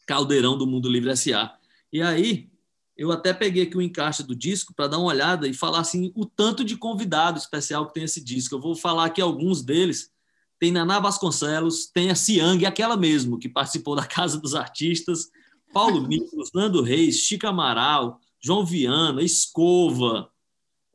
caldeirão 0.06 0.58
do 0.58 0.68
Mundo 0.68 0.90
Livre 0.90 1.12
S.A. 1.12 1.58
E 1.92 2.02
aí, 2.02 2.50
eu 2.96 3.12
até 3.12 3.34
peguei 3.34 3.64
aqui 3.64 3.76
o 3.76 3.82
encaixe 3.82 4.24
do 4.24 4.36
disco 4.36 4.74
para 4.74 4.88
dar 4.88 5.00
uma 5.00 5.08
olhada 5.08 5.48
e 5.48 5.54
falar 5.54 5.80
assim 5.80 6.12
o 6.16 6.26
tanto 6.26 6.64
de 6.64 6.78
convidado 6.78 7.38
especial 7.38 7.88
que 7.88 7.94
tem 7.94 8.04
esse 8.04 8.24
disco. 8.24 8.56
Eu 8.56 8.62
vou 8.62 8.76
falar 8.76 9.06
aqui 9.06 9.22
alguns 9.22 9.64
deles. 9.64 10.12
Tem 10.60 10.72
Naná 10.72 11.00
Vasconcelos, 11.00 11.88
tem 11.88 12.12
a 12.12 12.16
Ciang, 12.16 12.66
aquela 12.66 12.96
mesmo, 12.96 13.40
que 13.40 13.50
participou 13.50 13.96
da 13.96 14.06
Casa 14.06 14.40
dos 14.40 14.56
Artistas, 14.56 15.30
Paulo 15.74 16.08
Miklos, 16.08 16.52
Nando 16.54 16.82
Reis, 16.82 17.18
Chica 17.18 17.50
Amaral, 17.50 18.20
João 18.40 18.64
Viana, 18.64 19.24
Escova, 19.24 20.30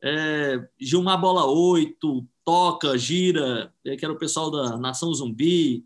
é, 0.01 0.67
Gilmar 0.79 1.19
Bola 1.19 1.45
8, 1.45 2.25
Toca, 2.45 2.97
Gira, 2.97 3.73
é, 3.85 3.95
que 3.95 4.05
era 4.05 4.13
o 4.13 4.17
pessoal 4.17 4.49
da 4.49 4.77
Nação 4.77 5.13
Zumbi, 5.13 5.85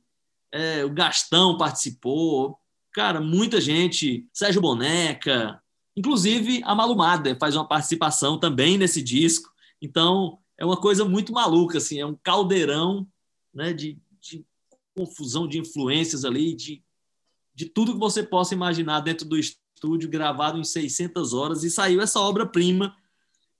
é, 0.52 0.86
o 0.86 0.90
Gastão 0.90 1.58
participou, 1.58 2.58
cara, 2.94 3.20
muita 3.20 3.60
gente, 3.60 4.28
Sérgio 4.32 4.62
Boneca, 4.62 5.63
Inclusive, 5.96 6.62
a 6.64 6.74
Malumada 6.74 7.36
faz 7.40 7.56
uma 7.56 7.68
participação 7.68 8.40
também 8.40 8.78
nesse 8.78 9.02
disco. 9.02 9.52
Então, 9.82 10.40
é 10.58 10.66
uma 10.66 10.78
coisa 10.78 11.06
muito 11.06 11.34
maluca, 11.34 11.78
assim, 11.78 12.00
é 12.00 12.06
um 12.06 12.16
caldeirão 12.16 13.08
né, 13.54 13.74
de, 13.74 14.00
de 14.20 14.46
confusão 14.96 15.48
de 15.48 15.60
influências 15.60 16.26
ali, 16.26 16.56
de, 16.56 16.84
de 17.54 17.66
tudo 17.66 17.94
que 17.94 18.00
você 18.00 18.24
possa 18.24 18.54
imaginar 18.54 19.02
dentro 19.02 19.28
do 19.28 19.38
estúdio, 19.38 20.10
gravado 20.10 20.58
em 20.58 20.64
600 20.64 21.34
horas, 21.34 21.64
e 21.64 21.70
saiu 21.70 22.02
essa 22.02 22.20
obra-prima, 22.20 22.96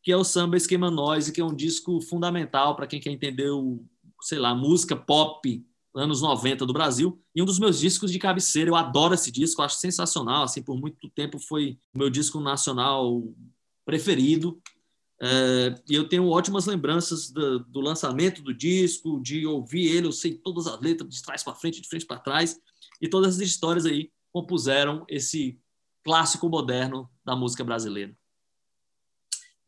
que 0.02 0.12
é 0.12 0.18
o 0.18 0.24
Samba 0.24 0.58
Esquema 0.58 0.90
Noise, 0.90 1.32
que 1.32 1.42
é 1.42 1.46
um 1.46 1.56
disco 1.56 2.02
fundamental 2.02 2.76
para 2.76 2.88
quem 2.88 3.00
quer 3.00 3.12
entender 3.12 3.50
o, 3.50 3.84
sei 4.22 4.40
lá, 4.40 4.56
música 4.56 4.96
pop 4.96 5.64
anos 5.96 6.22
90 6.22 6.66
do 6.66 6.74
Brasil, 6.74 7.22
e 7.36 7.42
um 7.42 7.46
dos 7.46 7.60
meus 7.60 7.80
discos 7.80 8.12
de 8.12 8.20
cabeceira. 8.20 8.70
Eu 8.70 8.76
adoro 8.76 9.14
esse 9.14 9.32
disco, 9.32 9.62
acho 9.62 9.78
sensacional. 9.78 10.44
Assim, 10.44 10.62
por 10.62 10.80
muito 10.80 11.10
tempo 11.10 11.40
foi 11.40 11.78
o 11.94 11.98
meu 11.98 12.10
disco 12.10 12.40
nacional 12.40 13.24
preferido. 13.86 14.62
É, 15.22 15.76
e 15.90 15.96
eu 15.96 16.08
tenho 16.10 16.28
ótimas 16.28 16.66
lembranças 16.66 17.30
do, 17.30 17.60
do, 17.60 17.80
lançamento 17.80 18.42
do 18.42 18.54
disco, 18.54 19.22
de 19.22 19.46
ouvir 19.46 19.88
ele, 19.88 20.08
eu 20.08 20.12
sei 20.12 20.34
todas 20.34 20.68
as 20.68 20.80
letras, 20.82 21.10
de 21.10 21.22
trás 21.22 21.44
para 21.44 21.56
frente, 21.56 21.80
de 21.80 21.88
frente 21.88 22.06
para 22.06 22.20
trás, 22.20 22.60
e 23.02 23.08
todas 23.08 23.36
as 23.36 23.42
histórias 23.42 23.86
aí 23.86 24.12
compuseram 24.34 25.06
esse 25.08 25.58
clássico 26.04 26.50
moderno 26.50 27.10
da 27.24 27.36
música 27.36 27.64
brasileira. 27.64 28.14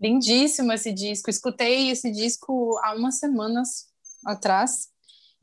Lindíssimo 0.01 0.73
esse 0.73 0.91
disco. 0.91 1.29
Escutei 1.29 1.89
esse 1.89 2.11
disco 2.11 2.77
há 2.83 2.93
umas 2.93 3.19
semanas 3.19 3.87
atrás 4.25 4.89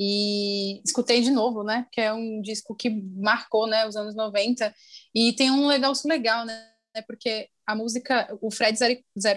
e 0.05 0.83
escutei 0.85 1.21
de 1.21 1.31
novo, 1.31 1.63
né? 1.63 1.87
Que 1.93 2.01
é 2.01 2.13
um 2.13 2.43
disco 2.43 2.75
que 2.75 2.91
marcou, 2.91 3.69
né, 3.69 3.87
os 3.87 3.95
anos 3.95 4.17
90 4.17 4.75
e 5.15 5.33
tem 5.35 5.51
um 5.51 5.69
legal 5.69 5.93
legal, 6.07 6.45
né? 6.45 6.69
Porque 7.07 7.49
a 7.65 7.77
música, 7.77 8.37
o 8.41 8.51
Fred 8.51 8.77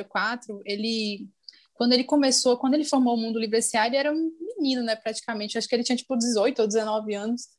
04, 0.10 0.62
ele 0.66 1.30
quando 1.76 1.92
ele 1.92 2.06
começou, 2.06 2.58
quando 2.58 2.74
ele 2.74 2.86
formou 2.86 3.16
o 3.16 3.18
Mundo 3.18 3.38
Livre 3.38 3.58
S.A., 3.58 3.86
ele 3.86 3.98
era 3.98 4.12
um 4.12 4.32
menino, 4.58 4.82
né, 4.82 4.96
praticamente. 4.96 5.58
Acho 5.58 5.68
que 5.68 5.76
ele 5.76 5.84
tinha 5.84 5.98
tipo 5.98 6.18
18 6.18 6.62
ou 6.62 6.68
19 6.68 7.14
anos. 7.14 7.50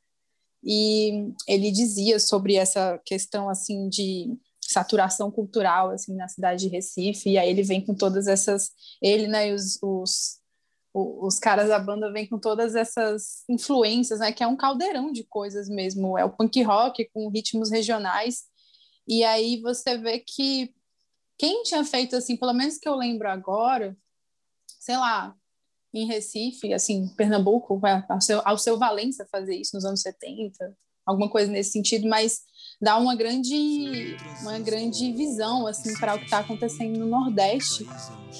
E 0.64 1.32
ele 1.46 1.70
dizia 1.70 2.18
sobre 2.18 2.56
essa 2.56 2.98
questão 3.04 3.48
assim 3.48 3.90
de 3.90 4.34
saturação 4.60 5.30
cultural 5.30 5.90
assim 5.90 6.14
na 6.16 6.28
cidade 6.28 6.62
de 6.62 6.68
Recife, 6.68 7.30
e 7.30 7.38
aí 7.38 7.48
ele 7.48 7.62
vem 7.62 7.84
com 7.84 7.94
todas 7.94 8.26
essas 8.26 8.70
ele, 9.00 9.28
né, 9.28 9.50
e 9.50 9.52
os, 9.52 9.78
os 9.82 10.40
os 10.98 11.38
caras 11.38 11.68
da 11.68 11.78
banda 11.78 12.10
vêm 12.10 12.26
com 12.26 12.38
todas 12.38 12.74
essas 12.74 13.44
influências, 13.50 14.20
né? 14.20 14.32
Que 14.32 14.42
é 14.42 14.46
um 14.46 14.56
caldeirão 14.56 15.12
de 15.12 15.24
coisas 15.24 15.68
mesmo. 15.68 16.16
É 16.16 16.24
o 16.24 16.30
punk 16.30 16.62
rock 16.62 17.04
com 17.12 17.28
ritmos 17.28 17.70
regionais. 17.70 18.44
E 19.06 19.22
aí 19.22 19.60
você 19.60 19.98
vê 19.98 20.18
que 20.18 20.74
quem 21.38 21.62
tinha 21.64 21.84
feito 21.84 22.16
assim, 22.16 22.34
pelo 22.34 22.54
menos 22.54 22.78
que 22.78 22.88
eu 22.88 22.94
lembro 22.94 23.28
agora, 23.28 23.94
sei 24.80 24.96
lá, 24.96 25.36
em 25.92 26.06
Recife, 26.06 26.72
assim, 26.72 27.08
Pernambuco, 27.14 27.78
ao 28.08 28.20
seu, 28.20 28.40
ao 28.44 28.58
seu 28.58 28.78
Valença 28.78 29.28
fazer 29.30 29.54
isso 29.54 29.76
nos 29.76 29.84
anos 29.84 30.00
70, 30.00 30.76
alguma 31.04 31.28
coisa 31.28 31.52
nesse 31.52 31.72
sentido, 31.72 32.08
mas 32.08 32.40
dá 32.80 32.96
uma 32.96 33.14
grande 33.14 34.16
uma 34.40 34.58
grande 34.58 35.12
visão 35.12 35.66
assim 35.66 35.94
para 35.98 36.14
o 36.14 36.18
que 36.18 36.24
está 36.24 36.38
acontecendo 36.38 36.98
no 36.98 37.06
Nordeste 37.06 37.86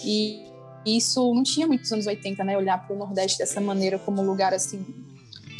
e 0.05 0.56
isso 0.87 1.35
não 1.35 1.43
tinha 1.43 1.67
muitos 1.67 1.93
anos 1.93 2.07
80, 2.07 2.45
né? 2.45 2.57
Olhar 2.57 2.79
para 2.79 2.95
o 2.95 2.99
Nordeste 2.99 3.39
dessa 3.39 3.61
maneira 3.61 3.99
como 3.99 4.23
lugar 4.23 4.55
assim. 4.55 4.85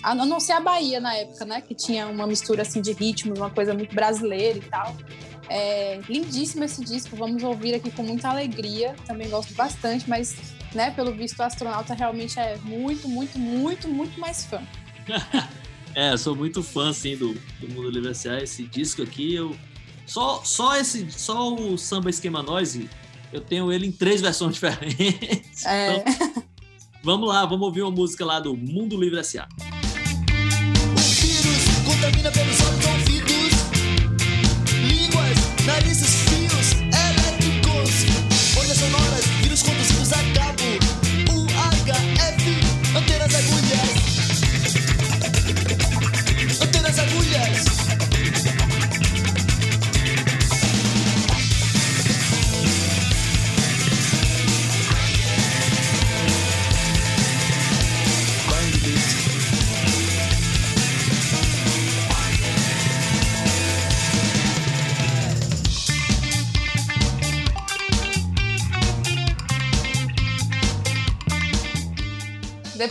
A 0.03 0.15
não 0.15 0.39
ser 0.39 0.53
a 0.53 0.61
Bahia 0.61 1.01
na 1.01 1.15
época, 1.15 1.45
né? 1.45 1.61
Que 1.61 1.75
tinha 1.75 2.07
uma 2.07 2.27
mistura 2.27 2.63
assim 2.63 2.81
de 2.81 2.93
ritmos, 2.93 3.39
uma 3.39 3.51
coisa 3.51 3.75
muito 3.75 3.95
brasileira 3.95 4.59
e 4.59 4.63
tal. 4.63 4.97
É 5.49 6.01
lindíssimo 6.09 6.65
esse 6.65 6.85
disco, 6.85 7.17
vamos 7.17 7.43
ouvir 7.43 7.75
aqui 7.75 7.91
com 7.91 8.03
muita 8.03 8.29
alegria. 8.29 8.95
Também 9.07 9.29
gosto 9.29 9.55
bastante, 9.55 10.09
mas, 10.09 10.37
né, 10.75 10.91
pelo 10.91 11.13
visto, 11.13 11.39
o 11.39 11.43
astronauta 11.43 11.95
realmente 11.95 12.39
é 12.39 12.57
muito, 12.59 13.09
muito, 13.09 13.39
muito, 13.39 13.89
muito 13.89 14.21
mais 14.21 14.45
fã. 14.45 14.63
é, 15.95 16.17
sou 16.17 16.37
muito 16.37 16.63
fã, 16.63 16.91
assim, 16.91 17.17
do, 17.17 17.35
do 17.61 17.69
Mundo 17.71 18.09
S.A. 18.09 18.39
Esse 18.39 18.65
disco 18.65 19.03
aqui, 19.03 19.35
eu. 19.35 19.57
Só, 20.07 20.41
só, 20.45 20.77
esse, 20.77 21.11
só 21.11 21.53
o 21.53 21.77
Samba 21.77 22.11
Esquema 22.11 22.41
Noise 22.41 22.89
eu 23.33 23.41
tenho 23.41 23.73
ele 23.73 23.87
em 23.87 23.93
três 23.93 24.21
versões 24.21 24.55
diferentes. 24.61 25.65
É. 25.65 25.97
Então, 25.97 26.45
vamos 27.03 27.29
lá, 27.29 27.45
vamos 27.45 27.67
ouvir 27.67 27.83
uma 27.83 27.91
música 27.91 28.25
lá 28.25 28.41
do 28.41 28.57
Mundo 28.57 29.01
Livre 29.01 29.19
S.A. 29.21 29.49
O 30.93 31.01
vírus 31.01 31.65
contamina 31.85 32.31
pelos 32.31 32.61
olhos 32.61 32.87
ouvidos, 32.87 33.53
línguas, 34.89 35.67
narizes, 35.67 36.26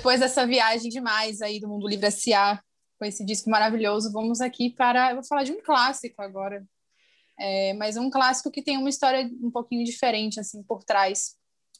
depois 0.05 0.19
dessa 0.19 0.45
viagem 0.45 0.87
demais 0.91 1.41
aí 1.41 1.59
do 1.59 1.67
Mundo 1.67 1.87
Livre 1.87 2.05
S.A., 2.05 2.61
com 2.99 3.05
esse 3.05 3.25
disco 3.25 3.49
maravilhoso, 3.49 4.11
vamos 4.11 4.39
aqui 4.39 4.69
para. 4.69 5.09
Eu 5.09 5.15
vou 5.15 5.25
falar 5.25 5.43
de 5.43 5.51
um 5.51 5.59
clássico 5.59 6.21
agora. 6.21 6.63
É, 7.39 7.73
mas 7.73 7.97
um 7.97 8.07
clássico 8.07 8.51
que 8.51 8.61
tem 8.61 8.77
uma 8.77 8.87
história 8.87 9.27
um 9.41 9.49
pouquinho 9.49 9.83
diferente, 9.83 10.39
assim, 10.39 10.61
por 10.61 10.83
trás, 10.83 11.33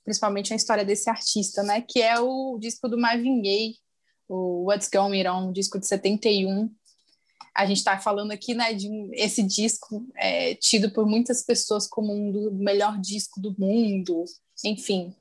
principalmente 0.03 0.51
a 0.51 0.55
história 0.55 0.84
desse 0.84 1.07
artista, 1.07 1.61
né? 1.61 1.82
Que 1.88 2.01
é 2.01 2.19
o 2.19 2.57
disco 2.59 2.89
do 2.89 2.97
Marvin 2.97 3.43
Gaye, 3.43 3.76
o 4.28 4.71
What's 4.71 4.89
Going 4.89 5.28
On, 5.28 5.49
um 5.49 5.53
disco 5.53 5.80
de 5.80 5.86
71. 5.86 6.67
A 7.53 7.67
gente 7.67 7.78
está 7.78 7.99
falando 7.99 8.32
aqui, 8.32 8.55
né, 8.55 8.73
de 8.73 8.89
esse 9.13 9.43
disco 9.43 10.03
é, 10.15 10.55
tido 10.55 10.89
por 10.89 11.05
muitas 11.05 11.43
pessoas 11.43 11.88
como 11.88 12.11
um 12.11 12.32
do 12.32 12.51
melhor 12.55 12.99
disco 12.99 13.39
do 13.39 13.55
mundo, 13.55 14.26
enfim, 14.63 15.13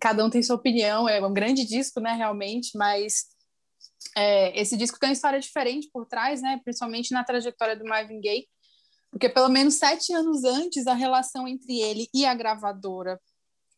cada 0.00 0.24
um 0.24 0.30
tem 0.30 0.42
sua 0.42 0.56
opinião, 0.56 1.08
é 1.08 1.24
um 1.24 1.32
grande 1.32 1.64
disco, 1.64 2.00
né, 2.00 2.12
realmente, 2.12 2.76
mas 2.76 3.26
é, 4.16 4.58
esse 4.60 4.76
disco 4.76 4.98
tem 4.98 5.10
uma 5.10 5.14
história 5.14 5.40
diferente 5.40 5.88
por 5.92 6.06
trás, 6.06 6.42
né, 6.42 6.60
principalmente 6.64 7.12
na 7.12 7.24
trajetória 7.24 7.76
do 7.76 7.84
Marvin 7.84 8.20
Gaye, 8.20 8.48
porque 9.10 9.28
pelo 9.28 9.48
menos 9.48 9.74
sete 9.74 10.12
anos 10.12 10.44
antes, 10.44 10.86
a 10.86 10.94
relação 10.94 11.46
entre 11.46 11.80
ele 11.80 12.08
e 12.12 12.26
a 12.26 12.34
gravadora, 12.34 13.20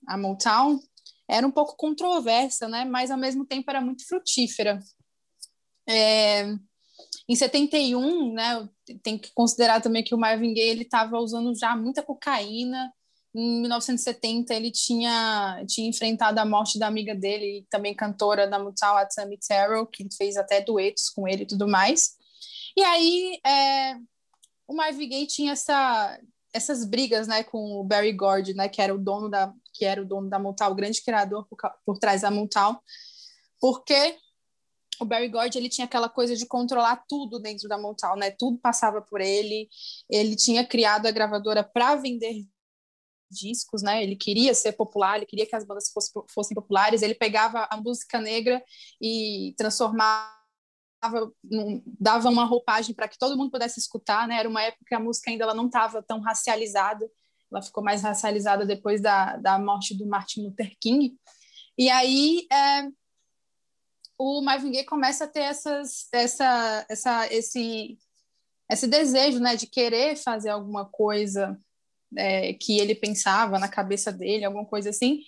a 0.07 0.17
Motown, 0.17 0.81
era 1.29 1.47
um 1.47 1.51
pouco 1.51 1.77
controversa, 1.77 2.69
né, 2.69 2.85
mas 2.85 3.11
ao 3.11 3.19
mesmo 3.19 3.45
tempo 3.45 3.71
era 3.71 3.81
muito 3.81 4.07
frutífera. 4.07 4.79
É, 5.87 6.55
em 7.29 7.37
71, 7.37 8.33
né, 8.33 8.69
tem 9.03 9.19
que 9.19 9.31
considerar 9.35 9.81
também 9.83 10.03
que 10.03 10.15
o 10.15 10.19
Marvin 10.19 10.55
Gaye 10.55 10.71
ele 10.71 10.83
estava 10.83 11.19
usando 11.19 11.55
já 11.57 11.77
muita 11.77 12.03
cocaína, 12.03 12.93
em 13.39 13.61
1970 13.61 14.53
ele 14.53 14.73
tinha, 14.73 15.65
tinha 15.69 15.89
enfrentado 15.89 16.41
a 16.41 16.45
morte 16.45 16.77
da 16.77 16.89
amiga 16.89 17.15
dele, 17.15 17.65
também 17.71 17.95
cantora 17.95 18.49
da 18.49 18.59
Mutal, 18.59 18.97
a 18.97 19.07
Tammy 19.07 19.39
Terrell, 19.39 19.87
que 19.87 20.09
fez 20.17 20.37
até 20.37 20.61
duetos 20.61 21.09
com 21.09 21.29
ele 21.29 21.45
e 21.45 21.47
tudo 21.47 21.69
mais. 21.69 22.17
E 22.77 22.83
aí 22.83 23.41
é, 23.47 23.95
o 24.67 24.75
Marvin 24.75 25.09
Gaye 25.09 25.27
tinha 25.29 25.53
essa, 25.53 26.21
essas 26.53 26.85
brigas 26.85 27.29
né, 27.29 27.45
com 27.45 27.81
o 27.81 27.85
Barry 27.85 28.13
Gordy, 28.13 28.55
né, 28.55 28.69
que 28.69 28.83
era 28.83 28.93
o 28.93 28.99
dono 28.99 29.29
da 29.29 29.53
que 29.73 29.85
era 29.85 30.03
o 30.03 30.05
dono 30.05 30.29
da 30.29 30.41
Mutal, 30.41 30.73
o 30.73 30.75
grande 30.75 31.01
criador 31.05 31.47
por, 31.47 31.57
por 31.87 31.99
trás 31.99 32.23
da 32.23 32.33
Mutal, 32.33 32.83
porque 33.61 34.17
o 35.01 35.05
Barry 35.05 35.29
Gordy 35.29 35.57
ele 35.57 35.69
tinha 35.69 35.85
aquela 35.85 36.09
coisa 36.09 36.35
de 36.35 36.45
controlar 36.45 37.05
tudo 37.09 37.39
dentro 37.39 37.69
da 37.69 37.79
Motown, 37.79 38.17
né? 38.17 38.33
Tudo 38.33 38.59
passava 38.59 39.01
por 39.01 39.21
ele. 39.21 39.69
Ele 40.11 40.35
tinha 40.35 40.67
criado 40.67 41.07
a 41.07 41.13
gravadora 41.13 41.63
para 41.63 41.95
vender 41.95 42.45
discos, 43.31 43.83
né? 43.83 44.03
Ele 44.03 44.17
queria 44.17 44.55
ser 44.55 44.73
popular, 44.73 45.17
ele 45.17 45.27
queria 45.27 45.47
que 45.47 45.57
as 45.57 45.65
bandas 45.65 45.91
fossem, 45.91 46.23
fossem 46.29 46.55
populares. 46.55 47.03
Ele 47.03 47.15
pegava 47.15 47.67
a 47.71 47.77
música 47.77 48.21
negra 48.21 48.63
e 49.01 49.55
transformava 49.57 50.39
dava 52.01 52.29
uma 52.29 52.45
roupagem 52.45 52.95
para 52.95 53.07
que 53.07 53.19
todo 53.19 53.37
mundo 53.37 53.53
pudesse 53.53 53.79
escutar, 53.79 54.27
né? 54.27 54.37
Era 54.37 54.49
uma 54.49 54.63
época 54.63 54.85
que 54.87 54.95
a 54.95 55.01
música 55.01 55.31
ainda 55.31 55.45
ela 55.45 55.55
não 55.55 55.67
estava 55.67 56.03
tão 56.03 56.21
racializada, 56.21 57.09
ela 57.51 57.63
ficou 57.63 57.85
mais 57.85 58.03
racializada 58.03 58.67
depois 58.67 59.01
da, 59.01 59.37
da 59.37 59.59
morte 59.59 59.97
do 59.97 60.07
Martin 60.07 60.43
Luther 60.43 60.77
King. 60.81 61.17
E 61.77 61.89
aí 61.89 62.47
é, 62.53 62.89
o 64.19 64.43
Marvin 64.43 64.73
Gaye 64.73 64.85
começa 64.85 65.25
a 65.25 65.29
ter 65.29 65.41
essas, 65.41 66.09
essa, 66.13 66.87
essa, 66.89 67.33
esse, 67.33 67.97
esse 68.69 68.87
desejo, 68.89 69.39
né, 69.39 69.55
de 69.55 69.67
querer 69.67 70.17
fazer 70.17 70.51
alguma 70.51 70.85
coisa 70.85 71.59
é, 72.17 72.53
que 72.55 72.79
ele 72.79 72.95
pensava 72.95 73.59
na 73.59 73.69
cabeça 73.69 74.13
dele, 74.13 74.45
alguma 74.45 74.65
coisa 74.65 74.91
assim, 74.91 75.21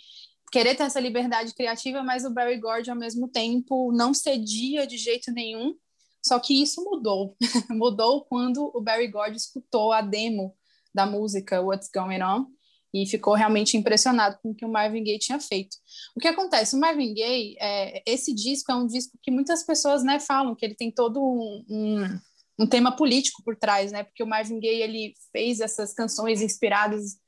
querer 0.50 0.74
ter 0.74 0.84
essa 0.84 1.00
liberdade 1.00 1.54
criativa, 1.54 2.02
mas 2.02 2.24
o 2.24 2.30
Barry 2.30 2.58
Gordy, 2.58 2.90
ao 2.90 2.96
mesmo 2.96 3.28
tempo, 3.28 3.92
não 3.92 4.12
cedia 4.12 4.86
de 4.86 4.96
jeito 4.96 5.32
nenhum. 5.32 5.74
Só 6.22 6.38
que 6.38 6.60
isso 6.60 6.84
mudou. 6.84 7.36
mudou 7.70 8.24
quando 8.24 8.70
o 8.74 8.80
Barry 8.80 9.08
Gordy 9.08 9.36
escutou 9.36 9.92
a 9.92 10.02
demo 10.02 10.54
da 10.94 11.06
música 11.06 11.60
What's 11.60 11.88
Going 11.94 12.22
On 12.22 12.46
e 12.92 13.06
ficou 13.06 13.34
realmente 13.34 13.76
impressionado 13.76 14.38
com 14.42 14.50
o 14.50 14.54
que 14.54 14.64
o 14.64 14.68
Marvin 14.68 15.04
Gaye 15.04 15.18
tinha 15.18 15.38
feito. 15.38 15.76
O 16.16 16.20
que 16.20 16.28
acontece? 16.28 16.74
O 16.74 16.80
Marvin 16.80 17.14
Gaye, 17.14 17.56
é, 17.60 18.02
esse 18.04 18.34
disco 18.34 18.72
é 18.72 18.74
um 18.74 18.86
disco 18.86 19.16
que 19.22 19.30
muitas 19.30 19.62
pessoas 19.62 20.02
né, 20.02 20.18
falam 20.18 20.54
que 20.54 20.64
ele 20.64 20.74
tem 20.74 20.90
todo 20.90 21.22
um, 21.22 21.64
um, 21.68 22.20
um 22.60 22.66
tema 22.66 22.94
político 22.94 23.42
por 23.42 23.56
trás, 23.56 23.90
né? 23.90 24.04
Porque 24.04 24.22
o 24.22 24.26
Marvin 24.26 24.60
Gaye 24.60 24.82
ele 24.82 25.14
fez 25.32 25.60
essas 25.60 25.94
canções 25.94 26.42
inspiradas 26.42 27.18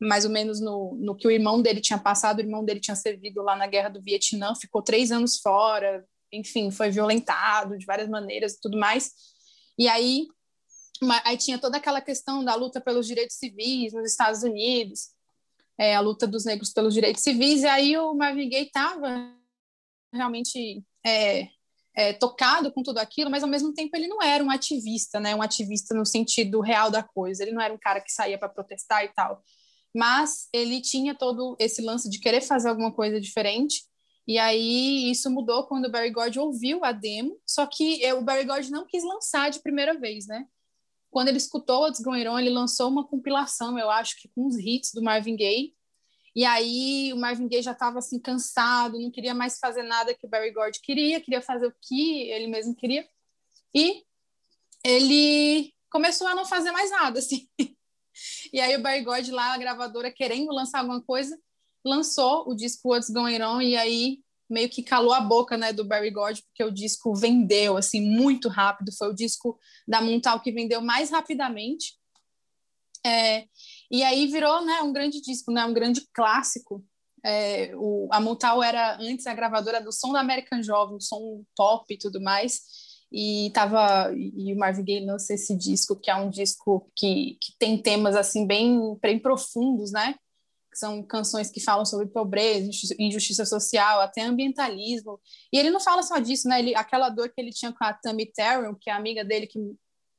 mais 0.00 0.24
ou 0.24 0.30
menos 0.30 0.60
no, 0.60 0.96
no 0.98 1.14
que 1.14 1.28
o 1.28 1.30
irmão 1.30 1.60
dele 1.60 1.82
tinha 1.82 1.98
passado. 1.98 2.38
O 2.38 2.42
irmão 2.42 2.64
dele 2.64 2.80
tinha 2.80 2.96
servido 2.96 3.42
lá 3.42 3.54
na 3.54 3.66
guerra 3.66 3.90
do 3.90 4.00
Vietnã, 4.00 4.54
ficou 4.54 4.82
três 4.82 5.12
anos 5.12 5.38
fora, 5.40 6.06
enfim, 6.32 6.70
foi 6.70 6.90
violentado 6.90 7.76
de 7.76 7.84
várias 7.84 8.08
maneiras 8.08 8.54
e 8.54 8.60
tudo 8.62 8.78
mais. 8.78 9.12
E 9.78 9.86
aí, 9.88 10.26
aí 11.22 11.36
tinha 11.36 11.58
toda 11.58 11.76
aquela 11.76 12.00
questão 12.00 12.42
da 12.42 12.54
luta 12.54 12.80
pelos 12.80 13.06
direitos 13.06 13.36
civis 13.36 13.92
nos 13.92 14.10
Estados 14.10 14.42
Unidos, 14.42 15.10
é, 15.76 15.94
a 15.94 16.00
luta 16.00 16.26
dos 16.26 16.46
negros 16.46 16.72
pelos 16.72 16.94
direitos 16.94 17.22
civis, 17.22 17.62
e 17.62 17.66
aí 17.66 17.96
o 17.98 18.14
Marvin 18.14 18.48
Gaye 18.48 18.66
estava 18.66 19.36
realmente 20.12 20.82
é, 21.04 21.48
é, 21.98 22.12
tocado 22.12 22.70
com 22.72 22.82
tudo 22.82 22.98
aquilo, 22.98 23.30
mas 23.30 23.42
ao 23.42 23.48
mesmo 23.48 23.74
tempo 23.74 23.96
ele 23.96 24.06
não 24.06 24.22
era 24.22 24.42
um 24.44 24.50
ativista, 24.50 25.18
né? 25.18 25.34
Um 25.34 25.42
ativista 25.42 25.94
no 25.94 26.06
sentido 26.06 26.60
real 26.60 26.90
da 26.90 27.02
coisa. 27.02 27.42
Ele 27.42 27.52
não 27.52 27.60
era 27.60 27.74
um 27.74 27.78
cara 27.78 28.00
que 28.00 28.12
saía 28.12 28.38
para 28.38 28.48
protestar 28.48 29.04
e 29.04 29.08
tal 29.08 29.42
mas 29.94 30.48
ele 30.52 30.80
tinha 30.80 31.14
todo 31.14 31.56
esse 31.58 31.82
lance 31.82 32.08
de 32.08 32.20
querer 32.20 32.40
fazer 32.40 32.68
alguma 32.68 32.92
coisa 32.92 33.20
diferente. 33.20 33.84
E 34.26 34.38
aí 34.38 35.10
isso 35.10 35.30
mudou 35.30 35.64
quando 35.66 35.86
o 35.86 35.90
Barry 35.90 36.10
Gordy 36.10 36.38
ouviu 36.38 36.84
a 36.84 36.92
demo, 36.92 37.40
só 37.46 37.66
que 37.66 38.00
o 38.12 38.20
Barry 38.20 38.44
Gordy 38.44 38.70
não 38.70 38.86
quis 38.86 39.02
lançar 39.02 39.50
de 39.50 39.60
primeira 39.60 39.98
vez, 39.98 40.26
né? 40.26 40.46
Quando 41.10 41.28
ele 41.28 41.38
escutou 41.38 41.90
Going 42.02 42.28
On, 42.28 42.38
ele 42.38 42.50
lançou 42.50 42.88
uma 42.88 43.06
compilação, 43.06 43.78
eu 43.78 43.90
acho 43.90 44.20
que 44.20 44.28
com 44.28 44.46
os 44.46 44.58
hits 44.58 44.92
do 44.92 45.02
Marvin 45.02 45.34
Gaye. 45.34 45.74
E 46.38 46.44
aí 46.44 47.12
o 47.12 47.16
Marvin 47.16 47.48
Gaye 47.48 47.64
já 47.64 47.72
estava 47.72 47.98
assim 47.98 48.16
cansado, 48.16 48.96
não 48.96 49.10
queria 49.10 49.34
mais 49.34 49.58
fazer 49.58 49.82
nada 49.82 50.14
que 50.14 50.24
o 50.24 50.28
Barry 50.28 50.52
Gordy 50.52 50.78
queria, 50.80 51.20
queria 51.20 51.42
fazer 51.42 51.66
o 51.66 51.74
que 51.82 52.30
ele 52.30 52.46
mesmo 52.46 52.76
queria. 52.76 53.04
E 53.74 54.04
ele 54.84 55.74
começou 55.90 56.28
a 56.28 56.36
não 56.36 56.46
fazer 56.46 56.70
mais 56.70 56.92
nada, 56.92 57.18
assim. 57.18 57.48
E 58.52 58.60
aí 58.60 58.74
o 58.76 58.82
Barry 58.82 59.02
God 59.02 59.28
lá, 59.28 59.54
a 59.54 59.58
gravadora, 59.58 60.12
querendo 60.12 60.52
lançar 60.52 60.80
alguma 60.80 61.00
coisa, 61.02 61.38
lançou 61.84 62.48
o 62.48 62.54
disco 62.54 62.88
What's 62.88 63.10
Going 63.10 63.40
On, 63.42 63.60
e 63.60 63.76
aí 63.76 64.20
meio 64.50 64.68
que 64.68 64.82
calou 64.82 65.12
a 65.12 65.20
boca, 65.20 65.56
né, 65.56 65.72
do 65.72 65.84
Barry 65.84 66.10
God, 66.10 66.38
porque 66.40 66.64
o 66.64 66.70
disco 66.70 67.14
vendeu, 67.14 67.76
assim, 67.76 68.00
muito 68.00 68.48
rápido, 68.48 68.92
foi 68.92 69.08
o 69.08 69.14
disco 69.14 69.58
da 69.86 70.00
Montal 70.00 70.40
que 70.40 70.50
vendeu 70.50 70.80
mais 70.80 71.10
rapidamente, 71.10 71.96
é, 73.06 73.46
e 73.90 74.02
aí 74.02 74.26
virou, 74.26 74.64
né, 74.64 74.82
um 74.82 74.92
grande 74.92 75.20
disco, 75.20 75.50
né, 75.50 75.64
um 75.64 75.72
grande 75.72 76.02
clássico, 76.12 76.84
é, 77.24 77.72
o, 77.76 78.08
a 78.10 78.20
Montal 78.20 78.62
era 78.62 78.96
antes 79.00 79.26
a 79.26 79.34
gravadora 79.34 79.80
do 79.80 79.92
som 79.92 80.12
da 80.12 80.20
American 80.20 80.62
Jovem, 80.62 81.00
som 81.00 81.42
pop 81.56 81.92
e 81.92 81.98
tudo 81.98 82.20
mais, 82.20 82.60
e 83.10 83.50
tava 83.54 84.12
e 84.14 84.52
o 84.52 84.58
Marvin 84.58 84.84
Gaye 84.84 85.04
lança 85.04 85.34
esse 85.34 85.56
disco 85.56 85.96
que 85.96 86.10
é 86.10 86.14
um 86.14 86.28
disco 86.28 86.90
que, 86.94 87.38
que 87.40 87.52
tem 87.58 87.80
temas 87.80 88.14
assim 88.14 88.46
bem, 88.46 88.96
bem 89.00 89.18
profundos, 89.18 89.90
né? 89.90 90.14
São 90.74 91.02
canções 91.02 91.50
que 91.50 91.60
falam 91.60 91.84
sobre 91.84 92.06
pobreza, 92.06 92.70
injustiça 92.98 93.44
social, 93.44 94.00
até 94.00 94.22
ambientalismo. 94.22 95.18
E 95.52 95.58
ele 95.58 95.70
não 95.70 95.80
fala 95.80 96.02
só 96.02 96.18
disso, 96.18 96.46
né? 96.46 96.60
Ele, 96.60 96.76
aquela 96.76 97.08
dor 97.08 97.30
que 97.30 97.40
ele 97.40 97.50
tinha 97.50 97.72
com 97.72 97.82
a 97.82 97.92
Tammy 97.92 98.26
Terrell, 98.26 98.76
que 98.76 98.90
é 98.90 98.92
amiga 98.92 99.24
dele 99.24 99.46
que 99.46 99.58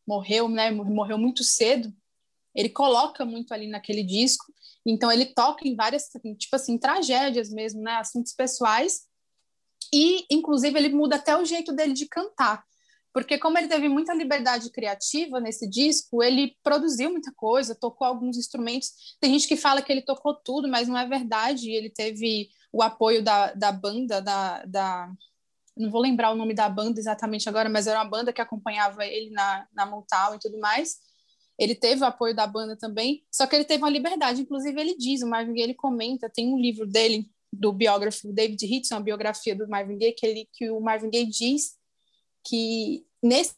morreu, 0.06 0.50
né? 0.50 0.72
Morreu 0.72 1.18
muito 1.18 1.44
cedo. 1.44 1.94
Ele 2.56 2.70
coloca 2.70 3.26
muito 3.26 3.54
ali 3.54 3.68
naquele 3.68 4.04
disco. 4.04 4.46
Então 4.86 5.12
ele 5.12 5.26
toca 5.26 5.68
em 5.68 5.76
várias, 5.76 6.10
tipo 6.38 6.56
assim, 6.56 6.78
tragédias 6.78 7.50
mesmo, 7.50 7.82
né? 7.82 7.94
Assuntos 7.94 8.34
pessoais. 8.34 9.08
E, 9.94 10.26
inclusive, 10.30 10.78
ele 10.78 10.90
muda 10.90 11.16
até 11.16 11.36
o 11.36 11.46
jeito 11.46 11.74
dele 11.74 11.94
de 11.94 12.08
cantar 12.08 12.64
porque 13.14 13.38
como 13.38 13.58
ele 13.58 13.68
teve 13.68 13.90
muita 13.90 14.14
liberdade 14.14 14.70
criativa 14.70 15.40
nesse 15.40 15.68
disco, 15.68 16.22
ele 16.22 16.56
produziu 16.64 17.10
muita 17.10 17.34
coisa, 17.36 17.76
tocou 17.76 18.06
alguns 18.06 18.38
instrumentos. 18.38 19.18
Tem 19.20 19.32
gente 19.32 19.48
que 19.48 19.58
fala 19.58 19.82
que 19.82 19.92
ele 19.92 20.02
tocou 20.02 20.36
tudo, 20.36 20.68
mas 20.68 20.88
não 20.88 20.98
é 20.98 21.08
verdade. 21.08 21.72
Ele 21.72 21.90
teve 21.90 22.50
o 22.72 22.84
apoio 22.84 23.24
da, 23.24 23.52
da 23.54 23.72
banda, 23.72 24.22
da, 24.22 24.64
da 24.66 25.12
não 25.76 25.90
vou 25.90 26.02
lembrar 26.02 26.32
o 26.32 26.36
nome 26.36 26.54
da 26.54 26.70
banda 26.70 27.00
exatamente 27.00 27.50
agora, 27.50 27.70
mas 27.70 27.88
era 27.88 28.00
uma 28.00 28.10
banda 28.10 28.34
que 28.34 28.42
acompanhava 28.42 29.06
ele 29.06 29.32
na, 29.32 29.68
na 29.74 29.86
Montal 29.86 30.36
e 30.36 30.40
tudo 30.40 30.60
mais. 30.60 30.98
Ele 31.60 31.76
teve 31.76 32.02
o 32.02 32.06
apoio 32.06 32.34
da 32.34 32.48
banda 32.48 32.78
também, 32.78 33.26
só 33.30 33.46
que 33.46 33.54
ele 33.54 33.66
teve 33.66 33.84
uma 33.84 33.90
liberdade. 33.90 34.42
Inclusive, 34.42 34.80
ele 34.80 34.96
diz, 34.96 35.22
o 35.22 35.28
Marvin 35.28 35.54
Gaye 35.54 35.64
ele 35.66 35.74
comenta, 35.74 36.30
tem 36.30 36.48
um 36.54 36.58
livro 36.58 36.88
dele, 36.88 37.30
do 37.52 37.74
biógrafo 37.74 38.32
David 38.32 38.64
Hitson, 38.64 38.96
a 38.96 39.02
biografia 39.02 39.56
do 39.56 39.68
Marvin 39.68 39.98
Gaye, 39.98 40.14
que, 40.14 40.26
ele, 40.26 40.50
que 40.54 40.70
o 40.70 40.80
Marvin 40.80 41.10
Gaye 41.10 41.26
diz 41.26 41.78
que 42.48 43.06
nesse 43.22 43.54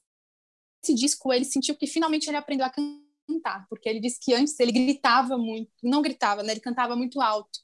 disco 0.95 1.32
ele 1.32 1.45
sentiu 1.45 1.76
que 1.76 1.86
finalmente 1.86 2.28
ele 2.28 2.38
aprendeu 2.38 2.66
a 2.66 2.72
cantar, 2.72 3.68
porque 3.70 3.88
ele 3.88 3.99
disse 3.99 4.20
que 4.20 4.34
antes 4.34 4.60
ele 4.60 4.72
gritava 4.72 5.38
muito, 5.38 5.70
não 5.84 6.02
gritava, 6.02 6.41
né? 6.41 6.54
Ele 6.54 6.60
cantava 6.60 6.95
muito 6.95 7.22
alto. 7.22 7.60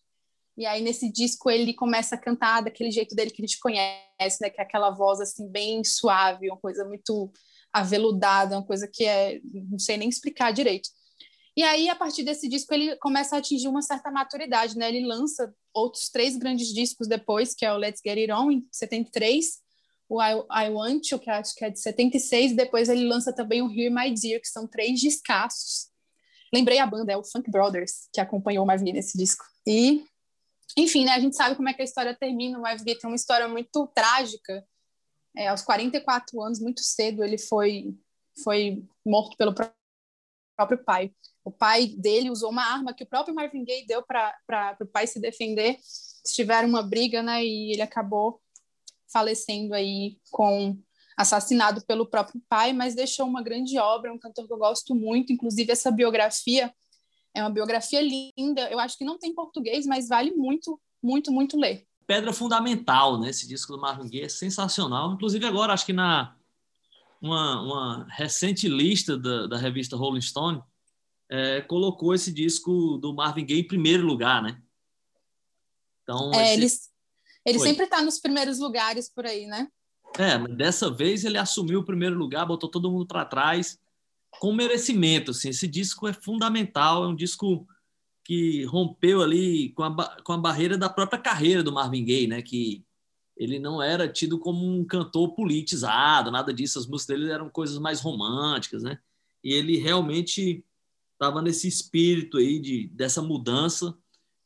E 0.55 0.65
aí 0.65 0.81
nesse 0.81 1.11
disco 1.11 1.49
ele 1.49 1.73
começa 1.73 2.15
a 2.15 2.17
cantar 2.17 2.61
daquele 2.61 2.91
jeito 2.91 3.15
dele 3.15 3.31
que 3.31 3.41
a 3.41 3.45
gente 3.45 3.59
conhece, 3.59 4.41
né? 4.41 4.49
Que 4.49 4.59
é 4.59 4.63
aquela 4.63 4.89
voz 4.89 5.19
assim 5.19 5.49
bem 5.49 5.83
suave, 5.83 6.49
uma 6.49 6.57
coisa 6.57 6.83
muito 6.85 7.31
aveludada, 7.79 8.55
uma 8.55 8.65
coisa 8.65 8.87
que 8.91 9.05
é, 9.05 9.39
não 9.43 9.79
sei 9.79 9.97
nem 9.97 10.09
explicar 10.09 10.51
direito. 10.51 10.89
E 11.55 11.63
aí 11.63 11.89
a 11.89 11.95
partir 11.95 12.23
desse 12.23 12.47
disco 12.47 12.73
ele 12.73 12.95
começa 12.97 13.35
a 13.35 13.39
atingir 13.39 13.67
uma 13.67 13.81
certa 13.81 14.11
maturidade, 14.11 14.77
né? 14.77 14.89
Ele 14.89 15.05
lança 15.05 15.53
outros 15.73 16.09
três 16.09 16.37
grandes 16.37 16.73
discos 16.73 17.07
depois, 17.07 17.55
que 17.55 17.65
é 17.65 17.73
o 17.73 17.77
Let's 17.77 18.01
Get 18.05 18.17
It 18.17 18.31
On 18.31 18.51
em 18.51 18.67
73 18.71 19.67
o 20.09 20.21
I, 20.21 20.67
I 20.67 20.69
Want 20.69 21.11
You, 21.11 21.19
que 21.19 21.29
acho 21.29 21.53
que 21.55 21.65
é 21.65 21.69
de 21.69 21.79
76, 21.79 22.51
e 22.51 22.55
depois 22.55 22.89
ele 22.89 23.05
lança 23.05 23.33
também 23.33 23.61
o 23.61 23.69
Hear 23.69 23.91
My 23.91 24.13
Dear, 24.13 24.39
que 24.39 24.47
são 24.47 24.67
três 24.67 24.99
discassos. 24.99 25.87
Lembrei 26.53 26.79
a 26.79 26.85
banda, 26.85 27.11
é 27.11 27.17
o 27.17 27.23
Funk 27.23 27.51
Brothers, 27.51 28.07
que 28.13 28.21
acompanhou 28.21 28.63
o 28.63 28.67
Marvin 28.67 28.93
nesse 28.93 29.17
disco. 29.17 29.43
E, 29.65 30.05
enfim, 30.77 31.03
né, 31.03 31.11
a 31.11 31.19
gente 31.19 31.35
sabe 31.35 31.55
como 31.55 31.67
é 31.67 31.73
que 31.73 31.81
a 31.81 31.85
história 31.85 32.15
termina. 32.15 32.57
O 32.57 32.61
Marvin 32.61 32.85
tem 32.85 32.97
uma 33.03 33.15
história 33.15 33.47
muito 33.49 33.87
trágica. 33.93 34.65
É, 35.37 35.49
aos 35.49 35.61
44 35.61 36.41
anos, 36.41 36.59
muito 36.59 36.81
cedo, 36.81 37.23
ele 37.23 37.37
foi, 37.37 37.95
foi 38.43 38.83
morto 39.05 39.37
pelo 39.37 39.53
próprio 39.53 40.83
pai. 40.83 41.13
O 41.43 41.51
pai 41.51 41.85
dele 41.85 42.31
usou 42.31 42.49
uma 42.49 42.63
arma 42.63 42.91
que 42.93 43.03
o 43.03 43.07
próprio 43.07 43.35
Marvin 43.35 43.63
Gaye 43.63 43.85
deu 43.85 44.03
para 44.03 44.75
o 44.81 44.87
pai 44.87 45.05
se 45.05 45.19
defender. 45.19 45.77
Tiveram 46.25 46.67
uma 46.67 46.81
briga, 46.81 47.21
né, 47.21 47.45
e 47.45 47.71
ele 47.71 47.83
acabou 47.83 48.41
falecendo 49.13 49.75
aí 49.75 50.17
com 50.31 50.75
assassinado 51.15 51.85
pelo 51.85 52.09
próprio 52.09 52.41
pai, 52.49 52.73
mas 52.73 52.95
deixou 52.95 53.27
uma 53.27 53.43
grande 53.43 53.77
obra, 53.77 54.11
um 54.11 54.19
cantor 54.19 54.47
que 54.47 54.53
eu 54.53 54.57
gosto 54.57 54.95
muito, 54.95 55.31
inclusive 55.31 55.71
essa 55.71 55.91
biografia 55.91 56.73
é 57.37 57.41
uma 57.41 57.51
biografia 57.51 58.01
linda, 58.01 58.67
eu 58.71 58.79
acho 58.79 58.97
que 58.97 59.05
não 59.05 59.19
tem 59.19 59.33
português, 59.33 59.85
mas 59.85 60.07
vale 60.07 60.31
muito, 60.31 60.81
muito, 61.01 61.31
muito 61.31 61.55
ler. 61.55 61.85
Pedra 62.07 62.31
fundamental, 62.31 63.19
né? 63.19 63.29
Esse 63.29 63.47
disco 63.47 63.73
do 63.73 63.81
Marvin 63.81 64.09
Gaye 64.09 64.23
é 64.23 64.29
sensacional. 64.29 65.13
Inclusive 65.13 65.45
agora, 65.45 65.73
acho 65.73 65.85
que 65.85 65.93
na 65.93 66.33
uma, 67.21 67.61
uma 67.61 68.07
recente 68.09 68.67
lista 68.67 69.17
da, 69.17 69.47
da 69.47 69.57
revista 69.57 69.97
Rolling 69.97 70.21
Stone 70.21 70.61
é, 71.29 71.61
colocou 71.61 72.13
esse 72.13 72.31
disco 72.31 72.97
do 72.97 73.13
Marvin 73.13 73.45
Gaye 73.45 73.59
em 73.59 73.67
primeiro 73.67 74.05
lugar, 74.05 74.41
né? 74.41 74.61
Então, 76.03 76.33
é, 76.33 76.55
esse... 76.55 76.89
ele 77.45 77.57
Foi. 77.57 77.67
sempre 77.67 77.83
está 77.83 78.01
nos 78.01 78.19
primeiros 78.19 78.59
lugares 78.59 79.09
por 79.09 79.25
aí, 79.25 79.45
né? 79.45 79.67
É, 80.17 80.37
mas 80.37 80.55
dessa 80.55 80.89
vez 80.89 81.25
ele 81.25 81.37
assumiu 81.37 81.81
o 81.81 81.85
primeiro 81.85 82.17
lugar, 82.17 82.45
botou 82.45 82.69
todo 82.69 82.89
mundo 82.89 83.05
para 83.05 83.25
trás 83.25 83.77
com 84.39 84.53
merecimento. 84.53 85.31
Assim, 85.31 85.49
esse 85.49 85.67
disco 85.67 86.07
é 86.07 86.13
fundamental, 86.13 87.03
é 87.03 87.07
um 87.07 87.15
disco 87.15 87.67
que 88.27 88.65
rompeu 88.65 89.21
ali 89.21 89.69
com 89.69 89.83
a, 89.83 90.21
com 90.21 90.33
a 90.33 90.37
barreira 90.37 90.77
da 90.77 90.89
própria 90.89 91.17
carreira 91.17 91.63
do 91.63 91.71
Marvin 91.71 92.03
Gaye, 92.03 92.27
né? 92.27 92.41
Que 92.41 92.83
ele 93.37 93.57
não 93.57 93.81
era 93.81 94.05
tido 94.05 94.37
como 94.37 94.69
um 94.69 94.83
cantor 94.83 95.33
politizado, 95.33 96.29
nada 96.29 96.53
disso. 96.53 96.77
As 96.77 96.85
músicas 96.85 97.17
dele 97.17 97.31
eram 97.31 97.49
coisas 97.49 97.77
mais 97.77 98.01
românticas, 98.01 98.83
né? 98.83 98.99
E 99.41 99.53
ele 99.53 99.77
realmente 99.77 100.61
estava 101.13 101.41
nesse 101.41 101.69
espírito 101.69 102.37
aí 102.37 102.59
de 102.59 102.89
dessa 102.89 103.21
mudança. 103.21 103.97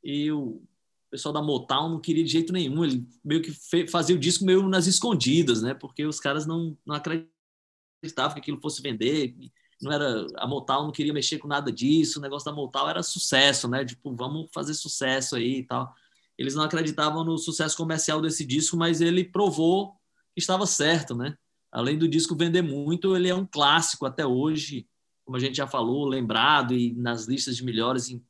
E 0.03 0.31
o, 0.31 0.61
pessoal 1.09 1.33
da 1.33 1.41
Motown 1.41 1.89
não 1.89 1.99
queria 1.99 2.23
de 2.23 2.31
jeito 2.31 2.53
nenhum. 2.53 2.85
Ele 2.85 3.03
meio 3.25 3.41
que 3.41 3.51
fazia 3.87 4.15
o 4.15 4.19
disco 4.19 4.45
meio 4.45 4.69
nas 4.69 4.85
escondidas, 4.85 5.63
né? 5.63 5.73
Porque 5.73 6.05
os 6.05 6.19
caras 6.19 6.45
não, 6.45 6.77
não 6.85 6.93
acreditavam 6.93 8.35
que 8.35 8.41
aquilo 8.41 8.61
fosse 8.61 8.79
vender. 8.79 9.35
Não 9.81 9.91
era 9.91 10.27
a 10.37 10.47
Motown 10.47 10.85
não 10.85 10.91
queria 10.91 11.13
mexer 11.13 11.37
com 11.37 11.47
nada 11.47 11.71
disso. 11.71 12.19
O 12.19 12.21
negócio 12.21 12.45
da 12.49 12.55
Motown 12.55 12.89
era 12.89 13.03
sucesso, 13.03 13.67
né? 13.67 13.83
Tipo, 13.83 14.15
vamos 14.15 14.49
fazer 14.53 14.73
sucesso 14.73 15.35
aí 15.35 15.59
e 15.59 15.63
tal. 15.63 15.93
eles 16.37 16.55
não 16.55 16.63
acreditavam 16.63 17.23
no 17.23 17.37
sucesso 17.37 17.77
comercial 17.77 18.21
desse 18.21 18.45
disco, 18.45 18.77
mas 18.77 19.01
ele 19.01 19.23
provou 19.23 19.93
que 20.33 20.39
estava 20.39 20.65
certo, 20.65 21.15
né? 21.15 21.35
Além 21.71 21.97
do 21.97 22.07
disco 22.07 22.35
vender 22.35 22.61
muito, 22.61 23.15
ele 23.15 23.29
é 23.29 23.35
um 23.35 23.45
clássico 23.45 24.05
até 24.05 24.25
hoje, 24.25 24.87
como 25.23 25.37
a 25.37 25.39
gente 25.39 25.55
já 25.55 25.67
falou, 25.67 26.05
lembrado 26.05 26.73
e 26.73 26.93
nas 26.93 27.25
listas 27.27 27.55
de 27.55 27.63
melhores 27.63 28.09
em, 28.09 28.23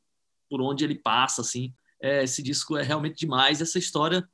por 0.50 0.62
onde 0.62 0.84
ele 0.84 0.96
passa, 0.96 1.42
assim. 1.42 1.74
É, 2.02 2.24
esse 2.24 2.44
disco 2.44 2.78
é 2.78 2.84
realmente 2.84 3.20
demais. 3.20 3.62
Essa 3.62 3.80
história 3.80 4.28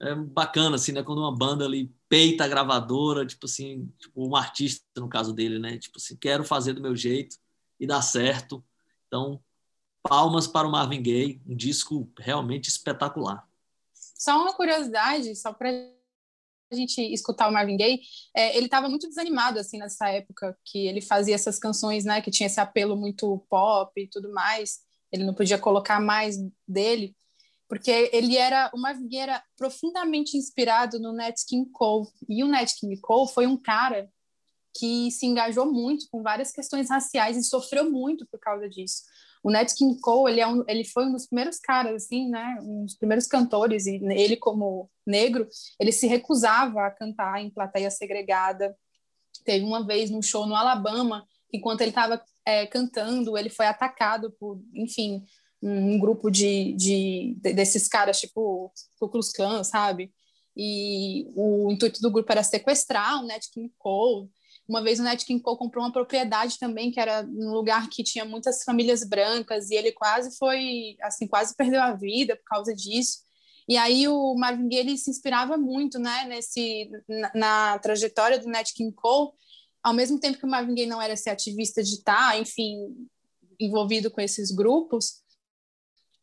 é 0.00 0.14
bacana, 0.14 0.76
assim, 0.76 0.92
né? 0.92 1.02
Quando 1.02 1.18
uma 1.18 1.36
banda 1.36 1.64
ali 1.64 1.92
peita 2.14 2.44
a 2.44 2.48
gravadora, 2.48 3.26
tipo 3.26 3.46
assim, 3.46 3.92
tipo 3.98 4.24
um 4.24 4.36
artista, 4.36 4.84
no 4.98 5.08
caso 5.08 5.32
dele, 5.32 5.58
né? 5.58 5.76
Tipo 5.78 5.98
assim, 5.98 6.16
quero 6.16 6.44
fazer 6.44 6.72
do 6.72 6.80
meu 6.80 6.94
jeito 6.94 7.36
e 7.80 7.88
dá 7.88 8.00
certo. 8.00 8.64
Então, 9.08 9.42
palmas 10.00 10.46
para 10.46 10.68
o 10.68 10.70
Marvin 10.70 11.02
Gaye, 11.02 11.42
um 11.44 11.56
disco 11.56 12.08
realmente 12.16 12.68
espetacular. 12.68 13.44
Só 13.92 14.40
uma 14.40 14.54
curiosidade, 14.54 15.34
só 15.34 15.52
para 15.52 15.70
a 15.70 16.76
gente 16.76 17.00
escutar 17.00 17.48
o 17.48 17.52
Marvin 17.52 17.76
Gaye, 17.76 18.00
é, 18.32 18.56
ele 18.56 18.66
estava 18.66 18.88
muito 18.88 19.08
desanimado 19.08 19.58
assim 19.58 19.78
nessa 19.78 20.08
época 20.08 20.56
que 20.64 20.86
ele 20.86 21.00
fazia 21.00 21.34
essas 21.34 21.58
canções, 21.58 22.04
né, 22.04 22.22
que 22.22 22.30
tinha 22.30 22.46
esse 22.46 22.60
apelo 22.60 22.96
muito 22.96 23.44
pop 23.50 23.90
e 24.00 24.06
tudo 24.06 24.32
mais. 24.32 24.84
Ele 25.10 25.24
não 25.24 25.34
podia 25.34 25.58
colocar 25.58 26.00
mais 26.00 26.36
dele 26.66 27.16
porque 27.68 28.10
ele 28.12 28.36
era 28.36 28.70
uma 28.74 28.94
era 29.12 29.42
profundamente 29.56 30.36
inspirado 30.36 30.98
no 30.98 31.12
Nat 31.12 31.36
King 31.46 31.70
Cole 31.70 32.08
e 32.28 32.44
o 32.44 32.48
Nat 32.48 32.72
King 32.78 32.96
Cole 33.00 33.30
foi 33.32 33.46
um 33.46 33.56
cara 33.56 34.10
que 34.76 35.10
se 35.10 35.24
engajou 35.24 35.72
muito 35.72 36.06
com 36.10 36.22
várias 36.22 36.50
questões 36.50 36.90
raciais 36.90 37.36
e 37.36 37.44
sofreu 37.44 37.90
muito 37.90 38.26
por 38.26 38.40
causa 38.40 38.68
disso. 38.68 39.02
O 39.42 39.50
Nat 39.50 39.72
King 39.72 40.00
Cole 40.00 40.32
ele, 40.32 40.40
é 40.40 40.46
um, 40.46 40.64
ele 40.66 40.84
foi 40.84 41.06
um 41.06 41.12
dos 41.12 41.26
primeiros 41.26 41.58
caras 41.58 42.04
assim, 42.04 42.28
né, 42.28 42.58
um 42.62 42.84
dos 42.84 42.96
primeiros 42.96 43.26
cantores 43.26 43.86
e 43.86 43.96
ele 43.96 44.36
como 44.36 44.90
negro 45.06 45.48
ele 45.78 45.92
se 45.92 46.06
recusava 46.06 46.86
a 46.86 46.90
cantar 46.90 47.40
em 47.40 47.50
plateia 47.50 47.90
segregada. 47.90 48.76
Teve 49.44 49.64
uma 49.64 49.86
vez 49.86 50.10
num 50.10 50.22
show 50.22 50.46
no 50.46 50.56
Alabama 50.56 51.26
enquanto 51.52 51.82
ele 51.82 51.90
estava 51.90 52.22
é, 52.44 52.66
cantando 52.66 53.38
ele 53.38 53.48
foi 53.48 53.66
atacado 53.66 54.32
por, 54.38 54.60
enfim, 54.74 55.24
um 55.66 55.98
grupo 55.98 56.30
de, 56.30 56.74
de, 56.74 57.36
desses 57.40 57.88
caras, 57.88 58.20
tipo 58.20 58.70
Ku 58.98 59.08
Klux 59.08 59.32
Klan, 59.32 59.64
sabe? 59.64 60.12
E 60.54 61.26
o 61.34 61.72
intuito 61.72 62.00
do 62.02 62.10
grupo 62.10 62.30
era 62.30 62.42
sequestrar 62.42 63.22
o 63.22 63.26
Nat 63.26 63.46
King 63.50 63.72
Cole. 63.78 64.28
Uma 64.68 64.82
vez 64.82 65.00
o 65.00 65.02
Nat 65.02 65.24
King 65.24 65.42
Cole 65.42 65.58
comprou 65.58 65.82
uma 65.82 65.92
propriedade 65.92 66.58
também, 66.58 66.90
que 66.90 67.00
era 67.00 67.22
num 67.22 67.52
lugar 67.52 67.88
que 67.88 68.04
tinha 68.04 68.26
muitas 68.26 68.62
famílias 68.62 69.08
brancas, 69.08 69.70
e 69.70 69.74
ele 69.74 69.90
quase 69.92 70.36
foi, 70.36 70.96
assim, 71.00 71.26
quase 71.26 71.56
perdeu 71.56 71.80
a 71.80 71.92
vida 71.92 72.36
por 72.36 72.44
causa 72.44 72.74
disso. 72.74 73.24
E 73.66 73.78
aí 73.78 74.06
o 74.06 74.34
Marvin 74.34 74.68
Gaye 74.68 74.80
ele 74.80 74.98
se 74.98 75.10
inspirava 75.10 75.56
muito, 75.56 75.98
né, 75.98 76.26
nesse 76.28 76.90
na, 77.08 77.32
na, 77.34 77.78
trajetória 77.78 78.38
do 78.38 78.48
Nat 78.48 78.70
King 78.74 78.92
Cole, 78.94 79.32
ao 79.82 79.94
mesmo 79.94 80.20
tempo 80.20 80.38
que 80.38 80.44
o 80.44 80.48
Marvin 80.48 80.74
Gaye 80.74 80.86
não 80.86 81.00
era 81.00 81.14
esse 81.14 81.30
ativista 81.30 81.82
de 81.82 81.94
estar, 81.94 82.38
enfim, 82.38 82.94
envolvido 83.58 84.10
com 84.10 84.20
esses 84.20 84.50
grupos, 84.50 85.23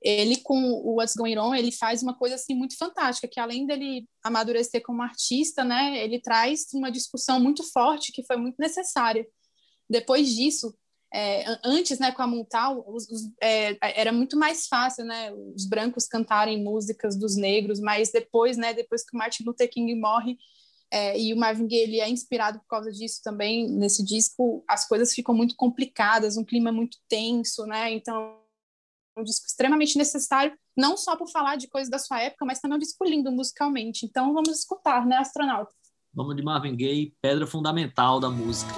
ele 0.01 0.37
com 0.37 0.59
o 0.59 0.95
What's 0.95 1.15
Going 1.15 1.37
On, 1.37 1.53
ele 1.53 1.71
faz 1.71 2.01
uma 2.01 2.15
coisa 2.15 2.35
assim 2.35 2.55
muito 2.55 2.75
fantástica, 2.75 3.27
que 3.27 3.39
além 3.39 3.67
dele 3.67 4.07
amadurecer 4.23 4.81
como 4.81 5.01
artista, 5.01 5.63
né, 5.63 6.03
ele 6.03 6.19
traz 6.19 6.67
uma 6.73 6.91
discussão 6.91 7.39
muito 7.39 7.63
forte 7.71 8.11
que 8.11 8.23
foi 8.23 8.35
muito 8.35 8.55
necessária. 8.57 9.27
Depois 9.87 10.33
disso, 10.33 10.75
é, 11.13 11.43
antes, 11.63 11.99
né, 11.99 12.11
com 12.11 12.21
a 12.21 12.27
Montal, 12.27 12.83
os, 12.87 13.07
os, 13.09 13.21
é, 13.41 13.77
era 13.81 14.11
muito 14.11 14.37
mais 14.37 14.67
fácil, 14.67 15.05
né, 15.05 15.31
os 15.33 15.67
brancos 15.67 16.07
cantarem 16.07 16.63
músicas 16.63 17.15
dos 17.15 17.35
negros, 17.35 17.79
mas 17.79 18.11
depois, 18.11 18.57
né, 18.57 18.73
depois 18.73 19.03
que 19.03 19.15
o 19.15 19.19
Martin 19.19 19.43
Luther 19.43 19.69
King 19.69 19.93
morre 19.93 20.37
é, 20.89 21.19
e 21.19 21.33
o 21.33 21.37
Marvin 21.37 21.67
Gaye 21.67 21.81
ele 21.81 21.99
é 21.99 22.09
inspirado 22.09 22.59
por 22.59 22.67
causa 22.67 22.91
disso 22.91 23.21
também 23.23 23.69
nesse 23.69 24.03
disco, 24.03 24.63
as 24.67 24.87
coisas 24.87 25.13
ficam 25.13 25.35
muito 25.35 25.55
complicadas, 25.55 26.37
um 26.37 26.45
clima 26.45 26.71
muito 26.71 26.97
tenso, 27.07 27.65
né, 27.65 27.91
então 27.91 28.41
um 29.17 29.23
disco 29.23 29.45
extremamente 29.45 29.97
necessário, 29.97 30.53
não 30.75 30.95
só 30.95 31.15
por 31.15 31.29
falar 31.29 31.55
de 31.55 31.67
coisas 31.67 31.89
da 31.89 31.99
sua 31.99 32.21
época, 32.21 32.45
mas 32.45 32.59
também 32.59 32.77
um 32.77 32.79
disco 32.79 33.03
lindo 33.03 33.31
musicalmente. 33.31 34.05
Então 34.05 34.33
vamos 34.33 34.49
escutar, 34.49 35.05
né, 35.05 35.17
astronauta? 35.17 35.71
Vamos 36.13 36.35
de 36.35 36.43
Marvin 36.43 36.75
Gaye, 36.75 37.13
pedra 37.21 37.47
fundamental 37.47 38.19
da 38.19 38.29
música. 38.29 38.73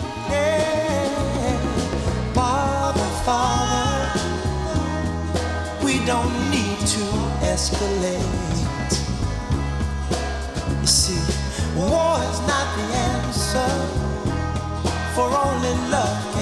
we 5.83 5.99
don't 6.05 6.33
need 6.49 6.79
to 6.79 7.03
escalate. 7.43 8.93
You 10.81 10.87
see, 10.87 11.21
war 11.75 12.19
is 12.23 12.39
not 12.41 12.67
the 12.77 12.87
answer, 12.95 13.71
for 15.13 15.27
only 15.27 15.73
love 15.89 16.32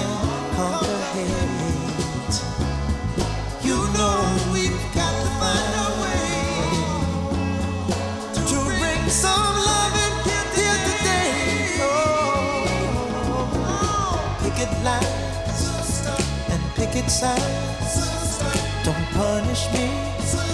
picket 17.02 17.10
signs. 17.10 18.38
Don't 18.84 19.06
punish 19.12 19.70
me 19.72 19.88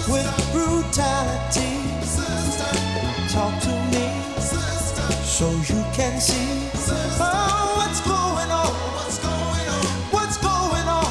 with 0.07 0.29
brutality. 0.51 1.79
Talk 3.29 3.59
to 3.61 3.69
me 3.91 4.09
so 5.23 5.49
you 5.51 5.83
can 5.93 6.19
see 6.19 6.69
oh, 7.21 7.75
what's 7.77 8.01
going 8.01 8.51
on. 8.51 8.67
What's 8.95 9.17
going 9.19 9.67
on? 9.67 9.85
What's 10.11 10.37
going 10.37 10.87
on? 10.87 11.05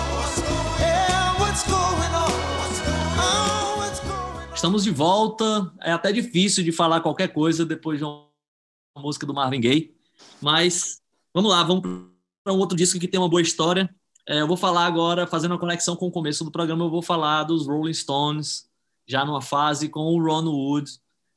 what's 1.38 1.62
going 1.66 2.14
on? 2.14 2.32
Oh, 3.18 4.54
Estamos 4.54 4.84
de 4.84 4.90
volta. 4.90 5.72
É 5.80 5.92
até 5.92 6.12
difícil 6.12 6.64
de 6.64 6.72
falar 6.72 7.00
qualquer 7.00 7.28
coisa 7.28 7.64
depois 7.64 7.98
de 7.98 8.04
uma 8.04 8.28
música 8.96 9.26
do 9.26 9.34
Marvin 9.34 9.60
Gaye, 9.60 9.94
mas 10.40 11.00
vamos 11.32 11.50
lá, 11.50 11.62
vamos 11.62 11.82
para 12.42 12.52
um 12.52 12.58
outro 12.58 12.76
disco 12.76 12.98
que 12.98 13.06
tem 13.08 13.20
uma 13.20 13.28
boa 13.28 13.42
história. 13.42 13.88
É, 14.28 14.42
eu 14.42 14.46
vou 14.46 14.58
falar 14.58 14.84
agora, 14.84 15.26
fazendo 15.26 15.52
uma 15.52 15.58
conexão 15.58 15.96
com 15.96 16.08
o 16.08 16.10
começo 16.10 16.44
do 16.44 16.50
programa, 16.50 16.84
eu 16.84 16.90
vou 16.90 17.00
falar 17.00 17.44
dos 17.44 17.66
Rolling 17.66 17.94
Stones, 17.94 18.68
já 19.06 19.24
numa 19.24 19.40
fase 19.40 19.88
com 19.88 20.00
o 20.00 20.22
Ron 20.22 20.44
Wood. 20.44 20.90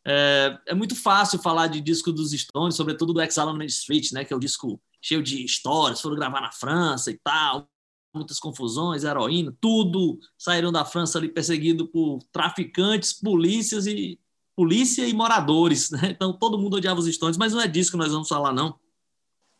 É, 0.05 0.59
é 0.67 0.75
muito 0.75 0.93
fácil 0.93 1.39
falar 1.39 1.67
de 1.67 1.79
disco 1.79 2.11
dos 2.11 2.31
Stones, 2.31 2.75
sobretudo 2.75 3.13
do 3.13 3.21
Exile 3.21 3.47
on 3.47 3.55
Main 3.55 3.67
Street, 3.67 4.11
né, 4.11 4.25
que 4.25 4.33
é 4.33 4.35
o 4.35 4.39
disco 4.39 4.77
cheio 5.01 5.23
de 5.23 5.41
histórias, 5.45 6.01
foram 6.01 6.17
gravar 6.17 6.41
na 6.41 6.51
França 6.51 7.09
e 7.11 7.17
tal, 7.23 7.65
muitas 8.13 8.39
confusões, 8.39 9.05
heroína, 9.05 9.55
tudo 9.61 10.19
saíram 10.37 10.69
da 10.69 10.83
França 10.83 11.17
ali 11.17 11.29
perseguido 11.29 11.87
por 11.87 12.19
traficantes, 12.29 13.13
polícias 13.13 13.87
e 13.87 14.19
polícia 14.53 15.07
e 15.07 15.13
moradores, 15.13 15.89
né? 15.91 16.09
Então 16.11 16.33
todo 16.33 16.59
mundo 16.59 16.75
odiava 16.75 16.99
os 16.99 17.07
Stones, 17.07 17.37
mas 17.37 17.53
não 17.53 17.61
é 17.61 17.67
disso 17.69 17.91
que 17.91 17.97
nós 17.97 18.11
vamos 18.11 18.27
falar 18.27 18.51
não. 18.51 18.77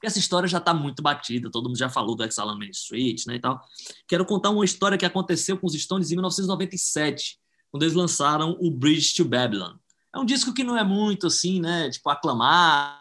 Porque 0.02 0.08
essa 0.08 0.18
história 0.18 0.50
já 0.50 0.58
está 0.58 0.74
muito 0.74 1.04
batida, 1.04 1.52
todo 1.52 1.68
mundo 1.68 1.78
já 1.78 1.88
falou 1.88 2.16
do 2.16 2.24
Exile 2.24 2.58
Main 2.58 2.72
Street, 2.72 3.28
né, 3.28 3.36
e 3.36 3.40
tal. 3.40 3.62
Quero 4.08 4.26
contar 4.26 4.50
uma 4.50 4.66
história 4.66 4.98
que 4.98 5.06
aconteceu 5.06 5.56
com 5.60 5.68
os 5.68 5.74
Stones 5.76 6.10
em 6.10 6.16
1997, 6.16 7.38
quando 7.70 7.84
eles 7.84 7.94
lançaram 7.94 8.58
o 8.60 8.72
Bridge 8.72 9.14
to 9.14 9.24
Babylon. 9.24 9.76
É 10.12 10.18
um 10.18 10.26
disco 10.26 10.56
que 10.56 10.64
não 10.64 10.76
é 10.76 10.84
muito 10.84 11.28
assim, 11.28 11.62
né, 11.62 11.88
tipo 11.92 12.10
aclamado 12.10 13.00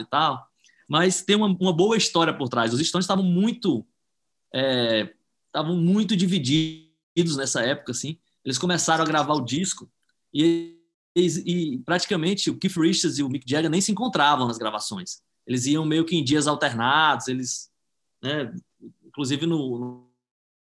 e 0.00 0.06
tal, 0.06 0.48
mas 0.88 1.20
tem 1.20 1.36
uma, 1.36 1.48
uma 1.48 1.70
boa 1.70 1.98
história 1.98 2.32
por 2.32 2.48
trás. 2.48 2.72
Os 2.72 2.80
Stones 2.80 3.04
estavam 3.04 3.24
muito 3.24 3.86
é, 4.54 5.12
estavam 5.48 5.76
muito 5.76 6.16
divididos 6.16 7.36
nessa 7.36 7.60
época, 7.60 7.92
assim. 7.92 8.18
Eles 8.42 8.56
começaram 8.56 9.04
a 9.04 9.06
gravar 9.06 9.34
o 9.34 9.44
disco 9.44 9.86
e, 10.32 10.78
e, 11.14 11.26
e 11.74 11.78
praticamente 11.80 12.48
o 12.48 12.56
Keith 12.56 12.78
Richards 12.78 13.18
e 13.18 13.22
o 13.22 13.28
Mick 13.28 13.44
Jagger 13.46 13.70
nem 13.70 13.82
se 13.82 13.92
encontravam 13.92 14.48
nas 14.48 14.56
gravações 14.56 15.20
eles 15.46 15.66
iam 15.66 15.84
meio 15.84 16.04
que 16.04 16.16
em 16.16 16.24
dias 16.24 16.46
alternados, 16.46 17.28
eles, 17.28 17.70
né, 18.22 18.54
inclusive 19.04 19.46
no, 19.46 20.08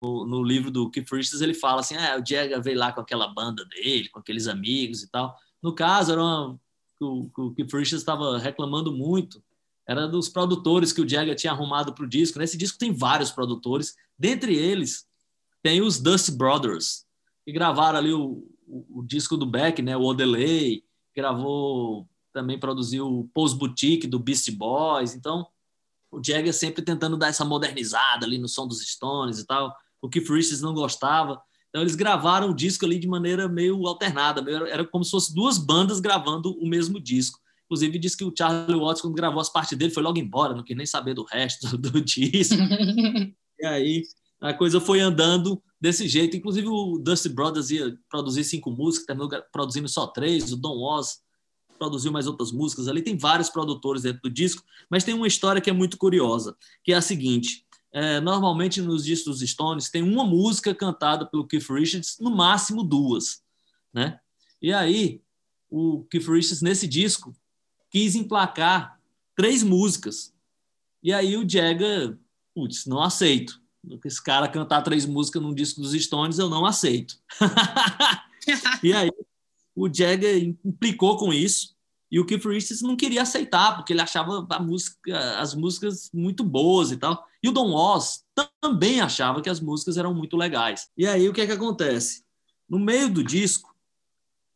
no, 0.00 0.26
no, 0.26 0.42
livro 0.42 0.70
do 0.70 0.90
Keith 0.90 1.10
Richards 1.10 1.40
ele 1.40 1.54
fala 1.54 1.80
assim, 1.80 1.96
ah, 1.96 2.16
o 2.16 2.26
Jagger 2.26 2.62
veio 2.62 2.78
lá 2.78 2.92
com 2.92 3.00
aquela 3.00 3.28
banda 3.28 3.64
dele, 3.64 4.08
com 4.08 4.20
aqueles 4.20 4.46
amigos 4.46 5.02
e 5.02 5.10
tal. 5.10 5.36
No 5.62 5.74
caso, 5.74 6.12
era 6.12 6.22
uma, 6.22 6.60
o, 7.00 7.30
o 7.36 7.54
Keith 7.54 7.72
Richards 7.72 8.00
estava 8.00 8.38
reclamando 8.38 8.92
muito, 8.92 9.42
era 9.86 10.06
dos 10.06 10.28
produtores 10.28 10.92
que 10.92 11.00
o 11.00 11.08
Jagger 11.08 11.34
tinha 11.34 11.52
arrumado 11.52 11.94
para 11.94 12.04
o 12.04 12.08
disco. 12.08 12.38
Nesse 12.38 12.58
disco 12.58 12.78
tem 12.78 12.92
vários 12.92 13.30
produtores, 13.30 13.96
dentre 14.18 14.54
eles 14.54 15.08
tem 15.62 15.80
os 15.80 15.98
Dust 15.98 16.30
Brothers, 16.30 17.04
que 17.44 17.52
gravaram 17.52 17.98
ali 17.98 18.12
o, 18.12 18.46
o, 18.66 19.00
o 19.00 19.02
disco 19.02 19.36
do 19.36 19.46
Beck, 19.46 19.82
né, 19.82 19.96
o 19.96 20.02
Odelay, 20.02 20.84
gravou 21.16 22.08
também 22.32 22.58
produziu 22.58 23.06
o 23.06 23.28
Pose 23.34 23.56
Boutique 23.56 24.06
do 24.06 24.18
Beast 24.18 24.50
Boys. 24.52 25.14
Então, 25.14 25.46
o 26.10 26.22
Jagger 26.24 26.54
sempre 26.54 26.82
tentando 26.82 27.16
dar 27.16 27.28
essa 27.28 27.44
modernizada 27.44 28.24
ali 28.24 28.38
no 28.38 28.48
som 28.48 28.66
dos 28.66 28.80
Stones 28.80 29.38
e 29.38 29.46
tal. 29.46 29.74
O 30.00 30.08
Keith 30.08 30.28
Richards 30.28 30.60
não 30.60 30.74
gostava. 30.74 31.40
Então 31.68 31.82
eles 31.82 31.94
gravaram 31.94 32.50
o 32.50 32.54
disco 32.54 32.84
ali 32.84 32.98
de 32.98 33.06
maneira 33.06 33.48
meio 33.48 33.86
alternada, 33.86 34.42
era 34.50 34.86
como 34.86 35.04
se 35.04 35.10
fossem 35.10 35.34
duas 35.34 35.58
bandas 35.58 36.00
gravando 36.00 36.52
o 36.58 36.66
mesmo 36.66 36.98
disco. 36.98 37.38
Inclusive 37.66 37.98
disse 37.98 38.16
que 38.16 38.24
o 38.24 38.32
Charlie 38.36 38.80
Watts, 38.80 39.02
quando 39.02 39.14
gravou 39.14 39.40
as 39.40 39.50
partes 39.50 39.76
dele, 39.76 39.92
foi 39.92 40.02
logo 40.02 40.18
embora, 40.18 40.54
não 40.54 40.64
quis 40.64 40.76
nem 40.76 40.86
saber 40.86 41.12
do 41.12 41.24
resto 41.24 41.76
do 41.76 42.00
disco. 42.00 42.56
e 43.60 43.66
aí 43.66 44.02
a 44.40 44.54
coisa 44.54 44.80
foi 44.80 45.00
andando 45.00 45.62
desse 45.78 46.08
jeito. 46.08 46.36
Inclusive 46.36 46.66
o 46.66 46.98
Dusty 46.98 47.28
Brothers 47.28 47.70
ia 47.70 47.98
produzir 48.08 48.44
cinco 48.44 48.70
músicas, 48.70 49.06
terminou 49.06 49.30
produzindo 49.52 49.88
só 49.88 50.06
três. 50.06 50.50
O 50.50 50.56
Don 50.56 50.78
Oz 50.78 51.18
produziu 51.78 52.12
mais 52.12 52.26
outras 52.26 52.52
músicas 52.52 52.88
ali. 52.88 53.02
Tem 53.02 53.16
vários 53.16 53.48
produtores 53.48 54.02
dentro 54.02 54.22
do 54.22 54.30
disco, 54.30 54.62
mas 54.90 55.04
tem 55.04 55.14
uma 55.14 55.26
história 55.26 55.60
que 55.60 55.70
é 55.70 55.72
muito 55.72 55.96
curiosa, 55.96 56.56
que 56.82 56.92
é 56.92 56.96
a 56.96 57.00
seguinte: 57.00 57.64
é, 57.92 58.20
normalmente 58.20 58.82
nos 58.82 59.04
discos 59.04 59.40
dos 59.40 59.50
Stones 59.50 59.90
tem 59.90 60.02
uma 60.02 60.24
música 60.24 60.74
cantada 60.74 61.24
pelo 61.24 61.46
Keith 61.46 61.68
Richards, 61.70 62.18
no 62.20 62.30
máximo 62.34 62.82
duas, 62.82 63.42
né? 63.92 64.20
E 64.60 64.72
aí 64.72 65.22
o 65.70 66.04
Keith 66.10 66.26
Richards 66.26 66.62
nesse 66.62 66.86
disco 66.86 67.34
quis 67.90 68.14
emplacar 68.14 69.00
três 69.34 69.62
músicas. 69.62 70.34
E 71.02 71.12
aí 71.12 71.36
o 71.36 71.48
Jagger, 71.48 72.18
putz, 72.54 72.86
não 72.86 73.00
aceito. 73.00 73.60
Esse 74.04 74.22
cara 74.22 74.48
cantar 74.48 74.82
três 74.82 75.06
músicas 75.06 75.40
num 75.40 75.54
disco 75.54 75.80
dos 75.80 75.92
Stones, 75.92 76.38
eu 76.38 76.50
não 76.50 76.66
aceito. 76.66 77.16
e 78.82 78.92
aí 78.92 79.10
o 79.78 79.92
Jagger 79.92 80.56
implicou 80.64 81.16
com 81.16 81.32
isso 81.32 81.76
e 82.10 82.18
o 82.18 82.24
Keith 82.24 82.44
Richards 82.44 82.82
não 82.82 82.96
queria 82.96 83.22
aceitar, 83.22 83.76
porque 83.76 83.92
ele 83.92 84.00
achava 84.00 84.46
música, 84.60 85.38
as 85.38 85.54
músicas 85.54 86.10
muito 86.12 86.42
boas 86.42 86.90
e 86.90 86.96
tal. 86.96 87.24
E 87.42 87.48
o 87.48 87.52
Don 87.52 87.72
Oz 87.72 88.24
também 88.60 89.00
achava 89.00 89.40
que 89.40 89.48
as 89.48 89.60
músicas 89.60 89.96
eram 89.96 90.12
muito 90.14 90.36
legais. 90.36 90.88
E 90.96 91.06
aí 91.06 91.28
o 91.28 91.32
que 91.32 91.42
é 91.42 91.46
que 91.46 91.52
acontece? 91.52 92.24
No 92.68 92.78
meio 92.78 93.08
do 93.08 93.22
disco 93.22 93.74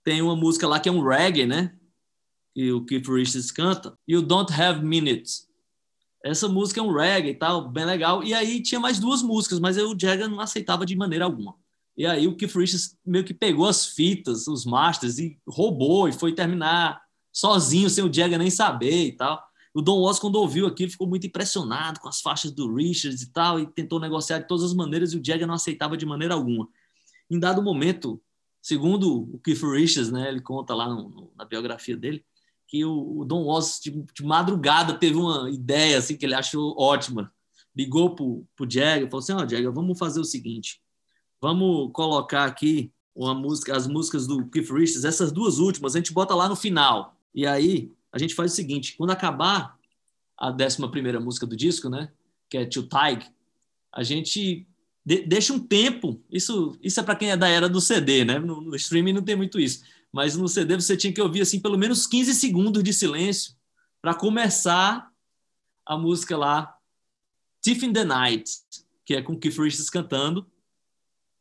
tem 0.02 0.20
uma 0.20 0.34
música 0.34 0.66
lá 0.66 0.80
que 0.80 0.88
é 0.88 0.92
um 0.92 1.06
reggae, 1.06 1.46
né? 1.46 1.76
Que 2.54 2.72
o 2.72 2.84
Keith 2.84 3.06
Richards 3.06 3.50
canta, 3.50 3.96
e 4.08 4.16
o 4.16 4.22
Don't 4.22 4.52
Have 4.52 4.84
Minutes. 4.84 5.46
Essa 6.24 6.48
música 6.48 6.80
é 6.80 6.82
um 6.82 6.92
reggae 6.92 7.30
e 7.30 7.34
tal, 7.34 7.68
bem 7.68 7.84
legal. 7.84 8.24
E 8.24 8.34
aí 8.34 8.62
tinha 8.62 8.80
mais 8.80 8.98
duas 8.98 9.22
músicas, 9.22 9.60
mas 9.60 9.76
o 9.76 9.96
Jagger 9.98 10.28
não 10.28 10.40
aceitava 10.40 10.84
de 10.86 10.96
maneira 10.96 11.24
alguma. 11.24 11.56
E 11.96 12.06
aí 12.06 12.26
o 12.26 12.36
Keith 12.36 12.54
Richards 12.54 12.96
meio 13.04 13.24
que 13.24 13.34
pegou 13.34 13.66
as 13.66 13.86
fitas, 13.86 14.46
os 14.46 14.64
masters 14.64 15.18
e 15.18 15.38
roubou 15.46 16.08
e 16.08 16.12
foi 16.12 16.34
terminar 16.34 17.00
sozinho, 17.32 17.90
sem 17.90 18.04
o 18.04 18.12
Jagger 18.12 18.38
nem 18.38 18.50
saber 18.50 19.06
e 19.06 19.12
tal. 19.12 19.42
O 19.74 19.80
Don 19.80 20.00
Oz, 20.02 20.18
quando 20.18 20.36
ouviu 20.36 20.66
aquilo, 20.66 20.90
ficou 20.90 21.06
muito 21.06 21.26
impressionado 21.26 21.98
com 21.98 22.08
as 22.08 22.20
faixas 22.20 22.50
do 22.50 22.74
Richards 22.74 23.22
e 23.22 23.32
tal, 23.32 23.58
e 23.58 23.66
tentou 23.66 23.98
negociar 23.98 24.38
de 24.38 24.46
todas 24.46 24.64
as 24.64 24.74
maneiras, 24.74 25.12
e 25.12 25.16
o 25.16 25.24
Jagger 25.24 25.46
não 25.46 25.54
aceitava 25.54 25.96
de 25.96 26.04
maneira 26.04 26.34
alguma. 26.34 26.68
Em 27.30 27.38
dado 27.38 27.62
momento, 27.62 28.20
segundo 28.60 29.34
o 29.34 29.38
Keith 29.38 29.62
Richards, 29.62 30.12
né, 30.12 30.28
ele 30.28 30.42
conta 30.42 30.74
lá 30.74 30.88
no, 30.88 31.08
no, 31.08 31.32
na 31.34 31.46
biografia 31.46 31.96
dele, 31.96 32.22
que 32.68 32.84
o, 32.84 33.20
o 33.20 33.24
Don 33.24 33.46
Oz, 33.46 33.80
de, 33.82 33.90
de, 33.90 34.22
madrugada, 34.22 34.94
teve 34.94 35.16
uma 35.16 35.50
ideia 35.50 35.98
assim 35.98 36.16
que 36.16 36.26
ele 36.26 36.34
achou 36.34 36.78
ótima. 36.78 37.32
Ligou 37.74 38.14
pro, 38.14 38.46
pro 38.54 38.70
Jagger, 38.70 39.08
falou 39.08 39.22
assim, 39.22 39.32
ó, 39.32 39.36
oh, 39.36 39.48
Jagger, 39.48 39.72
vamos 39.72 39.98
fazer 39.98 40.20
o 40.20 40.24
seguinte, 40.24 40.82
vamos 41.42 41.90
colocar 41.92 42.44
aqui 42.44 42.92
uma 43.14 43.34
música, 43.34 43.76
as 43.76 43.88
músicas 43.88 44.26
do 44.28 44.46
Keith 44.46 44.70
Richards, 44.70 45.04
essas 45.04 45.32
duas 45.32 45.58
últimas, 45.58 45.94
a 45.94 45.98
gente 45.98 46.12
bota 46.12 46.34
lá 46.34 46.48
no 46.48 46.54
final. 46.54 47.16
E 47.34 47.44
aí 47.44 47.92
a 48.12 48.18
gente 48.18 48.34
faz 48.34 48.52
o 48.52 48.54
seguinte: 48.54 48.94
quando 48.96 49.10
acabar 49.10 49.76
a 50.38 50.50
décima 50.52 50.90
primeira 50.90 51.18
música 51.18 51.44
do 51.44 51.56
disco, 51.56 51.88
né, 51.90 52.10
que 52.48 52.56
é 52.56 52.64
To 52.64 52.84
Tig, 52.84 53.26
a 53.92 54.04
gente 54.04 54.66
de, 55.04 55.22
deixa 55.22 55.52
um 55.52 55.58
tempo. 55.58 56.22
Isso, 56.30 56.78
isso 56.80 57.00
é 57.00 57.02
para 57.02 57.16
quem 57.16 57.32
é 57.32 57.36
da 57.36 57.48
era 57.48 57.68
do 57.68 57.80
CD, 57.80 58.24
né? 58.24 58.38
No, 58.38 58.60
no, 58.60 58.76
streaming 58.76 59.12
não 59.12 59.22
tem 59.22 59.34
muito 59.34 59.58
isso, 59.58 59.82
mas 60.12 60.36
no 60.36 60.48
CD 60.48 60.76
você 60.76 60.96
tinha 60.96 61.12
que 61.12 61.20
ouvir 61.20 61.40
assim 61.40 61.58
pelo 61.58 61.76
menos 61.76 62.06
15 62.06 62.34
segundos 62.34 62.82
de 62.84 62.92
silêncio 62.92 63.54
para 64.00 64.14
começar 64.14 65.10
a 65.84 65.96
música 65.96 66.36
lá, 66.36 66.76
Tiff 67.60 67.84
in 67.84 67.92
the 67.92 68.04
Night, 68.04 68.48
que 69.04 69.14
é 69.14 69.22
com 69.22 69.36
Keith 69.36 69.58
Richards 69.58 69.90
cantando. 69.90 70.46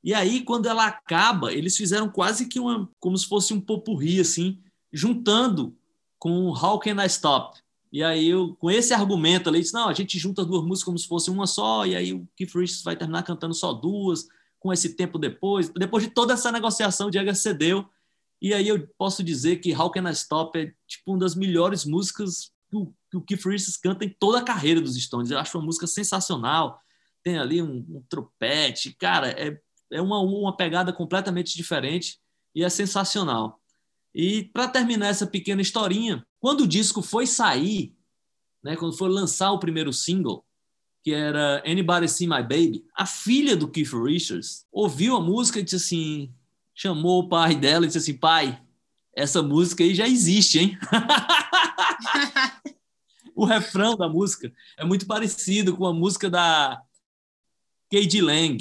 E 0.04 0.14
aí, 0.14 0.41
quando 0.41 0.68
ela 0.68 0.88
acaba, 0.88 1.54
eles 1.54 1.78
fizeram 1.78 2.10
quase 2.10 2.47
que 2.47 2.60
uma, 2.60 2.89
como 2.99 3.18
se 3.18 3.28
fosse 3.28 3.54
um 3.54 3.62
popurri, 3.62 4.20
assim, 4.20 4.60
juntando 4.91 5.78
com 6.18 6.49
How 6.49 6.80
Can 6.80 7.04
I 7.04 7.08
Stop? 7.08 7.60
E 7.91 8.02
aí, 8.04 8.28
eu, 8.28 8.56
com 8.56 8.72
esse 8.72 8.93
argumento 8.93 9.49
ali, 9.49 9.60
disse, 9.60 9.74
não, 9.74 9.88
a 9.88 9.93
gente 9.93 10.18
junta 10.18 10.45
duas 10.45 10.64
músicas 10.64 10.86
como 10.86 10.97
se 10.97 11.08
fosse 11.08 11.30
uma 11.30 11.45
só, 11.45 11.86
e 11.86 11.95
aí 11.95 12.14
o 12.14 12.28
Keith 12.36 12.54
Richards 12.56 12.84
vai 12.84 12.95
terminar 12.95 13.24
cantando 13.24 13.54
só 13.54 13.74
duas, 13.74 14.28
com 14.60 14.72
esse 14.72 14.95
tempo 14.95 15.20
depois. 15.20 15.70
Depois 15.70 16.04
de 16.04 16.12
toda 16.12 16.34
essa 16.34 16.52
negociação, 16.52 17.10
o 17.10 17.14
Jagger 17.14 17.36
cedeu, 17.36 17.86
e 18.41 18.54
aí 18.54 18.68
eu 18.68 18.88
posso 18.97 19.24
dizer 19.24 19.58
que 19.58 19.76
How 19.76 19.91
Can 19.91 20.10
I 20.10 20.14
Stop 20.14 20.58
é 20.58 20.74
tipo 20.88 21.12
uma 21.12 21.20
das 21.20 21.36
melhores 21.36 21.86
músicas 21.86 22.52
que 22.70 22.78
o, 22.78 22.93
que 23.10 23.18
o 23.18 23.22
Keith 23.22 23.45
Richards 23.45 23.78
canta 23.78 24.06
em 24.06 24.10
toda 24.10 24.39
a 24.39 24.43
carreira 24.43 24.82
dos 24.82 24.95
Stones. 24.95 25.30
Eu 25.30 25.38
acho 25.38 25.58
uma 25.58 25.66
música 25.66 25.86
sensacional, 25.86 26.80
tem 27.22 27.38
ali 27.38 27.62
um, 27.62 27.86
um 27.89 28.04
tropete, 28.10 28.95
cara, 28.97 29.30
é, 29.30 29.60
é 29.91 30.01
uma, 30.01 30.19
uma 30.19 30.55
pegada 30.55 30.93
completamente 30.93 31.55
diferente 31.55 32.19
e 32.55 32.63
é 32.63 32.69
sensacional. 32.69 33.59
E 34.13 34.45
para 34.45 34.67
terminar 34.67 35.07
essa 35.07 35.27
pequena 35.27 35.61
historinha, 35.61 36.25
quando 36.39 36.61
o 36.61 36.67
disco 36.67 37.01
foi 37.01 37.27
sair, 37.27 37.95
né, 38.63 38.75
quando 38.75 38.97
foi 38.97 39.09
lançar 39.09 39.51
o 39.51 39.59
primeiro 39.59 39.93
single, 39.93 40.45
que 41.03 41.13
era 41.13 41.63
Anybody 41.65 42.07
See 42.07 42.27
My 42.27 42.41
Baby, 42.41 42.85
a 42.95 43.05
filha 43.05 43.55
do 43.55 43.67
Keith 43.67 43.93
Richards 43.93 44.65
ouviu 44.71 45.15
a 45.15 45.21
música 45.21 45.59
e 45.59 45.63
disse 45.63 45.75
assim, 45.75 46.33
chamou 46.75 47.23
o 47.23 47.29
pai 47.29 47.55
dela 47.55 47.85
e 47.85 47.87
disse 47.87 47.97
assim, 47.97 48.17
pai, 48.17 48.61
essa 49.13 49.41
música 49.41 49.83
aí 49.83 49.95
já 49.95 50.07
existe, 50.07 50.59
hein? 50.59 50.77
o 53.35 53.45
refrão 53.45 53.95
da 53.95 54.07
música 54.07 54.53
é 54.77 54.85
muito 54.85 55.07
parecido 55.07 55.75
com 55.75 55.85
a 55.85 55.93
música 55.93 56.29
da 56.29 56.81
Cade 57.91 58.21
Lang, 58.21 58.57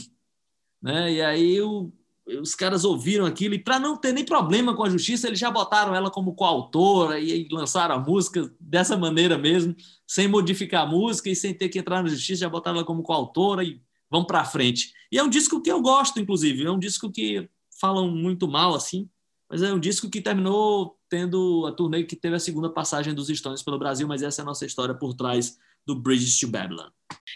né? 0.82 1.12
E 1.12 1.22
aí 1.22 1.60
o 1.60 1.92
os 2.38 2.54
caras 2.54 2.84
ouviram 2.84 3.26
aquilo 3.26 3.54
e 3.54 3.58
para 3.58 3.78
não 3.78 3.96
ter 3.96 4.12
nem 4.12 4.24
problema 4.24 4.74
com 4.74 4.84
a 4.84 4.90
justiça, 4.90 5.26
eles 5.26 5.38
já 5.38 5.50
botaram 5.50 5.94
ela 5.94 6.10
como 6.10 6.34
coautora 6.34 7.18
e 7.18 7.48
lançaram 7.50 7.94
a 7.94 7.98
música 7.98 8.52
dessa 8.60 8.96
maneira 8.96 9.36
mesmo, 9.36 9.74
sem 10.06 10.28
modificar 10.28 10.84
a 10.84 10.86
música 10.86 11.28
e 11.28 11.36
sem 11.36 11.52
ter 11.52 11.68
que 11.68 11.78
entrar 11.78 12.02
na 12.02 12.08
justiça, 12.08 12.42
já 12.42 12.48
botaram 12.48 12.78
ela 12.78 12.86
como 12.86 13.02
coautora 13.02 13.64
e 13.64 13.80
vão 14.10 14.24
para 14.24 14.44
frente. 14.44 14.92
E 15.10 15.18
é 15.18 15.22
um 15.22 15.28
disco 15.28 15.60
que 15.60 15.70
eu 15.70 15.80
gosto, 15.80 16.20
inclusive, 16.20 16.64
é 16.64 16.70
um 16.70 16.78
disco 16.78 17.10
que 17.10 17.48
falam 17.80 18.10
muito 18.10 18.46
mal 18.46 18.74
assim, 18.74 19.08
mas 19.48 19.62
é 19.62 19.72
um 19.72 19.80
disco 19.80 20.08
que 20.08 20.20
terminou 20.20 20.96
tendo 21.08 21.66
a 21.66 21.72
turnê 21.72 22.04
que 22.04 22.14
teve 22.14 22.36
a 22.36 22.40
segunda 22.40 22.70
passagem 22.70 23.14
dos 23.14 23.28
Stones 23.28 23.62
pelo 23.62 23.78
Brasil, 23.78 24.06
mas 24.06 24.22
essa 24.22 24.42
é 24.42 24.44
a 24.44 24.46
nossa 24.46 24.64
história 24.64 24.94
por 24.94 25.14
trás 25.14 25.58
do 25.86 25.94
Bridges 25.94 26.38
to 26.38 26.48
Babylon. 26.48 26.90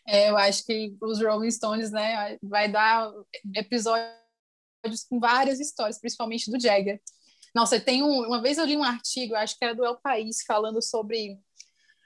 É, 0.07 0.31
eu 0.31 0.37
acho 0.37 0.65
que 0.65 0.97
os 1.01 1.21
Rolling 1.21 1.51
Stones, 1.51 1.91
né, 1.91 2.39
vai 2.43 2.71
dar 2.71 3.13
episódio 3.55 4.05
com 5.09 5.19
várias 5.19 5.61
histórias, 5.61 5.99
principalmente 5.99 6.51
do 6.51 6.61
Jagger. 6.61 7.01
Nossa, 7.55 7.81
tem 7.81 8.03
um, 8.03 8.27
uma 8.27 8.43
vez 8.43 8.59
eu 8.59 8.67
li 8.67 8.77
um 8.77 8.83
artigo, 8.83 9.35
acho 9.35 9.57
que 9.57 9.65
era 9.65 9.75
do 9.75 9.85
El 9.85 9.97
País, 10.01 10.43
falando 10.47 10.83
sobre 10.83 11.39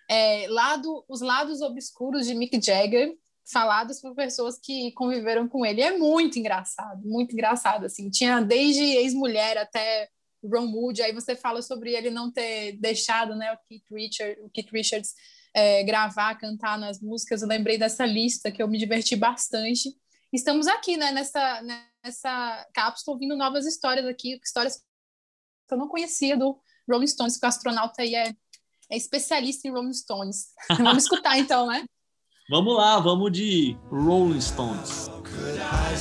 é, 0.08 0.46
lado, 0.48 1.04
os 1.08 1.20
lados 1.20 1.60
obscuros 1.60 2.26
de 2.26 2.34
Mick 2.34 2.60
Jagger, 2.64 3.14
falados 3.50 4.00
por 4.00 4.14
pessoas 4.14 4.58
que 4.58 4.92
conviveram 4.92 5.48
com 5.48 5.64
ele. 5.64 5.80
É 5.80 5.96
muito 5.96 6.38
engraçado, 6.38 7.00
muito 7.06 7.32
engraçado. 7.32 7.86
Assim, 7.86 8.10
tinha 8.10 8.40
desde 8.40 8.82
ex-mulher 8.82 9.56
até 9.56 10.08
Ron 10.44 10.70
Wood. 10.70 11.02
Aí 11.02 11.12
você 11.12 11.34
fala 11.34 11.62
sobre 11.62 11.94
ele 11.94 12.10
não 12.10 12.30
ter 12.30 12.72
deixado, 12.72 13.34
né, 13.34 13.52
o 13.52 13.58
Keith, 13.66 13.84
Richard, 13.90 14.40
o 14.42 14.50
Keith 14.50 14.70
Richards 14.70 15.14
é, 15.58 15.82
gravar, 15.82 16.36
cantar 16.36 16.78
nas 16.78 17.00
músicas. 17.00 17.42
Eu 17.42 17.48
lembrei 17.48 17.76
dessa 17.76 18.06
lista 18.06 18.50
que 18.50 18.62
eu 18.62 18.68
me 18.68 18.78
diverti 18.78 19.16
bastante. 19.16 19.92
Estamos 20.32 20.68
aqui, 20.68 20.96
né, 20.96 21.10
nessa, 21.10 21.62
nessa 22.04 22.66
cápsula 22.72 23.14
ouvindo 23.14 23.36
novas 23.36 23.66
histórias 23.66 24.06
aqui, 24.06 24.38
histórias 24.44 24.76
que 25.66 25.74
eu 25.74 25.78
não 25.78 25.88
conhecia 25.88 26.36
do 26.36 26.56
Rolling 26.88 27.08
Stones, 27.08 27.38
que 27.38 27.44
o 27.44 27.48
astronauta 27.48 28.02
aí 28.02 28.14
é, 28.14 28.28
é 28.88 28.96
especialista 28.96 29.66
em 29.66 29.72
Rolling 29.72 29.92
Stones. 29.92 30.52
vamos 30.78 31.02
escutar 31.02 31.36
então, 31.36 31.66
né? 31.66 31.84
Vamos 32.48 32.76
lá, 32.76 33.00
vamos 33.00 33.32
de 33.32 33.76
Rolling 33.90 34.40
Stones. 34.40 35.08
How 35.08 35.20
could 35.22 35.58
I 35.58 35.94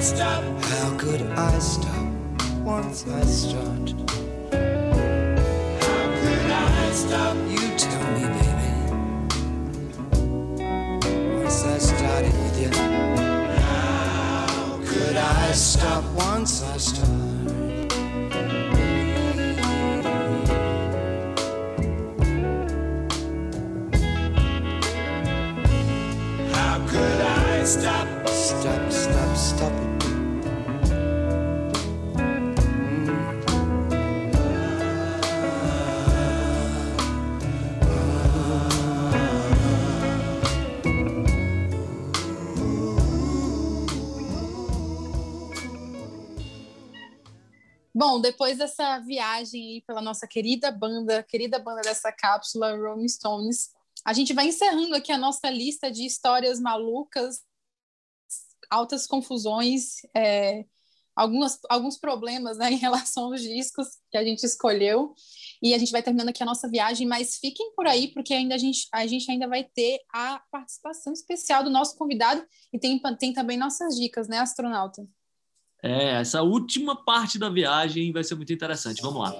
stop? 0.00 0.42
How 0.64 0.96
could 0.98 1.22
I 1.22 1.58
stop 1.58 2.06
once 2.64 3.06
I 3.06 3.22
start? 3.24 4.25
Stop? 6.96 7.36
You 7.46 7.58
tell 7.76 8.10
me, 8.12 8.24
baby. 8.36 8.70
Once 11.36 11.62
I 11.64 11.76
started 11.76 12.32
with 12.32 12.58
you. 12.58 12.70
How 13.60 14.80
could 14.82 15.16
I 15.16 15.52
stop 15.52 16.04
once 16.14 16.62
I 16.62 16.78
started? 16.78 17.92
How 26.54 26.78
could 26.88 27.20
I 27.20 27.64
stop? 27.64 28.28
Stop, 28.28 28.90
stop, 28.90 29.36
stop 29.36 29.85
Bom, 47.98 48.20
depois 48.20 48.58
dessa 48.58 48.98
viagem 48.98 49.82
pela 49.86 50.02
nossa 50.02 50.26
querida 50.26 50.70
banda, 50.70 51.22
querida 51.22 51.58
banda 51.58 51.80
dessa 51.80 52.12
cápsula, 52.12 52.76
Rolling 52.76 53.08
Stones, 53.08 53.70
a 54.04 54.12
gente 54.12 54.34
vai 54.34 54.48
encerrando 54.48 54.94
aqui 54.94 55.10
a 55.10 55.16
nossa 55.16 55.48
lista 55.48 55.90
de 55.90 56.04
histórias 56.04 56.60
malucas, 56.60 57.40
altas 58.68 59.06
confusões, 59.06 59.94
é, 60.14 60.66
algumas, 61.14 61.58
alguns 61.70 61.96
problemas 61.96 62.58
né, 62.58 62.68
em 62.72 62.76
relação 62.76 63.32
aos 63.32 63.40
discos 63.40 63.88
que 64.10 64.18
a 64.18 64.22
gente 64.22 64.44
escolheu. 64.44 65.14
E 65.62 65.72
a 65.72 65.78
gente 65.78 65.90
vai 65.90 66.02
terminando 66.02 66.28
aqui 66.28 66.42
a 66.42 66.46
nossa 66.46 66.68
viagem, 66.68 67.06
mas 67.06 67.38
fiquem 67.38 67.72
por 67.74 67.86
aí, 67.86 68.08
porque 68.08 68.34
ainda 68.34 68.56
a 68.56 68.58
gente, 68.58 68.86
a 68.92 69.06
gente 69.06 69.30
ainda 69.30 69.48
vai 69.48 69.64
ter 69.64 70.00
a 70.12 70.38
participação 70.50 71.14
especial 71.14 71.64
do 71.64 71.70
nosso 71.70 71.96
convidado 71.96 72.46
e 72.70 72.78
tem, 72.78 73.00
tem 73.18 73.32
também 73.32 73.56
nossas 73.56 73.96
dicas, 73.96 74.28
né, 74.28 74.38
astronauta? 74.38 75.08
É, 75.88 76.20
essa 76.20 76.42
última 76.42 76.96
parte 76.96 77.38
da 77.38 77.48
viagem 77.48 78.12
vai 78.12 78.24
ser 78.24 78.34
muito 78.34 78.52
interessante. 78.52 79.00
Vamos 79.00 79.20
lá. 79.20 79.32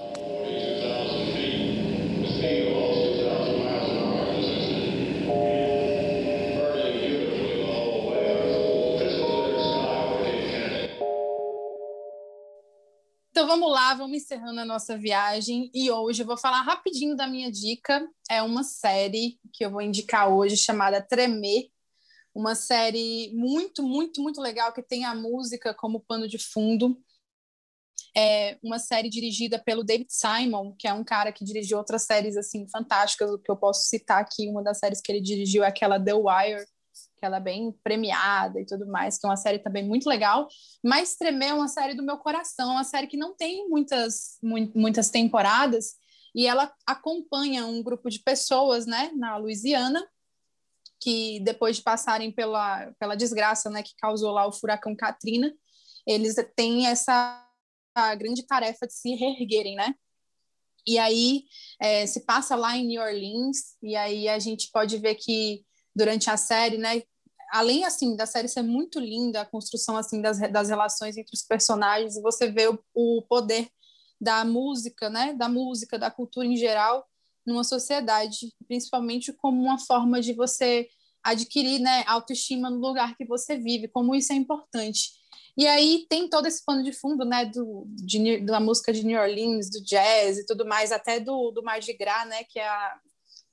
Então 13.30 13.46
vamos 13.48 13.70
lá, 13.70 13.92
vamos 13.94 14.16
encerrando 14.16 14.60
a 14.60 14.64
nossa 14.64 14.96
viagem 14.96 15.68
e 15.74 15.90
hoje 15.90 16.22
eu 16.22 16.26
vou 16.26 16.38
falar 16.38 16.62
rapidinho 16.62 17.16
da 17.16 17.26
minha 17.26 17.50
dica. 17.50 18.08
É 18.30 18.40
uma 18.40 18.62
série 18.62 19.36
que 19.52 19.64
eu 19.64 19.70
vou 19.70 19.82
indicar 19.82 20.32
hoje 20.32 20.56
chamada 20.56 21.02
Tremer, 21.02 21.64
uma 22.36 22.54
série 22.54 23.32
muito, 23.34 23.82
muito, 23.82 24.22
muito 24.22 24.42
legal 24.42 24.70
que 24.70 24.82
tem 24.82 25.06
a 25.06 25.14
música 25.14 25.72
como 25.72 26.00
pano 26.00 26.28
de 26.28 26.38
fundo. 26.38 27.02
É 28.14 28.58
uma 28.62 28.78
série 28.78 29.08
dirigida 29.08 29.58
pelo 29.58 29.82
David 29.82 30.08
Simon, 30.10 30.74
que 30.78 30.86
é 30.86 30.92
um 30.92 31.02
cara 31.02 31.32
que 31.32 31.44
dirigiu 31.44 31.78
outras 31.78 32.02
séries 32.02 32.36
assim 32.36 32.68
fantásticas, 32.68 33.30
o 33.30 33.38
que 33.38 33.50
eu 33.50 33.56
posso 33.56 33.88
citar 33.88 34.20
aqui, 34.20 34.48
uma 34.50 34.62
das 34.62 34.78
séries 34.78 35.00
que 35.00 35.10
ele 35.10 35.22
dirigiu 35.22 35.64
é 35.64 35.68
aquela 35.68 35.98
The 35.98 36.12
Wire, 36.12 36.66
que 37.18 37.24
ela 37.24 37.38
é 37.38 37.40
bem 37.40 37.72
premiada 37.82 38.60
e 38.60 38.66
tudo 38.66 38.86
mais, 38.86 39.18
que 39.18 39.26
é 39.26 39.30
uma 39.30 39.36
série 39.36 39.58
também 39.58 39.82
muito 39.82 40.06
legal. 40.06 40.46
Mas 40.84 41.16
Tremer 41.16 41.50
é 41.50 41.54
uma 41.54 41.68
série 41.68 41.94
do 41.94 42.02
meu 42.02 42.18
coração, 42.18 42.72
uma 42.72 42.84
série 42.84 43.06
que 43.06 43.16
não 43.16 43.34
tem 43.34 43.66
muitas, 43.66 44.38
muitas 44.42 45.08
temporadas, 45.08 45.94
e 46.34 46.46
ela 46.46 46.70
acompanha 46.86 47.66
um 47.66 47.82
grupo 47.82 48.10
de 48.10 48.18
pessoas, 48.18 48.84
né, 48.84 49.10
na 49.14 49.38
Louisiana, 49.38 50.06
que 51.00 51.40
depois 51.40 51.76
de 51.76 51.82
passarem 51.82 52.32
pela, 52.32 52.92
pela 52.98 53.16
desgraça 53.16 53.70
né, 53.70 53.82
que 53.82 53.94
causou 53.98 54.32
lá 54.32 54.46
o 54.46 54.52
furacão 54.52 54.94
Katrina, 54.96 55.52
eles 56.06 56.36
têm 56.54 56.86
essa 56.86 57.42
grande 58.18 58.46
tarefa 58.46 58.86
de 58.86 58.92
se 58.92 59.14
reerguerem, 59.14 59.74
né? 59.74 59.94
E 60.86 60.98
aí 60.98 61.44
é, 61.80 62.06
se 62.06 62.24
passa 62.24 62.54
lá 62.54 62.76
em 62.76 62.86
New 62.86 63.02
Orleans, 63.02 63.76
e 63.82 63.96
aí 63.96 64.28
a 64.28 64.38
gente 64.38 64.70
pode 64.70 64.96
ver 64.98 65.16
que 65.16 65.64
durante 65.94 66.30
a 66.30 66.36
série, 66.36 66.78
né, 66.78 67.02
além 67.52 67.84
assim 67.84 68.14
da 68.14 68.26
série 68.26 68.48
ser 68.48 68.62
muito 68.62 69.00
linda, 69.00 69.40
a 69.40 69.46
construção 69.46 69.96
assim 69.96 70.20
das, 70.20 70.38
das 70.52 70.68
relações 70.68 71.16
entre 71.16 71.34
os 71.34 71.42
personagens, 71.42 72.20
você 72.20 72.50
vê 72.50 72.68
o, 72.68 72.78
o 72.94 73.22
poder 73.22 73.68
da 74.20 74.44
música, 74.44 75.10
né, 75.10 75.34
da 75.34 75.48
música, 75.48 75.98
da 75.98 76.10
cultura 76.10 76.46
em 76.46 76.56
geral, 76.56 77.06
numa 77.46 77.64
sociedade, 77.64 78.52
principalmente 78.66 79.32
como 79.32 79.62
uma 79.62 79.78
forma 79.78 80.20
de 80.20 80.32
você 80.32 80.88
adquirir 81.22 81.80
né, 81.80 82.04
autoestima 82.06 82.70
no 82.70 82.78
lugar 82.78 83.16
que 83.16 83.24
você 83.24 83.56
vive, 83.56 83.88
como 83.88 84.14
isso 84.14 84.32
é 84.32 84.36
importante. 84.36 85.10
E 85.56 85.66
aí 85.66 86.06
tem 86.08 86.28
todo 86.28 86.46
esse 86.46 86.62
pano 86.64 86.82
de 86.82 86.92
fundo, 86.92 87.24
né, 87.24 87.46
do, 87.46 87.84
de, 87.88 88.38
da 88.40 88.60
música 88.60 88.92
de 88.92 89.04
New 89.04 89.18
Orleans, 89.18 89.70
do 89.70 89.82
jazz 89.82 90.38
e 90.38 90.46
tudo 90.46 90.66
mais, 90.66 90.92
até 90.92 91.18
do, 91.18 91.50
do 91.50 91.62
Mardi 91.62 91.94
Gras, 91.94 92.28
né, 92.28 92.44
que 92.44 92.58
é, 92.58 92.68
a, 92.68 93.00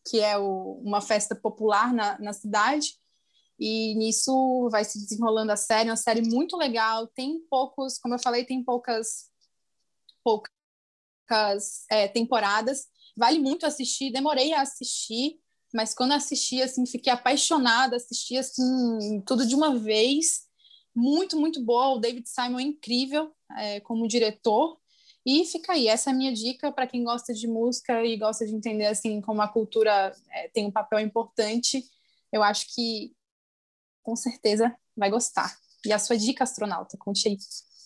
que 0.06 0.20
é 0.20 0.38
o, 0.38 0.82
uma 0.84 1.02
festa 1.02 1.34
popular 1.34 1.94
na, 1.94 2.20
na 2.20 2.34
cidade. 2.34 2.96
E 3.58 3.96
nisso 3.96 4.68
vai 4.70 4.84
se 4.84 5.00
desenrolando 5.00 5.52
a 5.52 5.56
série, 5.56 5.90
uma 5.90 5.96
série 5.96 6.22
muito 6.22 6.58
legal. 6.58 7.08
Tem 7.08 7.40
poucos, 7.50 7.98
como 7.98 8.16
eu 8.16 8.20
falei, 8.20 8.44
tem 8.44 8.64
poucas, 8.64 9.30
poucas 10.24 11.86
é, 11.90 12.08
temporadas, 12.08 12.86
Vale 13.16 13.40
muito 13.40 13.66
assistir, 13.66 14.12
demorei 14.12 14.54
a 14.54 14.62
assistir, 14.62 15.40
mas 15.74 15.94
quando 15.94 16.14
assisti, 16.14 16.62
assim, 16.62 16.86
fiquei 16.86 17.12
apaixonada, 17.12 17.96
assisti, 17.96 18.38
assim, 18.38 19.22
tudo 19.26 19.46
de 19.46 19.56
uma 19.56 19.78
vez. 19.78 20.44
Muito, 20.96 21.40
muito 21.40 21.64
boa. 21.64 21.96
O 21.96 22.00
David 22.00 22.30
Simon 22.30 22.60
é 22.60 22.64
incrível 22.64 23.32
é, 23.58 23.80
como 23.80 24.08
diretor. 24.08 24.78
E 25.26 25.46
fica 25.46 25.74
aí, 25.74 25.88
essa 25.88 26.10
é 26.10 26.14
a 26.14 26.16
minha 26.16 26.34
dica 26.34 26.72
para 26.72 26.86
quem 26.86 27.04
gosta 27.04 27.34
de 27.34 27.48
música 27.48 28.06
e 28.06 28.18
gosta 28.18 28.46
de 28.46 28.54
entender, 28.54 28.88
assim, 28.88 29.22
como 29.22 29.42
a 29.42 29.48
cultura 29.48 30.14
é, 30.30 30.50
tem 30.50 30.68
um 30.68 30.72
papel 30.72 31.00
importante. 31.00 31.84
Eu 32.32 32.44
acho 32.44 32.68
que, 32.76 33.14
com 34.04 34.16
certeza, 34.16 34.76
vai 34.96 35.10
gostar. 35.10 35.56
E 35.86 35.92
a 35.92 35.98
sua 35.98 36.18
dica, 36.18 36.44
astronauta? 36.44 36.98
Conte 36.98 37.30
aí. 37.30 37.38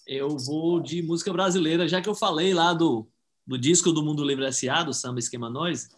Eu 0.05 0.37
vou 0.37 0.79
de 0.79 1.01
música 1.01 1.31
brasileira, 1.31 1.87
já 1.87 2.01
que 2.01 2.09
eu 2.09 2.15
falei 2.15 2.53
lá 2.53 2.73
do 2.73 3.07
do 3.47 3.57
disco 3.57 3.93
do 3.93 4.03
Mundo 4.03 4.25
Livre 4.25 4.45
S.A., 4.45 4.83
do 4.83 4.93
Samba 4.93 5.19
Esquema 5.19 5.49
Noise, 5.49 5.89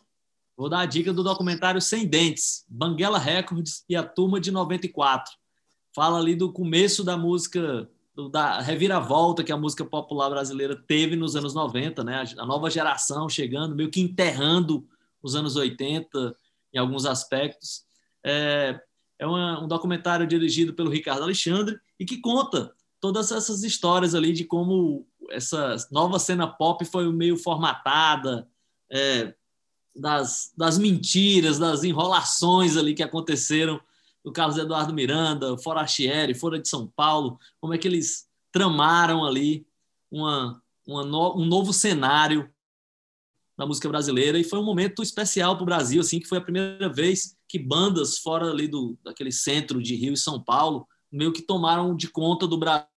vou 0.56 0.70
dar 0.70 0.82
a 0.82 0.86
dica 0.86 1.12
do 1.12 1.24
documentário 1.24 1.82
Sem 1.82 2.06
Dentes, 2.06 2.64
Banguela 2.70 3.18
Records 3.18 3.84
e 3.89 3.95
a 3.95 4.04
Turma 4.04 4.39
de 4.39 4.52
94. 4.52 5.34
Fala 5.95 6.20
ali 6.20 6.36
do 6.36 6.54
começo 6.54 7.04
da 7.04 7.18
música, 7.18 7.89
da 8.32 8.62
reviravolta 8.62 9.43
que 9.43 9.52
a 9.52 9.58
música 9.58 9.84
popular 9.84 10.30
brasileira 10.30 10.76
teve 10.76 11.16
nos 11.16 11.36
anos 11.36 11.56
90, 11.56 12.04
né? 12.04 12.24
A 12.38 12.45
nova 12.45 12.70
geração 12.70 13.28
chegando, 13.28 13.76
meio 13.76 13.89
que 13.89 14.00
enterrando 14.00 14.88
os 15.24 15.36
anos 15.36 15.56
80 15.56 16.36
em 16.72 16.78
alguns 16.78 17.08
aspectos. 17.08 17.84
É, 18.24 18.80
é 19.18 19.26
uma, 19.26 19.64
um 19.64 19.68
documentário 19.68 20.28
dirigido 20.28 20.76
pelo 20.76 20.91
Ricardo 20.91 21.24
Alexandre 21.24 21.80
e 22.00 22.06
que 22.06 22.22
conta 22.22 22.72
todas 23.02 23.32
essas 23.32 23.64
histórias 23.64 24.14
ali 24.14 24.34
de 24.34 24.43
como 24.43 25.08
essa 25.32 25.75
nova 25.91 26.19
cena 26.19 26.47
pop 26.47 26.84
foi 26.86 27.11
meio 27.11 27.38
formatada, 27.38 28.47
é, 28.91 29.34
das, 29.95 30.51
das 30.55 30.77
mentiras, 30.77 31.59
das 31.59 31.84
enrolações 31.84 32.77
ali 32.77 32.93
que 32.93 33.03
aconteceram 33.03 33.80
do 34.23 34.32
Carlos 34.32 34.57
Eduardo 34.57 34.93
Miranda, 34.93 35.57
Forastieri, 35.57 36.34
Fora 36.34 36.59
de 36.59 36.67
São 36.67 36.88
Paulo, 36.88 37.39
como 37.59 37.73
é 37.73 37.77
que 37.77 37.88
eles 37.88 38.27
tramaram 38.51 39.25
ali 39.25 39.65
uma, 40.11 40.61
uma 40.86 41.03
no, 41.03 41.38
um 41.38 41.45
novo 41.45 41.71
cenário 41.73 42.49
da 43.57 43.65
música 43.65 43.89
brasileira. 43.89 44.39
E 44.39 44.43
foi 44.43 44.59
um 44.59 44.63
momento 44.63 45.03
especial 45.03 45.55
para 45.55 45.63
o 45.63 45.65
Brasil, 45.65 46.01
assim, 46.01 46.19
que 46.19 46.27
foi 46.27 46.38
a 46.38 46.41
primeira 46.41 46.89
vez 46.89 47.38
que 47.47 47.59
bandas 47.59 48.17
fora 48.17 48.49
ali 48.49 48.67
do 48.67 48.97
daquele 49.03 49.32
centro 49.32 49.82
de 49.82 49.95
Rio 49.95 50.13
e 50.13 50.17
São 50.17 50.41
Paulo 50.41 50.88
meio 51.11 51.34
que 51.34 51.41
tomaram 51.41 51.95
de 51.95 52.07
conta 52.07 52.47
do 52.47 52.57
Brasil 52.57 52.88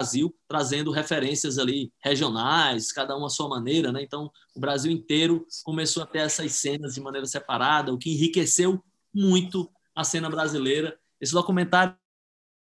Brasil, 0.00 0.34
trazendo 0.48 0.90
referências 0.90 1.58
ali 1.58 1.92
regionais, 2.02 2.90
cada 2.90 3.14
uma 3.14 3.26
à 3.26 3.30
sua 3.30 3.48
maneira, 3.48 3.92
né? 3.92 4.02
Então, 4.02 4.30
o 4.54 4.60
Brasil 4.60 4.90
inteiro 4.90 5.46
começou 5.62 6.02
a 6.02 6.06
ter 6.06 6.20
essas 6.20 6.52
cenas 6.52 6.94
de 6.94 7.02
maneira 7.02 7.26
separada, 7.26 7.92
o 7.92 7.98
que 7.98 8.10
enriqueceu 8.10 8.82
muito 9.14 9.70
a 9.94 10.02
cena 10.02 10.30
brasileira. 10.30 10.98
Esse 11.20 11.34
documentário 11.34 11.94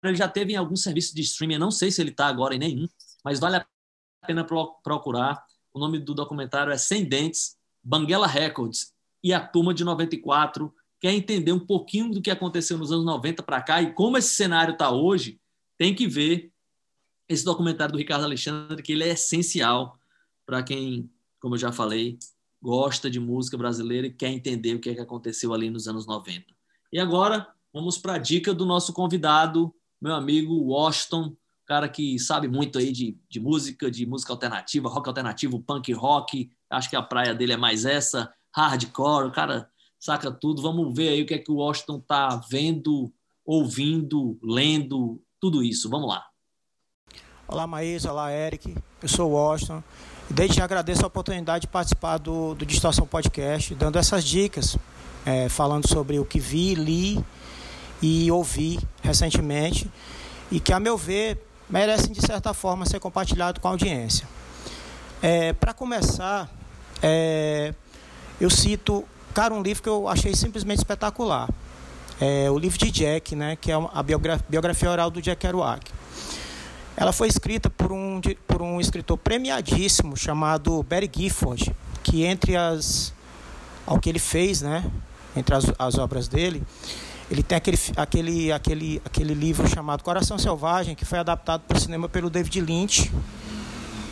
ele 0.04 0.18
já 0.18 0.28
teve 0.28 0.52
em 0.52 0.58
algum 0.58 0.76
serviço 0.76 1.16
de 1.16 1.22
streaming, 1.22 1.58
não 1.58 1.72
sei 1.72 1.90
se 1.90 2.02
ele 2.02 2.10
está 2.10 2.28
agora 2.28 2.56
em 2.56 2.60
nenhum, 2.60 2.90
mas 3.24 3.40
vale 3.40 3.56
a 3.56 3.66
pena 4.28 4.44
procurar. 4.44 5.42
O 5.74 5.80
nome 5.80 5.98
do 5.98 6.14
documentário 6.14 6.74
é 6.74 6.78
Sem 6.78 7.06
Dentes, 7.06 7.56
Banguela 7.82 8.28
Records 8.28 8.94
e 9.24 9.34
a 9.34 9.40
Turma 9.40 9.74
de 9.74 9.86
94. 9.86 10.74
Quer 11.00 11.14
entender 11.14 11.54
um 11.54 11.66
pouquinho 11.66 12.12
do 12.12 12.22
que 12.22 12.30
aconteceu 12.30 12.78
nos 12.78 12.92
anos 12.92 13.06
90 13.06 13.42
para 13.44 13.62
cá 13.62 13.82
e 13.82 13.94
como 13.94 14.18
esse 14.18 14.36
cenário 14.36 14.74
está 14.74 14.92
hoje, 14.92 15.40
tem 15.78 15.96
que 15.96 16.06
ver 16.06 16.53
esse 17.28 17.44
documentário 17.44 17.94
do 17.94 17.98
Ricardo 17.98 18.26
Alexandre, 18.26 18.82
que 18.82 18.92
ele 18.92 19.04
é 19.04 19.10
essencial 19.10 19.98
para 20.46 20.62
quem, 20.62 21.10
como 21.40 21.56
eu 21.56 21.60
já 21.60 21.72
falei, 21.72 22.18
gosta 22.62 23.10
de 23.10 23.20
música 23.20 23.58
brasileira 23.58 24.08
e 24.08 24.14
quer 24.14 24.30
entender 24.30 24.76
o 24.76 24.80
que, 24.80 24.90
é 24.90 24.96
que 24.96 25.02
aconteceu 25.02 25.54
ali 25.54 25.70
nos 25.70 25.88
anos 25.88 26.06
90. 26.06 26.46
E 26.92 27.00
agora, 27.00 27.48
vamos 27.74 27.98
para 27.98 28.16
a 28.16 28.18
dica 28.18 28.54
do 28.54 28.66
nosso 28.66 28.94
convidado, 28.94 29.74
meu 30.02 30.14
amigo 30.14 30.54
Washington, 30.56 31.36
cara 31.66 31.88
que 31.88 32.20
sabe 32.20 32.48
muito 32.48 32.78
aí 32.78 32.92
de, 32.92 33.18
de 33.30 33.40
música, 33.40 33.90
de 33.90 34.06
música 34.06 34.34
alternativa, 34.34 34.90
rock 34.90 35.08
alternativo, 35.08 35.62
punk 35.62 35.92
rock, 35.94 36.52
acho 36.70 36.90
que 36.90 36.96
a 36.96 37.02
praia 37.02 37.34
dele 37.34 37.54
é 37.54 37.58
mais 37.58 37.86
essa, 37.86 38.34
hardcore, 38.56 39.28
o 39.28 39.32
cara 39.32 39.70
saca 40.00 40.32
tudo. 40.32 40.62
Vamos 40.62 40.94
ver 40.96 41.10
aí 41.10 41.22
o 41.22 41.26
que 41.26 41.34
é 41.34 41.40
que 41.40 41.52
o 41.52 41.56
Washington 41.56 42.00
tá 42.00 42.42
vendo 42.50 43.14
ouvindo, 43.46 44.38
lendo, 44.42 45.22
tudo 45.40 45.64
isso? 45.64 45.90
Vamos 45.90 46.10
lá. 46.10 46.26
Olá, 47.46 47.68
Maísa. 47.68 48.10
Olá, 48.10 48.32
Eric. 48.32 48.76
Eu 49.02 49.10
sou 49.10 49.30
o 49.30 49.34
Washington. 49.34 49.84
Desde 50.30 50.58
já 50.58 50.64
agradeço 50.64 51.04
a 51.04 51.08
oportunidade 51.08 51.64
de 51.64 51.68
participar 51.68 52.18
do, 52.18 52.56
do 52.56 52.66
Distorção 52.66 53.06
Podcast, 53.06 53.76
dando 53.76 54.00
essas 54.00 54.24
dicas, 54.24 54.78
é, 55.26 55.50
falando 55.50 55.88
sobre 55.88 56.18
o 56.18 56.26
que 56.26 56.40
vi, 56.40 56.74
li 56.74 57.24
e 58.02 58.32
ouvi 58.32 58.80
recentemente 59.02 59.92
e 60.50 60.60
que, 60.60 60.72
a 60.72 60.80
meu 60.80 60.98
ver, 60.98 61.46
merecem, 61.70 62.14
de 62.14 62.22
certa 62.22 62.54
forma, 62.54 62.86
ser 62.86 63.00
compartilhado 63.02 63.60
com 63.60 63.68
a 63.68 63.72
audiência. 63.72 64.26
É, 65.22 65.52
Para 65.52 65.74
começar, 65.74 66.50
é, 67.02 67.74
eu 68.40 68.50
cito, 68.50 69.04
cara, 69.34 69.54
um 69.54 69.62
livro 69.62 69.84
que 69.84 69.90
eu 69.90 70.08
achei 70.08 70.34
simplesmente 70.34 70.80
espetacular. 70.80 71.50
É 72.22 72.50
o 72.50 72.58
livro 72.58 72.78
de 72.78 72.90
Jack, 72.90 73.36
né, 73.36 73.58
que 73.58 73.70
é 73.70 73.76
a 73.76 74.02
biografia, 74.02 74.46
biografia 74.48 74.90
oral 74.90 75.12
do 75.12 75.22
Jack 75.22 75.42
Kerouac. 75.42 75.92
Ela 76.96 77.12
foi 77.12 77.28
escrita 77.28 77.70
por 77.70 77.92
um, 77.92 78.22
por 78.48 78.62
um 78.62 78.80
escritor 78.80 79.18
premiadíssimo 79.18 80.16
chamado 80.16 80.84
Barry 80.84 81.10
Gifford, 81.14 81.76
que 82.04 82.24
entre 82.24 82.56
as 82.56 83.14
ao 83.86 84.00
que 84.00 84.10
ele 84.10 84.20
fez, 84.20 84.62
né, 84.62 84.90
entre 85.36 85.54
as, 85.56 85.66
as 85.78 85.98
obras 85.98 86.28
dele, 86.28 86.64
ele 87.30 87.44
tem 87.44 87.58
aquele, 87.58 87.78
aquele, 87.96 88.52
aquele, 88.52 89.02
aquele 89.04 89.34
livro 89.34 89.68
chamado 89.68 90.04
Coração 90.04 90.38
Selvagem, 90.38 90.96
que 90.96 91.06
foi 91.06 91.20
adaptado 91.20 91.62
para 91.68 91.78
o 91.78 91.80
cinema 91.80 92.08
pelo 92.08 92.30
David 92.30 92.62
Lynch 92.62 93.12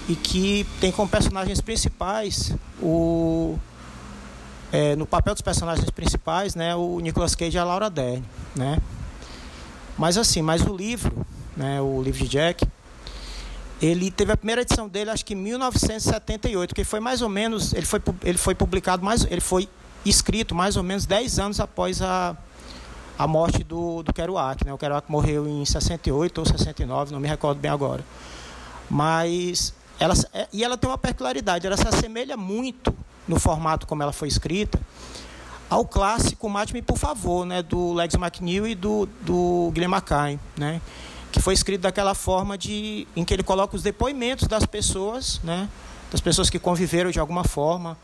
e 0.09 0.15
que 0.15 0.65
tem 0.79 0.91
como 0.91 1.07
personagens 1.07 1.61
principais 1.61 2.53
o 2.82 3.57
é, 4.71 4.95
no 4.95 5.05
papel 5.05 5.34
dos 5.34 5.41
personagens 5.41 5.89
principais, 5.89 6.55
né, 6.55 6.73
o 6.75 6.99
Nicolas 6.99 7.36
Cage 7.36 7.57
e 7.57 7.59
a 7.59 7.63
Laura 7.63 7.89
Dern, 7.89 8.23
né? 8.55 8.82
Mas 9.97 10.17
assim, 10.17 10.41
mas 10.41 10.61
o 10.61 10.75
livro 10.75 11.25
né, 11.56 11.82
o 11.82 12.02
livro 12.02 12.20
de 12.24 12.28
Jack, 12.28 12.66
ele 13.82 14.12
teve 14.12 14.32
a 14.32 14.38
primeira 14.38 14.62
edição 14.62 14.88
dele, 14.88 15.10
acho 15.10 15.26
que 15.26 15.34
em 15.34 15.38
1978, 15.38 16.76
que 16.76 16.84
foi 16.84 16.99
mais 16.99 17.22
ou 17.22 17.30
menos, 17.30 17.74
ele 17.74 17.86
foi, 17.86 17.99
ele 18.24 18.38
foi 18.38 18.54
publicado, 18.54 19.04
mais, 19.04 19.26
ele 19.26 19.41
foi 19.41 19.68
escrito 20.06 20.54
mais 20.54 20.78
ou 20.78 20.84
menos 20.84 21.06
10 21.06 21.39
anos 21.39 21.60
após 21.60 22.02
a, 22.02 22.36
a 23.18 23.28
morte 23.28 23.64
do, 23.64 24.04
do 24.04 24.14
Kerouac. 24.14 24.64
Né? 24.66 24.72
O 24.72 24.78
Kerouac 24.78 25.12
morreu 25.12 25.47
em 25.47 25.66
68 25.66 26.38
ou 26.38 26.45
69, 26.45 27.12
não 27.12 27.20
me 27.20 27.28
recordo 27.28 27.60
bem 27.60 27.72
agora. 27.72 28.04
Mas, 28.88 29.74
ela, 29.99 30.14
é, 30.34 30.47
e 30.54 30.64
ela 30.64 30.78
tem 30.78 30.89
uma 30.89 30.97
peculiaridade, 30.97 31.66
ela 31.66 31.78
se 31.78 31.88
assemelha 31.88 32.38
muito 32.38 32.93
no 33.28 33.39
formato 33.39 33.88
como 33.88 34.04
ela 34.04 34.12
foi 34.12 34.28
escrita, 34.28 34.80
ao 35.70 35.86
clássico 35.86 36.49
Mate-me, 36.49 36.82
por 36.82 36.97
favor, 36.97 37.45
né, 37.45 37.64
do 37.64 37.93
Legs 37.93 38.16
McNeil 38.16 38.68
e 38.68 38.76
do, 38.76 39.08
do 39.22 39.72
Guilherme 39.74 39.95
Mackay, 39.95 40.39
né, 40.58 40.82
que 41.32 41.39
foi 41.39 41.53
escrito 41.53 41.82
daquela 41.82 42.13
forma 42.13 42.57
de, 42.57 43.07
em 43.15 43.23
que 43.23 43.34
ele 43.34 43.43
coloca 43.43 43.75
os 43.75 43.82
depoimentos 43.82 44.47
das 44.47 44.65
pessoas, 44.65 45.39
né, 45.43 45.69
das 46.11 46.19
pessoas 46.19 46.49
que 46.49 46.59
conviveram 46.59 47.09
de 47.09 47.19
alguma 47.19 47.43
forma, 47.43 47.97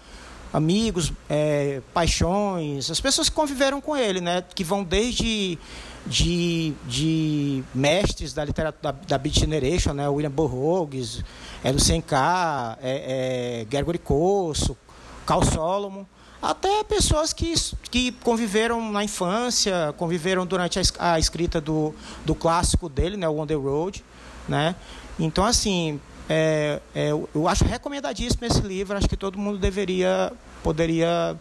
amigos, 0.54 1.12
é, 1.30 1.82
paixões, 1.94 2.90
as 2.90 3.02
pessoas 3.02 3.28
que 3.28 3.36
conviveram 3.36 3.82
com 3.82 3.96
ele, 3.96 4.22
né, 4.22 4.44
que 4.56 4.64
vão 4.64 4.84
desde 4.84 5.58
de, 6.06 6.74
de 6.88 7.64
mestres 7.76 8.34
da 8.34 8.46
literatura 8.46 8.94
da, 8.94 9.00
da 9.06 9.18
Beat 9.18 9.40
Generation, 9.40 9.94
né, 9.94 10.08
William 10.08 10.32
Burroughs, 10.32 11.24
é, 11.64 11.72
Lucien 11.72 12.02
K, 12.02 12.78
é, 12.82 13.62
é, 13.62 13.66
Gregory 13.66 14.00
Corso, 14.00 14.78
Carl 15.26 15.44
Solomon, 15.44 16.06
até 16.42 16.84
pessoas 16.84 17.34
que, 17.34 17.54
que 17.90 18.12
conviveram 18.12 18.92
na 18.92 19.04
infância, 19.04 19.94
conviveram 19.98 20.46
durante 20.46 20.80
a, 20.80 21.14
a 21.14 21.20
escrita 21.20 21.60
do, 21.60 21.94
do 22.26 22.36
clássico 22.36 22.88
dele, 22.88 23.18
né, 23.18 23.28
o 23.28 23.40
On 23.40 23.48
the 23.48 23.56
Road, 23.56 24.04
né? 24.48 24.76
Então, 25.20 25.44
assim, 25.44 26.00
é, 26.30 26.80
é, 26.94 27.10
eu 27.10 27.48
acho 27.48 27.66
recomendadíssimo 27.66 28.46
esse 28.46 28.62
livro, 28.62 28.96
acho 28.98 29.08
que 29.08 29.18
todo 29.18 29.38
mundo 29.38 29.58
deveria, 29.58 30.32
poderia 30.62 31.36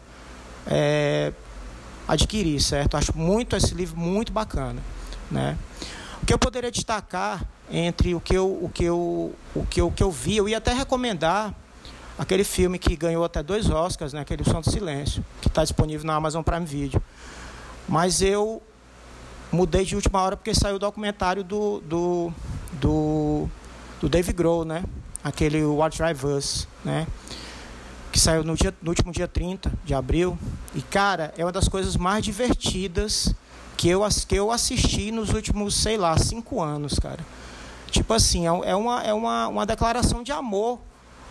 é, 0.66 1.32
adquirir, 2.08 2.60
certo? 2.60 2.96
Acho 2.96 3.16
muito 3.16 3.54
esse 3.54 3.74
livro 3.74 3.98
muito 3.98 4.32
bacana, 4.32 4.80
né? 5.30 5.58
O 6.22 6.26
que 6.26 6.32
eu 6.32 6.38
poderia 6.38 6.70
destacar 6.70 7.44
entre 7.70 8.14
o 8.14 8.20
que 8.20 8.34
eu, 8.34 8.46
o 8.46 8.70
que 8.72 8.84
eu, 8.84 9.34
o 9.54 9.66
que 9.66 9.80
eu, 9.80 9.88
o 9.88 9.92
que 9.92 10.02
eu 10.02 10.10
vi, 10.10 10.36
eu 10.36 10.48
ia 10.48 10.58
até 10.58 10.72
recomendar 10.72 11.54
aquele 12.18 12.44
filme 12.44 12.78
que 12.78 12.96
ganhou 12.96 13.24
até 13.24 13.42
dois 13.42 13.68
Oscars, 13.68 14.12
né, 14.12 14.20
aquele 14.20 14.44
Som 14.44 14.60
do 14.60 14.70
Silêncio, 14.70 15.24
que 15.40 15.48
está 15.48 15.62
disponível 15.62 16.06
na 16.06 16.14
Amazon 16.14 16.42
Prime 16.42 16.66
Video. 16.66 17.02
Mas 17.88 18.22
eu 18.22 18.62
mudei 19.52 19.84
de 19.84 19.94
última 19.94 20.20
hora 20.22 20.36
porque 20.36 20.54
saiu 20.54 20.76
o 20.76 20.78
documentário 20.78 21.44
do, 21.44 21.80
do, 21.80 22.32
do, 22.72 23.48
do 24.00 24.08
Dave 24.08 24.32
Grohl, 24.32 24.64
né? 24.64 24.84
aquele 25.26 25.64
What 25.64 25.98
Drive 25.98 26.24
Us, 26.24 26.68
né? 26.84 27.04
que 28.12 28.18
saiu 28.18 28.44
no, 28.44 28.54
dia, 28.54 28.72
no 28.80 28.90
último 28.90 29.10
dia 29.10 29.26
30 29.26 29.72
de 29.84 29.92
abril. 29.92 30.38
E, 30.72 30.80
cara, 30.80 31.34
é 31.36 31.44
uma 31.44 31.50
das 31.50 31.68
coisas 31.68 31.96
mais 31.96 32.24
divertidas 32.24 33.34
que 33.76 33.88
eu, 33.88 34.02
que 34.26 34.36
eu 34.36 34.52
assisti 34.52 35.10
nos 35.10 35.30
últimos, 35.30 35.74
sei 35.74 35.96
lá, 35.96 36.16
cinco 36.16 36.62
anos, 36.62 36.98
cara. 36.98 37.18
Tipo 37.90 38.14
assim, 38.14 38.46
é, 38.46 38.70
é 38.70 38.76
uma, 38.76 39.02
é 39.02 39.12
uma, 39.12 39.48
uma 39.48 39.66
declaração 39.66 40.22
de 40.22 40.30
amor 40.30 40.78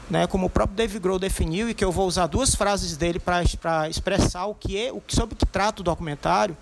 né, 0.09 0.27
como 0.27 0.47
o 0.47 0.49
próprio 0.49 0.75
Dave 0.75 0.99
Grohl 0.99 1.19
definiu, 1.19 1.69
e 1.69 1.73
que 1.73 1.83
eu 1.83 1.91
vou 1.91 2.07
usar 2.07 2.27
duas 2.27 2.53
frases 2.53 2.95
dele 2.95 3.19
para 3.19 3.41
expressar 3.89 4.45
o 4.45 4.53
que 4.53 4.77
é, 4.77 4.91
o 4.91 5.01
sobre 5.07 5.33
o 5.33 5.37
que 5.37 5.45
trata 5.45 5.81
o 5.81 5.83
documentário, 5.83 6.55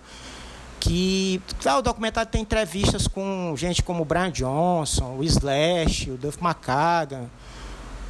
que 0.80 1.40
claro, 1.60 1.78
o 1.78 1.82
documentário 1.82 2.30
tem 2.30 2.42
entrevistas 2.42 3.06
com 3.06 3.54
gente 3.56 3.82
como 3.82 4.02
o 4.02 4.04
Brian 4.04 4.30
Johnson, 4.30 5.16
o 5.18 5.24
Slash, 5.24 6.10
o 6.10 6.16
Duff 6.16 6.38
McKagan, 6.42 7.26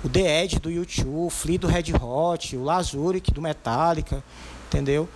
o 0.05 0.09
The 0.09 0.43
Edge 0.43 0.59
do 0.59 0.71
YouTube, 0.71 1.09
o 1.09 1.31
Flea 1.31 1.59
do 1.59 1.67
Red 1.67 1.95
Hot, 2.01 2.57
o 2.57 2.65
Lazuric 2.65 3.33
do 3.33 3.41
Metallica, 3.41 4.23
entendeu? 4.67 5.09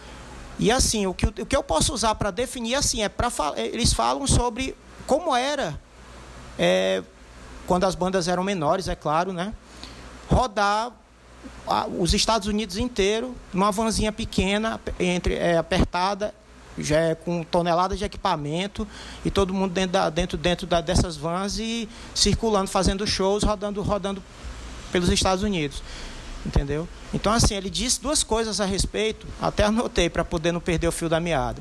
E 0.59 0.71
assim, 0.73 1.07
o 1.07 1.15
que, 1.15 1.27
o 1.27 1.47
que 1.47 1.57
eu 1.57 1.63
posso 1.63 1.93
usar 1.93 2.15
para 2.17 2.31
definir 2.31 2.75
assim 2.75 3.03
é 3.03 3.09
para 3.09 3.31
eles 3.57 3.93
falam 3.93 4.27
sobre 4.27 4.75
como 5.07 5.35
era 5.35 5.81
é, 6.59 7.03
quando 7.67 7.85
as 7.85 7.95
bandas 7.95 8.27
eram 8.29 8.43
menores, 8.43 8.89
é 8.89 8.97
claro, 8.97 9.33
né? 9.33 9.53
Rodar 10.31 10.93
os 11.99 12.15
Estados 12.15 12.49
Unidos 12.49 12.77
inteiro 12.77 13.35
numa 13.53 13.71
vanzinha 13.71 14.13
pequena, 14.13 14.81
entre 14.99 15.35
é, 15.35 15.57
apertada, 15.57 16.35
já 16.79 16.99
é 16.99 17.15
com 17.15 17.43
toneladas 17.43 17.99
de 17.99 18.05
equipamento 18.05 18.87
e 19.25 19.31
todo 19.31 19.53
mundo 19.53 19.73
dentro, 19.73 19.93
da, 19.93 20.11
dentro, 20.11 20.39
dentro 20.39 20.67
da, 20.67 20.81
dessas 20.81 21.17
vans 21.17 21.59
e 21.59 21.89
circulando, 22.15 22.71
fazendo 22.71 23.07
shows, 23.07 23.43
rodando, 23.43 23.83
rodando 23.83 24.23
pelos 24.93 25.09
Estados 25.09 25.43
Unidos. 25.43 25.83
Entendeu? 26.47 26.89
Então, 27.13 27.33
assim, 27.33 27.55
ele 27.55 27.69
disse 27.69 28.01
duas 28.01 28.23
coisas 28.23 28.61
a 28.61 28.65
respeito, 28.65 29.27
até 29.43 29.65
anotei 29.65 30.09
para 30.09 30.25
poder 30.25 30.53
não 30.53 30.61
perder 30.61 30.87
o 30.87 30.93
fio 30.93 31.09
da 31.09 31.19
meada. 31.19 31.61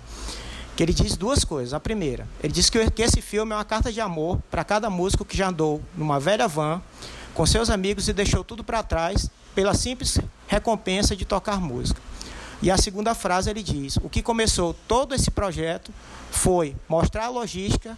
Que 0.75 0.83
ele 0.83 0.93
diz 0.93 1.17
duas 1.17 1.43
coisas. 1.43 1.73
A 1.73 1.79
primeira, 1.79 2.27
ele 2.43 2.53
disse 2.53 2.71
que, 2.71 2.91
que 2.91 3.01
esse 3.01 3.19
filme 3.19 3.51
é 3.51 3.55
uma 3.55 3.65
carta 3.65 3.91
de 3.91 3.99
amor 3.99 4.39
para 4.51 4.63
cada 4.63 4.89
músico 4.89 5.25
que 5.25 5.35
já 5.35 5.49
andou 5.49 5.81
numa 5.97 6.19
velha 6.19 6.47
van 6.47 6.81
com 7.37 7.45
seus 7.45 7.69
amigos 7.69 8.07
e 8.07 8.13
deixou 8.13 8.43
tudo 8.43 8.63
para 8.63 8.81
trás 8.81 9.29
pela 9.53 9.75
simples 9.75 10.17
recompensa 10.47 11.15
de 11.15 11.23
tocar 11.23 11.61
música. 11.61 12.01
E 12.63 12.71
a 12.71 12.77
segunda 12.77 13.13
frase 13.13 13.47
ele 13.47 13.61
diz: 13.61 13.97
o 13.97 14.09
que 14.09 14.23
começou 14.23 14.75
todo 14.87 15.13
esse 15.13 15.29
projeto 15.29 15.93
foi 16.31 16.75
mostrar 16.89 17.25
a 17.25 17.29
logística 17.29 17.95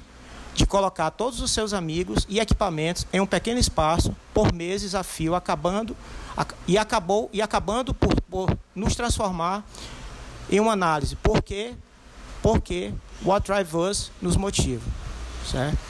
de 0.54 0.66
colocar 0.66 1.10
todos 1.12 1.40
os 1.40 1.52
seus 1.52 1.72
amigos 1.72 2.26
e 2.28 2.38
equipamentos 2.38 3.08
em 3.14 3.22
um 3.22 3.26
pequeno 3.26 3.62
espaço 3.62 4.14
por 4.34 4.52
meses 4.52 4.94
a 4.94 5.04
fio, 5.04 5.34
acabando 5.34 5.96
e 6.68 6.78
acabou 6.78 7.30
e 7.32 7.42
acabando 7.42 7.94
por, 7.94 8.14
por 8.24 8.58
nos 8.76 8.94
transformar 8.94 9.64
em 10.50 10.60
uma 10.60 10.74
análise. 10.74 11.16
Por 11.16 11.42
quê? 11.42 11.76
Porque 12.42 12.94
What 13.24 13.48
Drive 13.48 13.74
Us 13.74 14.12
nos 14.22 14.36
motiva, 14.36 14.84
certo? 15.50 15.89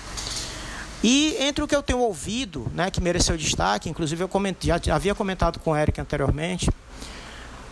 E 1.03 1.37
entre 1.39 1.63
o 1.63 1.67
que 1.67 1.75
eu 1.75 1.81
tenho 1.81 1.99
ouvido, 1.99 2.69
né, 2.73 2.91
que 2.91 2.99
mereceu 2.99 3.37
destaque, 3.37 3.89
inclusive 3.89 4.23
eu 4.23 4.29
já 4.63 4.95
havia 4.95 5.15
comentado 5.15 5.59
com 5.59 5.71
o 5.71 5.75
Eric 5.75 5.99
anteriormente, 6.01 6.69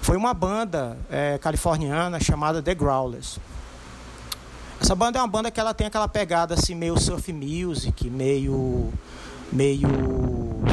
foi 0.02 0.16
uma 0.16 0.34
banda 0.34 0.98
é, 1.10 1.38
californiana 1.38 2.20
chamada 2.20 2.62
The 2.62 2.74
Growlers. 2.74 3.38
Essa 4.80 4.96
banda 4.96 5.20
é 5.20 5.22
uma 5.22 5.28
banda 5.28 5.52
que 5.52 5.60
ela 5.60 5.74
tem 5.74 5.88
aquela 5.88 6.08
pegada 6.08 6.54
assim 6.54 6.76
meio 6.76 6.98
surf 6.98 7.34
music, 7.34 8.10
meio 8.10 8.94
meio, 9.52 9.88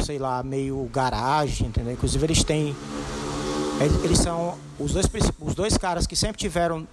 sei 0.05 0.19
lá, 0.19 0.43
meio 0.43 0.89
garagem, 0.93 1.67
entendeu? 1.67 1.93
Inclusive 1.93 2.25
eles 2.25 2.43
têm 2.43 2.75
eles 4.03 4.19
são 4.19 4.57
os 4.79 4.93
dois 4.93 5.05
os 5.41 5.53
dois 5.53 5.77
caras 5.77 6.07
que 6.07 6.15
sempre 6.15 6.37
tiveram 6.37 6.87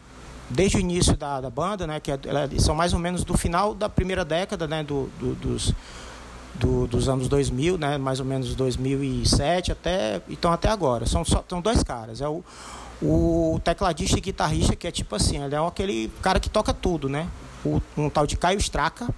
desde 0.53 0.77
o 0.77 0.81
início 0.81 1.17
da, 1.17 1.41
da 1.41 1.51
banda, 1.51 1.87
né, 1.87 2.01
que 2.01 2.11
é, 2.11 2.19
são 2.59 2.75
mais 2.75 2.93
ou 2.93 2.99
menos 2.99 3.25
do 3.25 3.37
final 3.37 3.75
da 3.75 3.89
primeira 3.89 4.25
década, 4.25 4.67
né, 4.67 4.83
do, 4.83 5.09
do, 5.19 5.35
dos, 5.35 5.75
do, 6.55 6.87
dos 6.87 7.09
anos 7.09 7.29
2000, 7.29 7.79
né, 7.79 7.99
mais 7.99 8.21
ou 8.21 8.27
menos 8.27 8.55
2007 8.55 9.73
até 9.73 10.21
então 10.29 10.53
até 10.53 10.69
agora. 10.69 11.07
São 11.07 11.25
só, 11.25 11.45
são 11.49 11.61
dois 11.61 11.83
caras, 11.83 12.21
é 12.21 12.29
o, 12.29 12.45
o 13.01 13.61
tecladista 13.65 14.19
e 14.19 14.21
guitarrista 14.21 14.77
que 14.77 14.87
é 14.87 14.91
tipo 14.91 15.15
assim, 15.17 15.43
ele 15.43 15.55
é 15.55 15.67
aquele 15.67 16.13
cara 16.21 16.39
que 16.39 16.49
toca 16.49 16.73
tudo, 16.73 17.09
né? 17.09 17.29
o, 17.65 17.81
um 17.97 18.11
tal 18.11 18.27
de 18.27 18.37
Caio 18.37 18.59
Straca. 18.59 19.09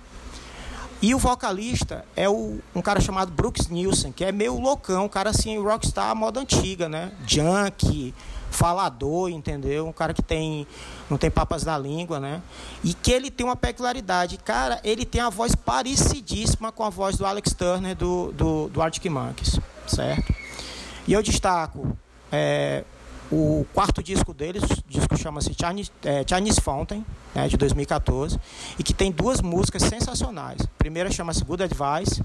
E 1.03 1.15
o 1.15 1.19
vocalista 1.19 2.05
é 2.17 2.29
o, 2.29 2.59
um 2.75 2.81
cara 2.81 3.01
chamado 3.01 3.31
Brooks 3.31 3.69
Nielsen, 3.69 4.11
que 4.11 4.25
é 4.25 4.33
meio 4.33 4.59
loucão, 4.59 5.05
um 5.05 5.09
cara 5.09 5.31
assim, 5.31 5.59
rockstar 5.59 6.15
moda 6.17 6.41
antiga, 6.41 6.89
né? 6.89 7.13
Junk, 7.27 8.15
falador, 8.55 9.29
entendeu? 9.29 9.87
Um 9.87 9.93
cara 9.93 10.15
que 10.15 10.23
tem 10.23 10.67
não 11.11 11.19
tem 11.19 11.31
papas 11.31 11.65
na 11.65 11.77
língua, 11.77 12.19
né? 12.19 12.41
E 12.83 12.95
que 12.95 13.13
ele 13.13 13.31
tem 13.31 13.45
uma 13.45 13.57
peculiaridade, 13.57 14.39
cara, 14.39 14.81
ele 14.83 15.05
tem 15.05 15.21
a 15.21 15.29
voz 15.29 15.55
parecidíssima 15.55 16.73
com 16.73 16.85
a 16.85 16.91
voz 16.91 17.17
do 17.17 17.27
Alex 17.27 17.53
Turner 17.53 17.95
do, 17.95 18.33
do, 18.33 18.69
do 18.69 18.81
Arctic 18.81 19.11
Monkeys, 19.11 19.61
certo? 19.87 20.35
E 21.07 21.13
eu 21.13 21.23
destaco 21.23 21.97
é, 22.33 22.85
o 23.31 23.67
quarto 23.75 24.03
disco 24.03 24.33
deles, 24.33 24.63
o 24.63 24.85
disco 24.89 25.17
chama-se 25.17 25.53
Chinese, 25.55 25.91
é, 26.05 26.25
Chinese 26.27 26.61
Fountain, 26.61 27.05
né, 27.35 27.49
de 27.49 27.57
2014, 27.57 28.39
e 28.79 28.83
que 28.83 28.95
tem 28.95 29.11
duas 29.11 29.41
músicas 29.41 29.83
sensacionais. 29.83 30.63
A 30.63 30.79
primeira 30.79 31.11
chama-se 31.11 31.45
Good 31.45 31.65
Advice 31.65 32.23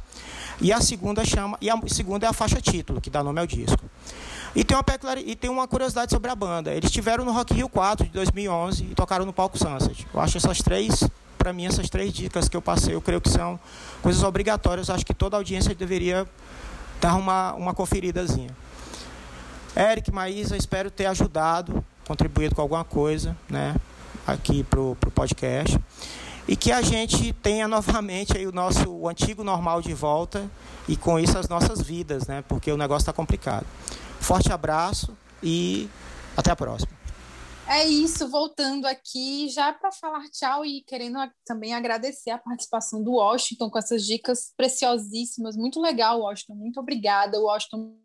e 0.62 0.72
a 0.72 0.80
segunda 0.82 1.26
chama 1.26 1.58
e 1.60 1.70
a 1.70 1.80
segunda 1.88 2.26
é 2.26 2.30
a 2.30 2.34
faixa 2.34 2.62
título, 2.62 3.02
que 3.02 3.10
dá 3.10 3.24
nome 3.24 3.40
ao 3.40 3.48
disco. 3.48 3.84
E 4.56 4.64
tem, 4.64 4.76
uma 4.76 4.84
e 5.20 5.36
tem 5.36 5.50
uma 5.50 5.68
curiosidade 5.68 6.12
sobre 6.12 6.32
a 6.32 6.36
banda. 6.36 6.72
Eles 6.72 6.90
estiveram 6.90 7.24
no 7.24 7.32
Rock 7.32 7.54
Rio 7.54 7.70
4 7.70 8.08
de 8.08 8.12
2011 8.12 8.84
e 8.84 8.96
tocaram 8.96 9.26
no 9.26 9.32
palco 9.32 9.58
Sunset. 9.58 10.08
Eu 10.14 10.20
acho 10.20 10.38
essas 10.38 10.60
três, 10.60 11.04
para 11.38 11.54
mim, 11.54 11.66
essas 11.68 11.90
três 11.90 12.12
dicas 12.12 12.50
que 12.50 12.58
eu 12.58 12.62
passei, 12.62 12.96
eu 12.96 13.02
creio 13.02 13.22
que 13.22 13.30
são 13.30 13.60
coisas 14.02 14.24
obrigatórias. 14.24 14.90
Eu 14.90 14.96
acho 14.96 15.06
que 15.06 15.14
toda 15.14 15.38
audiência 15.38 15.76
deveria 15.76 16.28
dar 17.00 17.16
uma, 17.16 17.54
uma 17.54 17.74
conferidazinha. 17.74 18.50
Eric, 19.76 20.12
Maísa, 20.12 20.58
espero 20.58 20.90
ter 20.90 21.06
ajudado, 21.06 21.86
contribuído 22.08 22.56
com 22.56 22.62
alguma 22.62 22.84
coisa, 22.84 23.38
né, 23.48 23.76
aqui 24.26 24.64
para 24.64 24.80
o 24.80 24.96
podcast. 25.14 25.80
E 26.48 26.56
que 26.56 26.72
a 26.72 26.82
gente 26.82 27.32
tenha 27.34 27.68
novamente 27.68 28.36
aí 28.36 28.48
o 28.48 28.52
nosso 28.52 28.90
o 28.90 29.08
antigo 29.08 29.44
normal 29.44 29.84
de 29.84 29.94
volta 29.94 30.50
e 30.88 30.98
com 30.98 31.20
isso 31.20 31.38
as 31.38 31.48
nossas 31.48 31.80
vidas, 31.80 32.26
né? 32.26 32.44
Porque 32.48 32.72
o 32.72 32.78
negócio 32.78 33.04
está 33.04 33.14
complicado. 33.14 33.68
Forte 34.20 34.52
abraço 34.52 35.18
e 35.42 35.90
até 36.36 36.52
a 36.52 36.56
próxima. 36.56 37.00
É 37.68 37.88
isso, 37.88 38.28
voltando 38.28 38.86
aqui 38.86 39.48
já 39.50 39.72
para 39.72 39.92
falar 39.92 40.28
tchau 40.32 40.66
e 40.66 40.82
querendo 40.82 41.20
também 41.46 41.76
agradecer 41.76 42.32
a 42.32 42.38
participação 42.40 43.04
do 43.04 43.12
Washington 43.12 43.70
com 43.70 43.78
essas 43.78 44.06
dicas 44.06 44.52
preciosíssimas. 44.58 45.56
Muito 45.56 45.80
legal, 45.80 46.22
Washington. 46.22 46.56
Muito 46.56 46.80
obrigada, 46.80 47.40
Washington, 47.40 47.96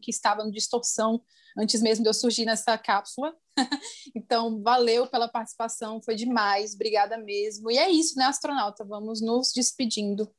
que 0.00 0.12
estava 0.12 0.44
no 0.44 0.52
Distorção 0.52 1.20
antes 1.58 1.82
mesmo 1.82 2.04
de 2.04 2.08
eu 2.08 2.14
surgir 2.14 2.44
nessa 2.44 2.78
cápsula. 2.78 3.34
então, 4.14 4.62
valeu 4.62 5.06
pela 5.06 5.28
participação, 5.28 6.00
foi 6.00 6.14
demais. 6.14 6.74
Obrigada 6.74 7.18
mesmo. 7.18 7.72
E 7.72 7.78
é 7.78 7.90
isso, 7.90 8.16
né, 8.16 8.26
astronauta? 8.26 8.84
Vamos 8.84 9.20
nos 9.20 9.52
despedindo. 9.52 10.30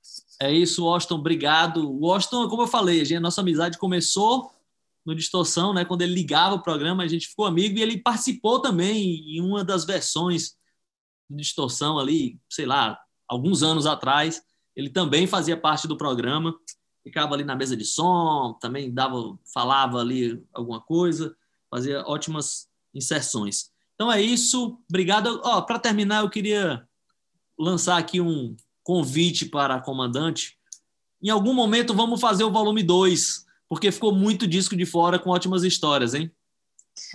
É 0.42 0.52
isso, 0.52 0.86
Washington. 0.86 1.16
Obrigado. 1.16 2.00
Washington, 2.00 2.48
como 2.48 2.64
eu 2.64 2.68
falei, 2.68 3.04
a 3.14 3.20
nossa 3.20 3.42
amizade 3.42 3.78
começou 3.78 4.52
no 5.06 5.14
Distorção, 5.14 5.74
né? 5.74 5.84
Quando 5.84 6.02
ele 6.02 6.14
ligava 6.14 6.56
o 6.56 6.62
programa, 6.62 7.04
a 7.04 7.08
gente 7.08 7.28
ficou 7.28 7.46
amigo 7.46 7.78
e 7.78 7.82
ele 7.82 7.98
participou 7.98 8.60
também 8.62 9.38
em 9.38 9.42
uma 9.42 9.64
das 9.64 9.86
versões 9.86 10.56
do 11.30 11.38
Distorção 11.38 12.00
ali, 12.00 12.40
sei 12.50 12.66
lá, 12.66 13.00
alguns 13.28 13.64
anos 13.64 13.86
atrás. 13.86 14.42
Ele 14.76 14.90
também 14.90 15.28
fazia 15.28 15.58
parte 15.58 15.88
do 15.88 15.98
programa, 15.98 16.56
ficava 17.04 17.34
ali 17.34 17.44
na 17.44 17.56
mesa 17.56 17.76
de 17.76 17.86
som, 17.86 18.58
também 18.62 18.94
dava, 18.94 19.38
falava 19.54 20.00
ali 20.00 20.42
alguma 20.54 20.80
coisa, 20.80 21.36
fazia 21.70 22.02
ótimas 22.08 22.68
inserções. 22.94 23.72
Então 23.96 24.12
é 24.12 24.22
isso, 24.22 24.80
obrigado. 24.90 25.42
Ó, 25.44 25.62
para 25.62 25.80
terminar, 25.80 26.24
eu 26.24 26.30
queria 26.30 26.88
lançar 27.60 27.98
aqui 27.98 28.20
um 28.22 28.56
convite 28.84 29.46
para 29.46 29.76
a 29.76 29.82
comandante. 29.82 30.58
Em 31.22 31.30
algum 31.30 31.54
momento 31.54 31.94
vamos 31.94 32.20
fazer 32.20 32.44
o 32.44 32.52
volume 32.52 32.84
2 32.84 33.46
porque 33.70 33.92
ficou 33.92 34.14
muito 34.14 34.48
disco 34.48 34.76
de 34.76 34.86
fora 34.86 35.20
com 35.20 35.30
ótimas 35.30 35.64
histórias, 35.64 36.14
hein? 36.14 36.32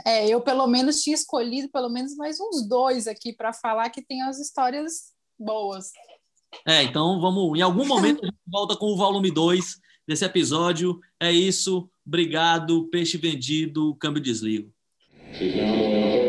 É, 0.05 0.29
eu 0.29 0.41
pelo 0.41 0.67
menos 0.67 1.03
tinha 1.03 1.15
escolhido 1.15 1.69
pelo 1.69 1.89
menos 1.89 2.17
mais 2.17 2.41
uns 2.41 2.67
dois 2.67 3.07
aqui 3.07 3.33
para 3.33 3.53
falar 3.53 3.91
que 3.91 4.03
tem 4.03 4.23
as 4.23 4.39
histórias 4.39 5.13
boas. 5.39 5.93
É, 6.67 6.83
então 6.83 7.21
vamos, 7.21 7.57
em 7.59 7.63
algum 7.63 7.87
momento 7.87 8.25
a 8.25 8.27
gente 8.27 8.39
volta 8.47 8.77
com 8.77 8.87
o 8.87 8.97
volume 8.97 9.31
2 9.31 9.79
desse 10.07 10.25
episódio. 10.25 10.99
É 11.21 11.31
isso, 11.31 11.89
obrigado, 12.07 12.89
peixe 12.89 13.17
vendido, 13.17 13.95
câmbio 13.97 14.23
desligo. 14.23 14.73